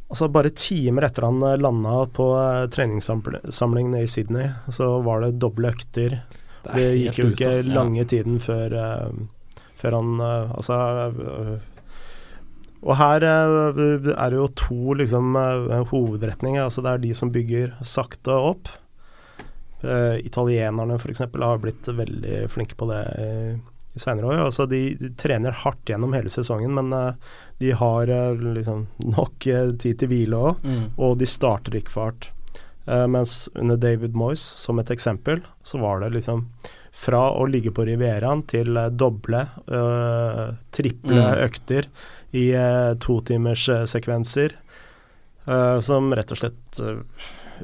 Altså 0.09 0.25
Bare 0.33 0.49
timer 0.57 1.05
etter 1.05 1.27
han 1.27 1.43
landa 1.61 2.07
på 2.17 2.27
treningssamling 2.73 3.91
nede 3.91 4.07
i 4.07 4.09
Sydney, 4.09 4.47
så 4.73 5.03
var 5.05 5.21
det 5.21 5.35
doble 5.37 5.69
økter. 5.69 6.23
Det 6.75 6.77
Det, 6.77 6.99
gikk 7.01 7.19
jo 7.23 7.29
ikke 7.33 7.49
ass. 7.51 7.69
lange 7.75 8.05
tiden 8.09 8.39
før, 8.43 8.75
uh, 8.75 9.11
før 9.79 9.95
han 9.99 10.21
uh, 10.21 10.53
Altså 10.57 10.77
uh, 11.19 11.59
Og 12.83 12.97
her 12.97 13.25
er 13.25 13.73
det 14.31 14.37
jo 14.39 14.49
to 14.55 14.95
liksom 14.95 15.35
hovedretninger. 15.91 16.63
Altså 16.63 16.83
Det 16.85 16.93
er 16.93 16.99
de 17.03 17.15
som 17.15 17.33
bygger 17.35 17.73
sakte 17.83 18.31
opp. 18.31 18.69
Italienerne 19.83 20.95
f.eks. 20.99 21.19
har 21.19 21.59
blitt 21.63 21.87
veldig 21.95 22.49
flinke 22.51 22.75
på 22.79 22.87
det 22.91 23.03
i, 23.19 23.99
seinere 23.99 24.27
år. 24.31 24.41
Altså 24.47 24.67
de, 24.71 24.95
de 24.99 25.11
trener 25.19 25.55
hardt 25.65 25.85
gjennom 25.91 26.15
hele 26.15 26.31
sesongen, 26.31 26.75
men 26.75 26.91
de 27.59 27.71
har 27.79 28.11
liksom 28.55 28.87
nok 29.03 29.39
tid 29.83 29.99
til 29.99 30.09
hvile 30.11 30.39
òg, 30.39 30.65
Mm. 30.67 30.85
og 30.99 31.19
de 31.19 31.27
starter 31.27 31.79
ikke 31.81 31.91
for 31.95 32.09
hardt. 32.13 32.29
Eh, 32.89 33.07
mens 33.11 33.49
under 33.55 33.77
David 33.77 34.15
Moyes, 34.17 34.41
som 34.41 34.79
et 34.81 34.91
eksempel, 34.95 35.43
så 35.63 35.79
var 35.83 36.01
det 36.01 36.13
liksom 36.15 36.47
fra 36.99 37.21
å 37.37 37.45
ligge 37.47 37.71
på 37.77 37.85
Rivieraen 37.87 38.41
til 38.51 38.77
eh, 38.81 38.89
doble, 38.91 39.45
eh, 39.69 40.47
triple 40.75 41.19
Mm. 41.21 41.43
økter 41.45 41.87
i 42.33 42.47
uh, 42.57 42.95
totimerssekvenser, 43.01 44.53
uh, 45.49 45.79
som 45.81 46.11
rett 46.13 46.33
og 46.35 46.37
slett 46.43 46.81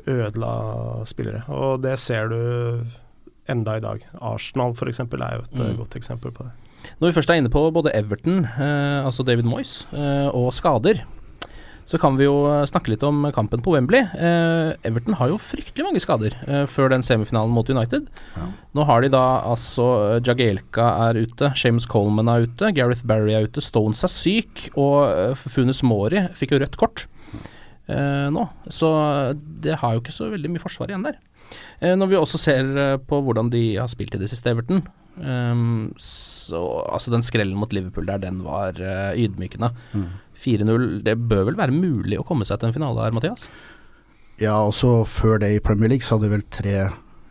ødela 0.09 0.53
spillere. 1.07 1.43
Og 1.53 1.83
det 1.85 1.99
ser 2.01 2.29
du 2.33 2.39
enda 3.53 3.77
i 3.77 3.83
dag. 3.85 4.01
Arsenal 4.25 4.73
f.eks. 4.73 5.01
er 5.01 5.37
jo 5.37 5.45
et 5.45 5.59
Mm. 5.61 5.77
godt 5.83 5.97
eksempel 6.01 6.33
på 6.33 6.45
det. 6.47 6.53
Når 7.01 7.09
vi 7.13 7.21
først 7.21 7.31
er 7.31 7.35
inne 7.41 7.51
på 7.53 7.71
både 7.73 7.93
Everton, 7.95 8.45
eh, 8.45 9.05
altså 9.05 9.25
David 9.25 9.45
Moyes, 9.45 9.87
eh, 9.93 10.29
og 10.33 10.53
skader, 10.53 11.03
så 11.95 11.99
kan 12.03 12.17
vi 12.19 12.27
jo 12.27 12.41
eh, 12.51 12.65
snakke 12.67 12.91
litt 12.91 13.05
om 13.07 13.21
kampen 13.35 13.61
på 13.63 13.71
Wembley. 13.77 14.01
Eh, 14.19 14.73
Everton 14.89 15.15
har 15.21 15.31
jo 15.31 15.37
fryktelig 15.39 15.85
mange 15.87 16.01
skader 16.03 16.35
eh, 16.43 16.65
før 16.67 16.91
den 16.91 17.05
semifinalen 17.07 17.55
mot 17.55 17.69
United. 17.71 18.09
Nå 18.75 18.87
har 18.89 19.05
de 19.05 19.13
da 19.15 19.23
altså 19.47 19.87
eh, 20.09 20.17
Jagielka 20.27 20.89
er 21.05 21.21
ute, 21.23 21.53
Shames 21.55 21.87
Coleman 21.87 22.33
er 22.33 22.49
ute, 22.49 22.73
Gareth 22.75 23.07
Barry 23.07 23.37
er 23.37 23.47
ute, 23.47 23.63
Stones 23.63 24.03
er 24.03 24.11
syk, 24.11 24.65
og 24.75 24.97
eh, 25.07 25.39
Funes 25.39 25.85
Mori 25.87 26.25
fikk 26.35 26.57
jo 26.57 26.61
rødt 26.65 26.81
kort 26.81 27.07
eh, 27.87 28.27
nå. 28.35 28.49
Så 28.75 28.91
det 29.63 29.79
har 29.85 29.95
jo 29.95 30.03
ikke 30.03 30.19
så 30.19 30.33
veldig 30.35 30.51
mye 30.51 30.65
forsvar 30.67 30.91
igjen 30.91 31.07
der. 31.07 31.23
Eh, 31.79 31.95
når 31.95 32.11
vi 32.11 32.19
også 32.19 32.43
ser 32.43 32.75
på 33.07 33.23
hvordan 33.23 33.55
de 33.55 33.69
har 33.79 33.93
spilt 33.93 34.19
i 34.19 34.23
det 34.25 34.35
siste, 34.35 34.51
Everton, 34.51 34.83
Um, 35.15 35.95
så 36.03 36.59
altså 36.91 37.13
den 37.13 37.23
skrellen 37.23 37.59
mot 37.59 37.73
Liverpool 37.73 38.07
der, 38.09 38.19
den 38.19 38.41
var 38.43 38.75
uh, 38.81 39.13
ydmykende. 39.15 39.71
4-0, 40.45 41.03
det 41.07 41.17
bør 41.31 41.47
vel 41.51 41.57
være 41.59 41.73
mulig 41.75 42.19
å 42.21 42.27
komme 42.29 42.45
seg 42.49 42.61
til 42.61 42.69
en 42.71 42.77
finale 42.77 43.01
her, 43.07 43.15
Mathias? 43.17 43.47
Ja, 44.43 44.57
også 44.67 45.05
før 45.07 45.39
det 45.43 45.53
i 45.57 45.61
Premier 45.63 45.89
League 45.93 46.05
så 46.05 46.17
hadde 46.17 46.29
vi 46.29 46.37
vel 46.37 46.47
tre 46.53 46.77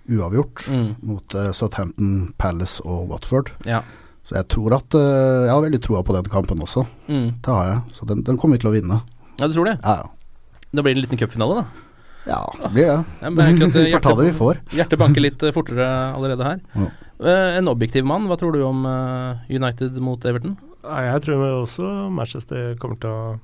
uavgjort 0.09 0.65
Mm. 0.71 0.89
mot 1.07 1.35
uh, 1.35 1.51
Southampton, 1.55 2.33
Palace 2.37 2.81
og 2.83 3.09
Watford. 3.11 3.51
Ja. 3.67 3.81
Så 4.27 4.35
jeg 4.37 4.47
tror 4.51 4.73
at 4.77 4.95
uh, 4.95 5.45
Jeg 5.45 5.51
har 5.51 5.61
veldig 5.65 5.81
troa 5.83 6.01
på 6.03 6.15
den 6.15 6.27
kampen 6.31 6.61
også. 6.63 6.85
Mm. 7.07 7.29
Det 7.43 7.51
har 7.51 7.65
jeg. 7.69 7.79
Så 7.95 8.07
den, 8.07 8.23
den 8.27 8.37
kommer 8.39 8.57
vi 8.57 8.63
til 8.63 8.71
å 8.71 8.75
vinne. 8.75 9.01
Ja, 9.39 9.47
du 9.47 9.53
tror 9.55 9.67
det? 9.71 9.77
Ja, 9.83 10.03
ja. 10.03 10.67
Da 10.73 10.81
blir 10.81 10.95
det 10.95 11.01
en 11.03 11.05
liten 11.07 11.19
cupfinale, 11.21 11.61
da. 11.61 11.65
Ja, 12.25 12.39
det 12.63 12.71
blir 12.73 12.87
det. 12.87 12.99
Ja, 13.21 13.29
merker 13.35 13.67
at, 13.67 13.75
eh, 13.75 13.85
Vi 13.89 13.95
får 13.97 14.03
ta 14.07 14.13
det 14.19 14.27
vi 14.29 14.35
får. 14.37 14.59
Hjertet 14.79 14.99
banker 15.01 15.23
litt 15.25 15.43
fortere 15.53 15.87
allerede 16.15 16.47
her. 16.47 16.61
Ja. 16.79 16.87
En 17.59 17.67
objektiv 17.71 18.07
mann, 18.07 18.25
hva 18.31 18.35
tror 18.39 18.55
du 18.55 18.63
om 18.65 18.83
United 19.51 19.99
mot 20.03 20.23
Everton? 20.27 20.55
Nei, 20.83 21.01
jeg 21.07 21.21
tror 21.23 21.43
også 21.61 21.89
Manchester 22.11 22.73
kommer 22.81 22.99
til 22.99 23.09
å 23.13 23.39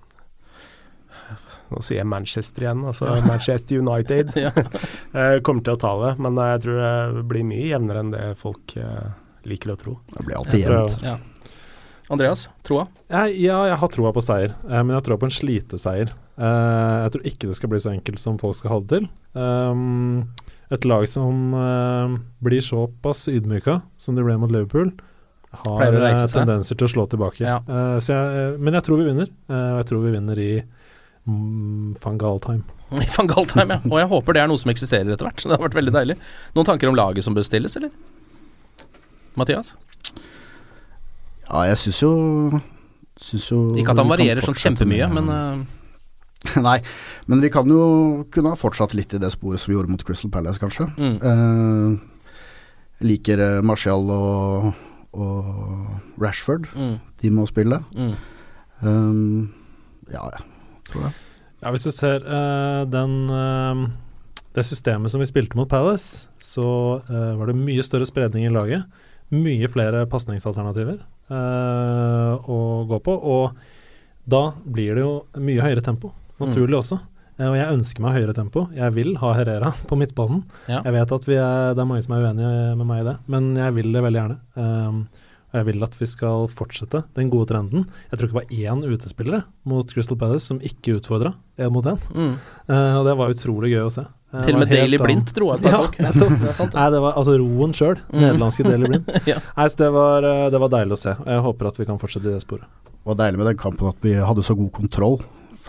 Nå 1.70 1.84
sier 1.86 2.00
jeg 2.00 2.08
Manchester 2.10 2.64
igjen, 2.66 2.80
altså 2.90 3.06
Ja. 3.12 3.20
Manchester 3.28 3.78
United. 3.84 4.32
Ja. 4.46 4.50
eh, 5.14 5.36
kommer 5.46 5.62
til 5.64 5.76
å 5.76 5.80
ta 5.80 5.92
det, 6.02 6.16
men 6.26 6.40
jeg 6.42 6.64
tror 6.64 6.80
det 6.82 7.26
blir 7.30 7.46
mye 7.46 7.68
jevnere 7.70 8.02
enn 8.02 8.10
det 8.16 8.24
folk 8.42 8.74
eh, 8.82 9.12
liker 9.46 9.76
å 9.76 9.78
tro. 9.78 9.94
Det 10.16 10.26
blir 10.26 10.40
alltid 10.40 10.64
jevnt. 10.66 11.04
Ja. 11.06 11.18
Andreas, 12.10 12.48
troa? 12.66 12.88
Jeg, 13.14 13.36
ja, 13.44 13.60
jeg 13.70 13.78
har 13.84 13.92
troa 13.94 14.12
på 14.18 14.24
seier, 14.26 14.56
eh, 14.66 14.82
men 14.82 14.96
jeg 14.98 15.06
tror 15.06 15.22
på 15.22 15.30
en 15.30 15.36
sliteseier. 15.36 16.10
Eh, 16.42 16.96
jeg 17.06 17.14
tror 17.14 17.30
ikke 17.36 17.52
det 17.52 17.58
skal 17.60 17.70
bli 17.76 17.84
så 17.86 17.94
enkelt 17.94 18.24
som 18.24 18.40
folk 18.42 18.58
skal 18.58 18.74
ha 18.74 18.80
det 18.82 18.90
til. 18.98 19.10
Et 20.74 20.86
lag 20.90 21.06
som 21.10 21.54
eh, 21.58 22.18
blir 22.46 22.66
såpass 22.66 23.28
ydmyka 23.30 23.80
som 24.02 24.18
de 24.18 24.26
ble 24.26 24.40
mot 24.42 24.50
Liverpool, 24.54 24.90
har 25.52 25.93
eh, 25.93 26.26
tendenser 26.30 26.78
til 26.78 26.86
å 26.86 26.91
slå 26.91 27.06
tilbake. 27.10 27.43
Ja. 27.43 27.60
Uh, 27.66 27.97
så 28.04 28.14
jeg, 28.14 28.41
eh, 28.41 28.60
men 28.62 28.78
jeg 28.78 28.86
tror 28.86 29.02
vi 29.02 29.08
vinner, 29.10 29.32
eh, 29.50 29.70
og 29.74 29.82
jeg 29.82 29.89
tror 29.89 30.04
vi 30.06 30.14
vinner 30.14 30.41
i 30.43 30.52
mm, 30.62 31.95
van 32.04 32.20
Gaal-time. 32.22 32.64
I 33.06 33.10
van 33.16 33.32
Gaal-time, 33.32 33.78
ja. 33.78 33.82
Og 33.89 33.97
jeg 34.02 34.12
håper 34.14 34.38
det 34.38 34.43
er 34.43 34.52
noe 34.52 34.62
som 34.62 34.74
eksisterer 34.74 35.14
etter 35.16 35.30
hvert. 35.30 35.41
Det 35.43 35.56
har 35.56 35.66
vært 35.66 35.78
veldig 35.80 35.95
deilig. 35.95 36.18
Noen 36.58 36.70
tanker 36.70 36.91
om 36.91 36.97
laget 36.97 37.26
som 37.26 37.38
bør 37.38 37.47
stilles, 37.47 37.78
eller? 37.80 37.93
Mathias? 39.39 39.74
Ja, 41.50 41.64
jeg 41.70 41.80
syns 41.82 42.00
jo 42.04 42.10
Syns 43.20 43.45
jo 43.50 43.60
Ikke 43.80 43.93
at 43.93 44.00
han 44.02 44.10
varierer 44.10 44.43
sånn 44.45 44.58
kjempemye, 44.58 45.08
med- 45.12 45.26
men 45.26 45.68
Nei, 46.68 46.78
men 47.28 47.41
vi 47.43 47.50
kan 47.52 47.68
jo 47.68 48.24
kunne 48.32 48.54
ha 48.54 48.60
fortsatt 48.60 48.93
litt 48.95 49.12
i 49.12 49.20
det 49.20 49.32
sporet 49.34 49.60
som 49.60 49.72
vi 49.72 49.76
gjorde 49.76 49.91
mot 49.91 50.04
Crystal 50.08 50.32
Palace, 50.32 50.62
kanskje. 50.62 50.86
Mm. 50.95 51.18
Eh, 51.20 53.02
liker 53.10 53.41
Marcial 53.60 54.06
Martial 54.06 54.14
og, 54.16 54.70
og 55.14 56.20
Rashford. 56.22 56.70
Mm. 56.76 56.97
De 57.22 57.32
må 57.34 57.47
spille. 57.49 57.82
Mm. 57.95 58.14
Um, 58.82 59.49
ja, 60.12 60.24
jeg 60.36 60.45
tror 60.91 61.07
det. 61.07 61.14
Ja, 61.60 61.72
hvis 61.76 61.84
du 61.84 61.91
ser 61.91 62.24
uh, 62.24 62.86
den 62.88 63.16
uh, 63.28 63.89
det 64.55 64.66
systemet 64.66 65.12
som 65.12 65.22
vi 65.22 65.28
spilte 65.30 65.57
mot 65.60 65.70
Palace, 65.70 66.30
så 66.39 66.68
uh, 67.03 67.36
var 67.39 67.51
det 67.51 67.60
mye 67.60 67.84
større 67.86 68.07
spredning 68.07 68.47
i 68.47 68.53
laget. 68.53 68.86
Mye 69.30 69.70
flere 69.70 70.07
pasningsalternativer 70.10 71.03
eh, 71.30 72.49
å 72.49 72.60
gå 72.89 72.97
på. 73.05 73.14
Og 73.14 73.51
da 74.30 74.41
blir 74.66 74.97
det 74.97 75.03
jo 75.03 75.12
mye 75.38 75.62
høyere 75.62 75.84
tempo, 75.86 76.10
naturlig 76.41 76.80
også. 76.80 76.97
Eh, 77.40 77.48
og 77.48 77.56
jeg 77.56 77.72
ønsker 77.78 78.04
meg 78.04 78.18
høyere 78.20 78.36
tempo. 78.36 78.66
Jeg 78.76 78.96
vil 78.98 79.16
ha 79.22 79.32
Herrera 79.38 79.72
på 79.90 79.98
midtbanen. 80.00 80.44
Ja. 80.68 80.84
Jeg 80.84 80.96
vet 80.98 81.16
at 81.20 81.26
vi 81.30 81.40
er, 81.40 81.74
det 81.78 81.84
er 81.86 81.90
mange 81.90 82.04
som 82.06 82.18
er 82.18 82.28
uenige 82.28 82.76
med 82.76 82.92
meg 82.92 83.02
i 83.04 83.10
det, 83.10 83.18
men 83.32 83.50
jeg 83.58 83.76
vil 83.80 83.92
det 83.96 84.06
veldig 84.06 84.22
gjerne. 84.24 84.40
Um, 84.60 85.02
og 85.50 85.58
jeg 85.58 85.66
vil 85.66 85.82
at 85.88 85.96
vi 85.98 86.06
skal 86.06 86.44
fortsette 86.54 87.00
den 87.18 87.32
gode 87.34 87.48
trenden. 87.50 87.88
Jeg 88.12 88.20
tror 88.20 88.28
ikke 88.28 88.36
det 88.36 88.42
var 88.44 88.76
én 88.76 88.84
utespillere 88.86 89.40
mot 89.72 89.94
Crystal 89.96 90.20
Palace 90.22 90.46
som 90.46 90.60
ikke 90.62 91.00
utfordra 91.00 91.32
én 91.58 91.72
mot 91.74 91.88
én. 91.90 91.98
Mm. 92.14 92.36
Uh, 92.70 93.00
og 93.00 93.08
det 93.08 93.16
var 93.18 93.34
utrolig 93.34 93.72
gøy 93.74 93.88
å 93.88 93.96
se. 93.96 94.04
Eh, 94.30 94.44
Til 94.46 94.60
og 94.60 94.62
med 94.62 94.70
Daily 94.70 95.00
Blind 95.02 95.32
tror 95.34 95.56
jeg. 95.56 95.66
ja, 95.74 95.80
nettopp. 96.06 96.36
Det 96.44 96.52
er 96.52 96.60
sant. 96.60 96.78
Nei, 96.78 96.86
det 96.94 97.02
var 97.02 97.18
altså 97.18 97.34
roen 97.42 97.74
sjøl. 97.74 97.98
Mm. 98.12 98.20
Nederlandske 98.28 98.68
Daily 98.68 98.92
Blind. 98.92 99.10
Ja. 99.32 99.40
Nei, 99.58 99.66
så 99.74 99.82
det 99.82 99.90
var, 99.96 100.30
det 100.54 100.62
var 100.68 100.76
deilig 100.76 101.00
å 101.00 101.02
se. 101.02 101.16
og 101.18 101.34
Jeg 101.34 101.46
håper 101.48 101.72
at 101.72 101.82
vi 101.82 101.90
kan 101.90 101.98
fortsette 102.04 102.30
i 102.30 102.36
det 102.36 102.44
sporet. 102.46 102.70
Det 102.92 103.10
var 103.10 103.18
deilig 103.24 103.42
med 103.42 103.50
den 103.50 103.58
kampen 103.66 103.90
at 103.90 104.06
vi 104.06 104.14
hadde 104.22 104.46
så 104.46 104.54
god 104.60 104.70
kontroll. 104.76 105.18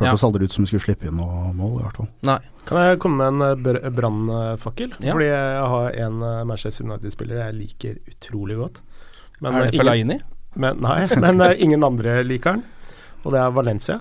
Føltes 0.00 0.22
Ja. 0.24 0.28
aldri 0.30 0.44
ut 0.48 0.52
som 0.56 0.64
vi 0.64 0.70
skulle 0.72 0.84
slippe 0.88 1.06
inn 1.10 1.16
noe 1.20 1.52
mål, 1.54 1.74
i 1.78 1.82
hvert 1.84 1.96
fall. 2.00 2.08
Nei. 2.26 2.38
Kan 2.66 2.78
jeg 2.82 2.98
komme 3.02 3.16
med 3.20 3.28
en 3.34 3.42
eh, 3.46 3.54
br- 3.64 3.90
brannfakkel? 3.96 4.94
Ja. 5.00 5.12
Fordi 5.14 5.26
jeg 5.28 5.64
har 5.74 5.98
en 6.06 6.22
eh, 6.22 6.44
Manchester 6.48 6.84
United-spiller 6.88 7.42
jeg 7.44 7.54
liker 7.58 7.98
utrolig 8.14 8.56
godt. 8.60 8.80
Er 9.44 9.50
det 9.60 9.74
eh, 9.74 9.78
Fellaini? 9.78 10.18
Men, 10.56 10.80
nei, 10.82 11.06
men 11.22 11.44
ingen 11.58 11.84
andre 11.86 12.22
liker 12.26 12.56
han. 12.56 12.64
Og 13.24 13.32
det 13.36 13.40
er 13.44 13.52
Valencia. 13.54 14.00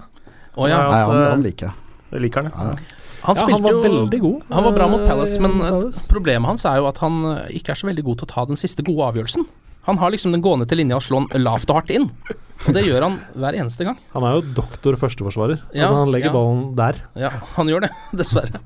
Oh, 0.56 0.66
ja. 0.68 0.80
Jeg 0.80 0.90
Nei, 0.92 1.04
han, 1.06 1.30
han 1.36 1.44
liker 1.46 1.70
jeg. 1.70 2.22
liker 2.24 2.42
han, 2.48 2.52
ja. 2.52 2.58
Han, 3.20 3.36
Ja, 3.36 3.46
han 3.52 3.62
var 3.64 3.74
jo, 3.76 3.80
veldig 3.84 4.20
god, 4.24 4.44
Han 4.50 4.64
var 4.64 4.72
bra 4.78 4.86
mot 4.88 5.02
Palace, 5.04 5.42
men 5.44 5.58
Palace. 5.60 6.06
problemet 6.08 6.48
hans 6.48 6.64
er 6.66 6.78
jo 6.80 6.86
at 6.88 7.02
han 7.04 7.18
ikke 7.52 7.74
er 7.74 7.80
så 7.82 7.88
veldig 7.90 8.06
god 8.08 8.22
til 8.22 8.28
å 8.30 8.32
ta 8.32 8.46
den 8.48 8.56
siste 8.60 8.82
gode 8.88 9.10
avgjørelsen. 9.12 9.44
Han 9.90 10.00
har 10.02 10.14
liksom 10.14 10.36
den 10.36 10.46
gående 10.46 10.70
til 10.70 10.82
linja 10.82 11.00
og 11.00 11.06
slå 11.06 11.26
den 11.26 11.44
lavt 11.46 11.70
og 11.70 11.82
hardt 11.82 11.94
inn. 11.96 12.10
Og 12.68 12.76
det 12.76 12.84
gjør 12.84 13.06
han 13.06 13.16
hver 13.40 13.56
eneste 13.56 13.86
gang. 13.88 13.96
Han 14.12 14.26
er 14.28 14.36
jo 14.36 14.54
doktor 14.58 14.98
førsteforsvarer. 15.00 15.62
Ja, 15.72 15.86
altså, 15.86 16.02
han 16.02 16.12
legger 16.12 16.28
ja. 16.28 16.34
ballen 16.36 16.64
der. 16.76 16.98
Ja, 17.18 17.32
han 17.56 17.72
gjør 17.72 17.86
det, 17.86 17.90
dessverre. 18.20 18.60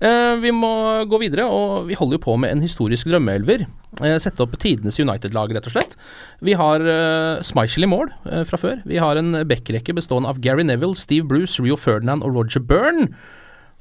Eh, 0.00 0.32
vi 0.40 0.52
må 0.56 0.72
gå 1.10 1.20
videre, 1.20 1.44
og 1.52 1.90
vi 1.90 1.98
holder 1.98 2.16
jo 2.16 2.24
på 2.24 2.38
med 2.40 2.54
en 2.54 2.64
historisk 2.64 3.10
drømmeelver. 3.12 3.66
Eh, 4.00 4.16
sette 4.22 4.42
opp 4.46 4.56
tidenes 4.62 4.96
United-lag, 5.02 5.52
rett 5.52 5.68
og 5.68 5.76
slett. 5.76 5.98
Vi 6.44 6.56
har 6.58 6.82
uh, 6.88 7.44
Schmeichel 7.44 7.84
i 7.84 7.90
mål 7.90 8.14
eh, 8.24 8.46
fra 8.48 8.60
før. 8.60 8.80
Vi 8.88 8.98
har 9.02 9.20
en 9.20 9.36
backrekke 9.50 9.96
bestående 10.00 10.32
av 10.32 10.40
Gary 10.44 10.64
Neville, 10.64 10.96
Steve 10.98 11.28
Bruce, 11.28 11.60
Rio 11.60 11.76
Ferdinand 11.76 12.24
og 12.24 12.38
Roger 12.38 12.64
Byrne. 12.64 13.10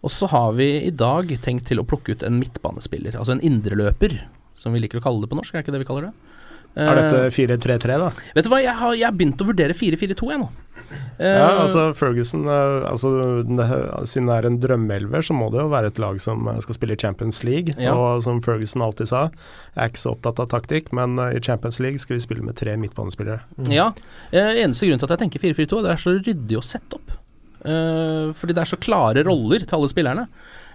Og 0.03 0.11
så 0.11 0.27
har 0.27 0.51
vi 0.59 0.69
i 0.89 0.91
dag 0.91 1.31
tenkt 1.45 1.69
til 1.71 1.79
å 1.79 1.87
plukke 1.87 2.17
ut 2.17 2.27
en 2.27 2.35
midtbanespiller, 2.35 3.15
altså 3.15 3.37
en 3.37 3.45
indreløper, 3.47 4.19
som 4.59 4.75
vi 4.75 4.83
liker 4.83 4.99
å 4.99 5.05
kalle 5.05 5.23
det 5.23 5.31
på 5.31 5.39
norsk, 5.39 5.55
er 5.55 5.63
ikke 5.63 5.71
det 5.71 5.79
vi 5.85 5.87
kaller 5.87 6.09
det? 6.09 6.32
Er 6.75 6.99
dette 7.01 7.23
Eh, 7.27 7.33
4-3-3, 7.35 7.97
da? 8.01 8.11
Vet 8.35 8.45
du 8.47 8.49
hva, 8.53 8.61
jeg 8.63 8.73
har, 8.79 8.93
jeg 8.97 9.05
har 9.05 9.15
begynt 9.17 9.41
å 9.43 9.47
vurdere 9.51 9.75
4-4-2, 9.77 10.29
jeg 10.33 10.41
nå. 10.41 10.49
Eh, 11.17 11.25
Ja, 11.39 11.63
altså 11.63 11.87
Ferguson 11.97 12.43
eh, 12.45 12.83
altså, 12.85 13.09
Siden 14.09 14.27
det 14.29 14.35
er 14.35 14.45
en 14.49 14.59
drømmeelver, 14.61 15.23
så 15.25 15.33
må 15.33 15.47
det 15.53 15.61
jo 15.63 15.69
være 15.71 15.89
et 15.89 16.01
lag 16.01 16.19
som 16.21 16.47
eh, 16.51 16.59
skal 16.65 16.77
spille 16.77 16.93
i 16.97 17.01
Champions 17.01 17.43
League. 17.45 17.73
Ja. 17.81 17.93
Og 17.97 18.23
som 18.25 18.41
Ferguson 18.45 18.83
alltid 18.85 19.09
sa, 19.09 19.23
jeg 19.73 19.81
er 19.85 19.89
ikke 19.93 20.03
så 20.03 20.13
opptatt 20.13 20.41
av 20.43 20.49
taktikk, 20.53 20.91
men 20.93 21.17
eh, 21.21 21.37
i 21.37 21.41
Champions 21.45 21.79
League 21.81 22.01
skal 22.03 22.17
vi 22.19 22.25
spille 22.25 22.45
med 22.45 22.57
tre 22.59 22.75
midtbanespillere. 22.81 23.41
Ja. 23.73 23.91
eh, 24.31 24.61
eneste 24.65 24.89
grunn 24.89 25.01
til 25.01 25.09
at 25.09 25.15
jeg 25.17 25.23
tenker 25.27 25.45
4-4-2, 25.45 25.81
det 25.87 25.93
er 25.95 26.03
så 26.03 26.15
ryddig 26.19 26.59
å 26.59 26.65
sette 26.65 26.99
opp. 26.99 27.15
Eh, 27.63 28.33
fordi 28.37 28.53
det 28.57 28.65
er 28.65 28.73
så 28.73 28.81
klare 28.81 29.25
roller 29.29 29.63
til 29.65 29.77
alle 29.79 29.89
spillerne. 29.93 30.27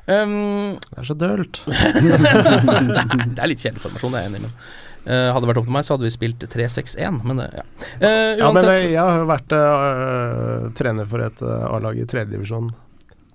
Um, 0.08 0.78
det 0.88 1.02
er 1.02 1.04
så 1.04 1.14
dølt. 1.20 1.58
det 1.68 3.42
er 3.42 3.50
litt 3.50 3.60
kjedelig 3.60 3.82
formasjon, 3.82 4.14
det 4.14 4.20
er 4.22 4.24
jeg 4.24 4.38
enig 4.38 4.48
i. 4.48 4.52
eh, 5.04 5.28
hadde 5.32 5.44
det 5.44 5.50
vært 5.52 5.62
opp 5.62 5.68
til 5.68 5.76
meg, 5.76 5.86
så 5.86 5.96
hadde 5.96 6.08
vi 6.08 6.14
spilt 6.14 6.44
3-6-1, 6.54 7.22
men 7.28 7.44
eh, 7.44 7.56
ja. 7.60 7.64
Eh, 8.00 8.34
Ja, 8.40 8.50
men 8.54 8.68
jeg 8.68 8.98
har 8.98 9.24
vært 9.28 9.54
uh, 9.54 10.68
trener 10.78 11.08
for 11.10 11.24
et 11.24 11.42
uh, 11.44 11.68
A-lag 11.72 11.98
i 11.98 12.06
tredjedivisjon 12.08 12.72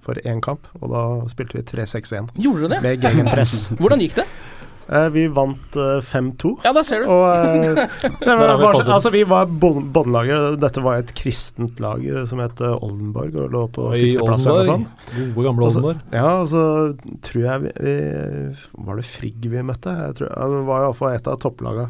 for 0.04 0.20
én 0.28 0.42
kamp, 0.44 0.68
og 0.82 0.92
da 0.92 1.04
spilte 1.32 1.58
vi 1.58 1.64
3-6-1. 1.70 2.34
Gjorde 2.44 2.68
dere 2.68 2.76
det? 2.76 2.82
Med 2.84 3.06
gegenpress. 3.08 3.56
Hvordan 3.80 4.04
gikk 4.04 4.18
det? 4.20 4.28
Eh, 4.90 5.06
vi 5.14 5.28
vant 5.32 5.76
eh, 5.80 6.00
5-2. 6.04 6.50
Ja, 6.66 6.74
da 6.76 6.82
ser 6.84 7.04
du. 7.06 7.12
Og, 7.14 7.24
eh, 7.32 7.88
nei, 8.28 8.36
var, 8.36 8.76
altså, 8.84 9.12
vi 9.14 9.22
var 9.30 9.48
bånd- 9.48 9.92
båndlaget. 9.96 10.58
Dette 10.60 10.84
var 10.84 11.00
et 11.00 11.14
kristent 11.16 11.80
lag 11.84 12.04
eh, 12.04 12.26
som 12.30 12.42
het 12.44 12.60
eh, 12.60 12.74
Oldenborg, 12.84 13.38
og 13.46 13.54
lå 13.56 13.64
på 13.76 13.88
sisteplass. 13.96 14.44
Gode 14.48 14.66
gamle 14.68 14.84
Oldenborg. 15.38 15.72
så- 15.72 15.80
Oldenborg. 15.80 16.04
Ja, 16.12 16.28
og 16.42 16.48
så 16.52 16.66
tror 17.24 17.46
jeg 17.48 17.64
vi, 17.68 17.74
vi 17.88 17.96
Var 18.90 19.00
det 19.00 19.08
Frigg 19.08 19.50
vi 19.54 19.64
møtte? 19.72 19.96
Jeg 20.08 20.20
tror, 20.20 20.34
ja, 20.36 20.50
det 20.52 20.62
var 20.68 20.84
iallfall 20.88 21.16
et 21.16 21.32
av 21.32 21.40
topplaga. 21.44 21.88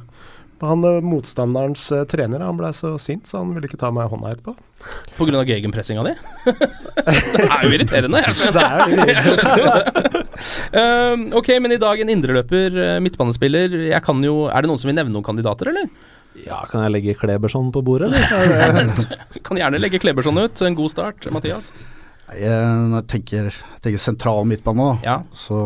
Han 0.63 0.83
eh, 0.87 0.99
Motstanderens 1.03 1.83
eh, 1.91 2.05
trener 2.09 2.43
han 2.43 2.57
ble 2.59 2.69
så 2.75 2.93
sint, 3.01 3.27
så 3.27 3.41
han 3.41 3.51
ville 3.55 3.67
ikke 3.67 3.79
ta 3.81 3.89
meg 3.93 4.07
i 4.07 4.13
hånda 4.13 4.31
etterpå. 4.35 4.53
Av 5.23 5.47
gegenpressinga 5.47 6.03
di? 6.07 6.13
det 6.47 7.45
er 7.47 7.65
jo 7.65 7.71
irriterende. 7.75 8.21
Jeg 8.25 8.37
skjønner, 8.39 8.57
Det 8.63 8.63
er 8.63 8.89
jo 8.93 9.07
jeg 9.11 9.35
skjønner 9.37 9.63
jo 9.63 9.75
det. 9.75 10.23
Um, 10.73 11.25
ok, 11.39 11.51
men 11.63 11.75
i 11.75 11.79
dag 11.81 12.03
en 12.03 12.11
indreløper, 12.15 12.79
eh, 12.87 12.97
midtbanespiller. 13.03 13.77
Jeg 13.91 14.03
kan 14.05 14.23
jo 14.25 14.47
Er 14.49 14.63
det 14.63 14.71
noen 14.71 14.81
som 14.81 14.91
vil 14.91 14.97
nevne 14.99 15.15
noen 15.15 15.27
kandidater, 15.27 15.71
eller? 15.71 15.89
Ja, 16.43 16.63
kan 16.69 16.81
jeg 16.81 16.95
legge 16.95 17.13
Kleberson 17.19 17.69
på 17.73 17.83
bordet, 17.85 18.09
eller? 18.09 18.93
Er 19.37 19.43
kan 19.45 19.59
gjerne 19.59 19.81
legge 19.81 20.01
Kleberson 20.01 20.39
ut. 20.41 20.63
En 20.65 20.79
god 20.79 20.93
start, 20.95 21.27
Mathias. 21.33 21.71
Jeg, 22.33 22.49
når 22.89 23.01
jeg 23.03 23.09
tenker, 23.11 23.57
tenker 23.83 24.01
sentral 24.01 24.47
midtbane, 24.49 24.93
da, 24.93 24.93
Ja. 25.05 25.17
så 25.35 25.59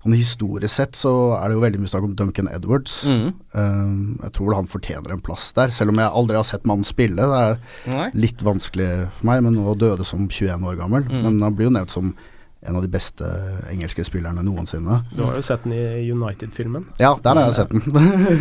sånn 0.00 0.16
historisk 0.16 0.72
sett 0.72 0.96
så 0.96 1.12
er 1.36 1.50
det 1.50 1.58
jo 1.58 1.62
veldig 1.64 1.80
mye 1.82 1.92
snakk 1.92 2.06
om 2.06 2.16
Duncan 2.16 2.48
Edwards. 2.48 3.02
Mm. 3.04 3.34
Um, 3.52 4.18
jeg 4.22 4.32
tror 4.36 4.48
vel 4.48 4.58
han 4.62 4.70
fortjener 4.70 5.12
en 5.12 5.24
plass 5.24 5.50
der, 5.56 5.72
selv 5.76 5.92
om 5.92 6.00
jeg 6.00 6.14
aldri 6.22 6.38
har 6.40 6.46
sett 6.48 6.68
mannen 6.68 6.88
spille. 6.88 7.20
Det 7.20 7.40
er 7.44 7.58
Nei. 7.92 8.10
litt 8.26 8.44
vanskelig 8.46 8.90
for 9.18 9.28
meg, 9.28 9.44
men 9.44 9.58
nå 9.58 9.76
døde 9.80 10.06
som 10.08 10.24
21 10.24 10.64
år 10.72 10.80
gammel. 10.80 11.04
Mm. 11.10 11.20
Men 11.26 11.40
han 11.44 11.58
blir 11.58 11.68
jo 11.68 11.74
nevnt 11.76 11.92
som 11.92 12.14
en 12.62 12.76
av 12.76 12.82
de 12.84 12.88
beste 12.92 13.24
engelske 13.70 14.04
spillerne 14.04 14.42
noensinne. 14.44 14.98
Du 15.16 15.22
har 15.24 15.32
jo 15.38 15.40
sett 15.44 15.62
den 15.64 15.72
i 15.72 16.10
United-filmen. 16.12 16.82
Ja, 17.00 17.14
der 17.24 17.38
har 17.38 17.46
jeg 17.48 17.56
sett 17.56 17.70
den. 17.72 17.80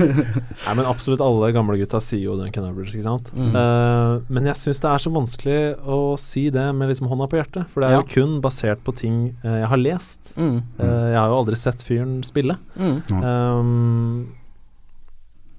Nei, 0.66 0.74
men 0.76 0.90
absolutt 0.90 1.22
alle 1.24 1.54
gamle 1.56 1.78
gutta 1.80 2.02
sier 2.04 2.26
jo 2.26 2.36
Duncan 2.36 2.68
Edwards, 2.68 2.92
ikke 2.98 3.06
sant. 3.06 3.30
Mm. 3.32 3.54
Uh, 3.56 4.26
men 4.28 4.50
jeg 4.52 4.60
syns 4.60 4.82
det 4.84 4.90
er 4.92 5.04
så 5.06 5.14
vanskelig 5.16 5.60
å 5.88 6.00
si 6.20 6.50
det 6.52 6.66
med 6.76 6.92
liksom 6.92 7.08
hånda 7.12 7.30
på 7.32 7.40
hjertet, 7.40 7.70
for 7.72 7.80
det 7.86 7.90
er 7.92 7.96
Ja. 7.96 8.02
jo 8.04 8.12
kun 8.12 8.42
basert 8.44 8.84
på 8.84 8.96
ting 9.00 9.22
uh, 9.46 9.56
jeg 9.62 9.70
har 9.72 9.82
lest. 9.86 10.34
Mm. 10.36 10.58
Uh, 10.82 11.08
jeg 11.14 11.20
har 11.22 11.32
jo 11.32 11.40
aldri 11.40 11.62
sett 11.64 11.86
fyren 11.88 12.20
spille. 12.28 12.58
Mm. 12.76 13.00
Um, 13.24 14.36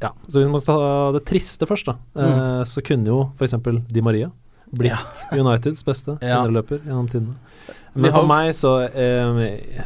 ja, 0.01 0.13
så 0.29 0.41
hvis 0.41 0.49
man 0.53 0.61
skal 0.61 0.77
ta 0.81 0.93
det 1.17 1.25
triste 1.29 1.67
først, 1.69 1.91
da, 1.91 1.97
eh, 2.17 2.63
så 2.65 2.81
kunne 2.81 3.11
jo 3.11 3.19
f.eks. 3.37 3.53
Di 3.93 4.01
Maria 4.01 4.31
blitt 4.77 5.23
Uniteds 5.37 5.85
beste 5.87 6.17
Ja. 6.23 6.41
indreløper 6.41 6.83
gjennom 6.85 7.09
tidene. 7.11 7.37
Men 7.95 8.13
for 8.15 8.29
meg 8.31 8.53
så 8.55 8.77
eh, 8.87 9.81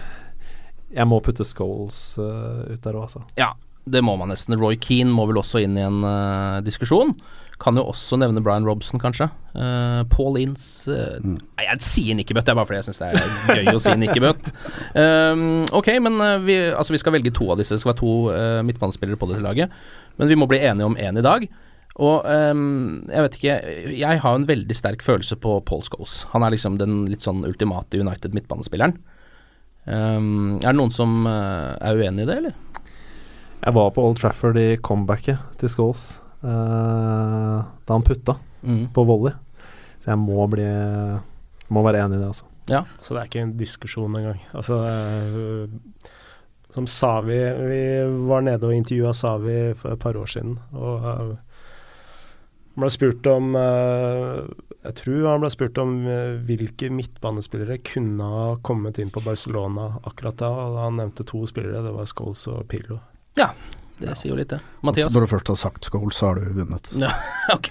Jeg 0.95 1.07
må 1.09 1.21
putte 1.25 1.47
Scholes 1.49 2.19
uh, 2.21 2.67
ut 2.69 2.83
der 2.85 2.99
òg, 2.99 3.07
altså. 3.09 3.25
Ja, 3.41 3.55
det 3.91 4.03
må 4.05 4.15
man 4.21 4.31
nesten. 4.33 4.57
Roy 4.61 4.77
Keane 4.81 5.13
må 5.13 5.27
vel 5.29 5.41
også 5.41 5.63
inn 5.65 5.75
i 5.77 5.83
en 5.85 6.05
uh, 6.07 6.61
diskusjon. 6.65 7.15
Kan 7.61 7.79
jo 7.79 7.85
også 7.91 8.19
nevne 8.21 8.43
Brian 8.45 8.67
Robson, 8.67 9.01
kanskje. 9.03 9.27
Uh, 9.55 10.03
Paul 10.11 10.39
Ince 10.41 10.91
eh, 10.91 11.19
Nei, 11.23 11.67
jeg 11.69 11.85
sier 11.87 12.17
nikkebøtt, 12.19 12.49
det 12.49 12.53
er 12.53 12.59
bare 12.59 12.67
fordi 12.67 12.81
jeg 12.81 12.89
syns 12.89 13.03
det 13.03 13.11
er 13.11 13.61
gøy 13.61 13.77
å 13.77 13.83
si 13.83 13.95
nikkebøtt. 14.05 14.51
Um, 14.95 15.45
ok, 15.75 15.93
men 16.05 16.19
vi, 16.47 16.59
altså, 16.75 16.95
vi 16.95 17.03
skal 17.03 17.15
velge 17.17 17.35
to 17.35 17.51
av 17.55 17.61
disse. 17.61 17.75
Det 17.77 17.83
skal 17.85 17.95
være 17.95 18.03
to 18.03 18.15
midtbanespillere 18.71 19.21
på 19.21 19.31
dette 19.33 19.45
laget. 19.45 19.85
Men 20.19 20.31
vi 20.31 20.39
må 20.39 20.49
bli 20.51 20.63
enige 20.63 20.89
om 20.93 20.99
én 20.99 21.19
i 21.19 21.25
dag. 21.25 21.47
Og 22.03 22.25
um, 22.27 23.05
jeg 23.07 23.23
vet 23.23 23.37
ikke 23.39 23.53
Jeg 23.95 24.19
har 24.25 24.35
en 24.35 24.47
veldig 24.49 24.75
sterk 24.75 25.03
følelse 25.07 25.37
på 25.39 25.61
Paul 25.69 25.85
Scholes. 25.87 26.25
Han 26.33 26.43
er 26.43 26.51
liksom 26.51 26.79
den 26.81 27.05
litt 27.07 27.23
sånn 27.23 27.45
ultimate 27.47 28.01
United 28.01 28.35
midtbanespilleren. 28.35 28.97
Um, 29.87 30.57
er 30.63 30.73
det 30.73 30.79
noen 30.81 30.91
som 30.95 31.27
uh, 31.29 31.77
er 31.79 32.01
uenig 32.01 32.25
i 32.25 32.29
det, 32.31 32.37
eller? 32.41 32.55
Jeg 33.65 33.77
var 33.77 33.93
på 33.97 34.03
Old 34.05 34.19
Trafford 34.19 34.59
i 34.61 34.77
comebacket 34.85 35.39
til 35.61 35.71
Scholes 35.73 36.03
uh, 36.45 37.63
da 37.63 37.95
han 37.95 38.05
putta 38.07 38.39
Mm. 38.65 38.87
på 38.97 39.03
volley. 39.05 39.35
Så 40.01 40.09
jeg 40.15 40.19
må 40.23 40.47
bli 40.49 40.65
Må 41.69 41.83
være 41.85 41.99
enig 42.01 42.17
i 42.17 42.21
det, 42.23 42.29
altså. 42.31 42.47
Ja. 42.73 42.79
Så 42.99 43.13
det 43.13 43.21
er 43.21 43.27
ikke 43.29 43.43
en 43.45 43.51
diskusjon 43.61 44.15
engang. 44.17 44.39
Altså, 44.57 44.79
uh, 44.89 45.69
som 46.73 46.87
Savi 46.89 47.37
Vi 47.61 47.83
var 48.25 48.41
nede 48.41 48.65
og 48.65 48.73
intervjua 48.73 49.13
Savi 49.13 49.75
for 49.77 49.93
et 49.93 50.01
par 50.01 50.17
år 50.17 50.27
siden, 50.33 50.57
og 50.73 51.37
han 52.75 52.83
ble 52.83 52.91
spurt 52.91 53.27
om 53.31 53.55
øh, 53.55 54.41
Jeg 54.83 54.97
tror 54.99 55.29
han 55.29 55.45
ble 55.45 55.51
spurt 55.55 55.79
om 55.79 55.95
øh, 56.11 56.41
hvilke 56.49 56.91
midtbanespillere 56.91 57.79
kunne 57.87 58.33
ha 58.35 58.49
kommet 58.67 58.99
inn 58.99 59.15
på 59.15 59.23
Barcelona 59.25 59.93
akkurat 60.03 60.43
da. 60.43 60.51
Han 60.83 60.99
nevnte 60.99 61.27
to 61.29 61.45
spillere, 61.51 61.85
det 61.87 61.95
var 61.95 62.11
Scholes 62.11 62.45
og 62.51 62.67
Pirlo. 62.71 62.99
Ja, 63.39 63.53
det 64.03 64.17
sier 64.19 64.33
jo 64.33 64.39
litt, 64.39 64.51
det. 64.51 64.59
Mathias? 64.83 65.15
Når 65.15 65.25
du 65.25 65.31
først 65.31 65.53
har 65.53 65.59
sagt 65.61 65.87
Scholes, 65.87 66.19
så 66.19 66.33
har 66.33 66.41
du 66.41 66.59
vunnet. 66.59 66.91
Ja, 66.99 67.13
ok. 67.57 67.71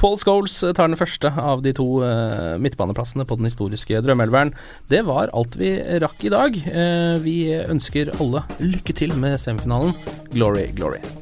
Paul 0.00 0.18
Scholes 0.18 0.58
eh, 0.66 0.74
tar 0.74 0.90
den 0.90 0.98
første 0.98 1.30
av 1.30 1.62
de 1.62 1.74
to 1.78 1.86
eh, 2.06 2.58
midtbaneplassene 2.62 3.26
på 3.28 3.38
den 3.38 3.46
historiske 3.46 4.02
drømmeelveren. 4.02 4.52
Det 4.90 5.04
var 5.06 5.30
alt 5.30 5.56
vi 5.60 5.76
rakk 6.02 6.26
i 6.26 6.34
dag. 6.34 6.62
Eh, 6.66 7.16
vi 7.22 7.38
ønsker 7.62 8.14
alle 8.18 8.42
lykke 8.58 8.98
til 9.04 9.14
med 9.22 9.38
semifinalen. 9.42 9.94
Glory, 10.34 10.68
glory. 10.74 11.21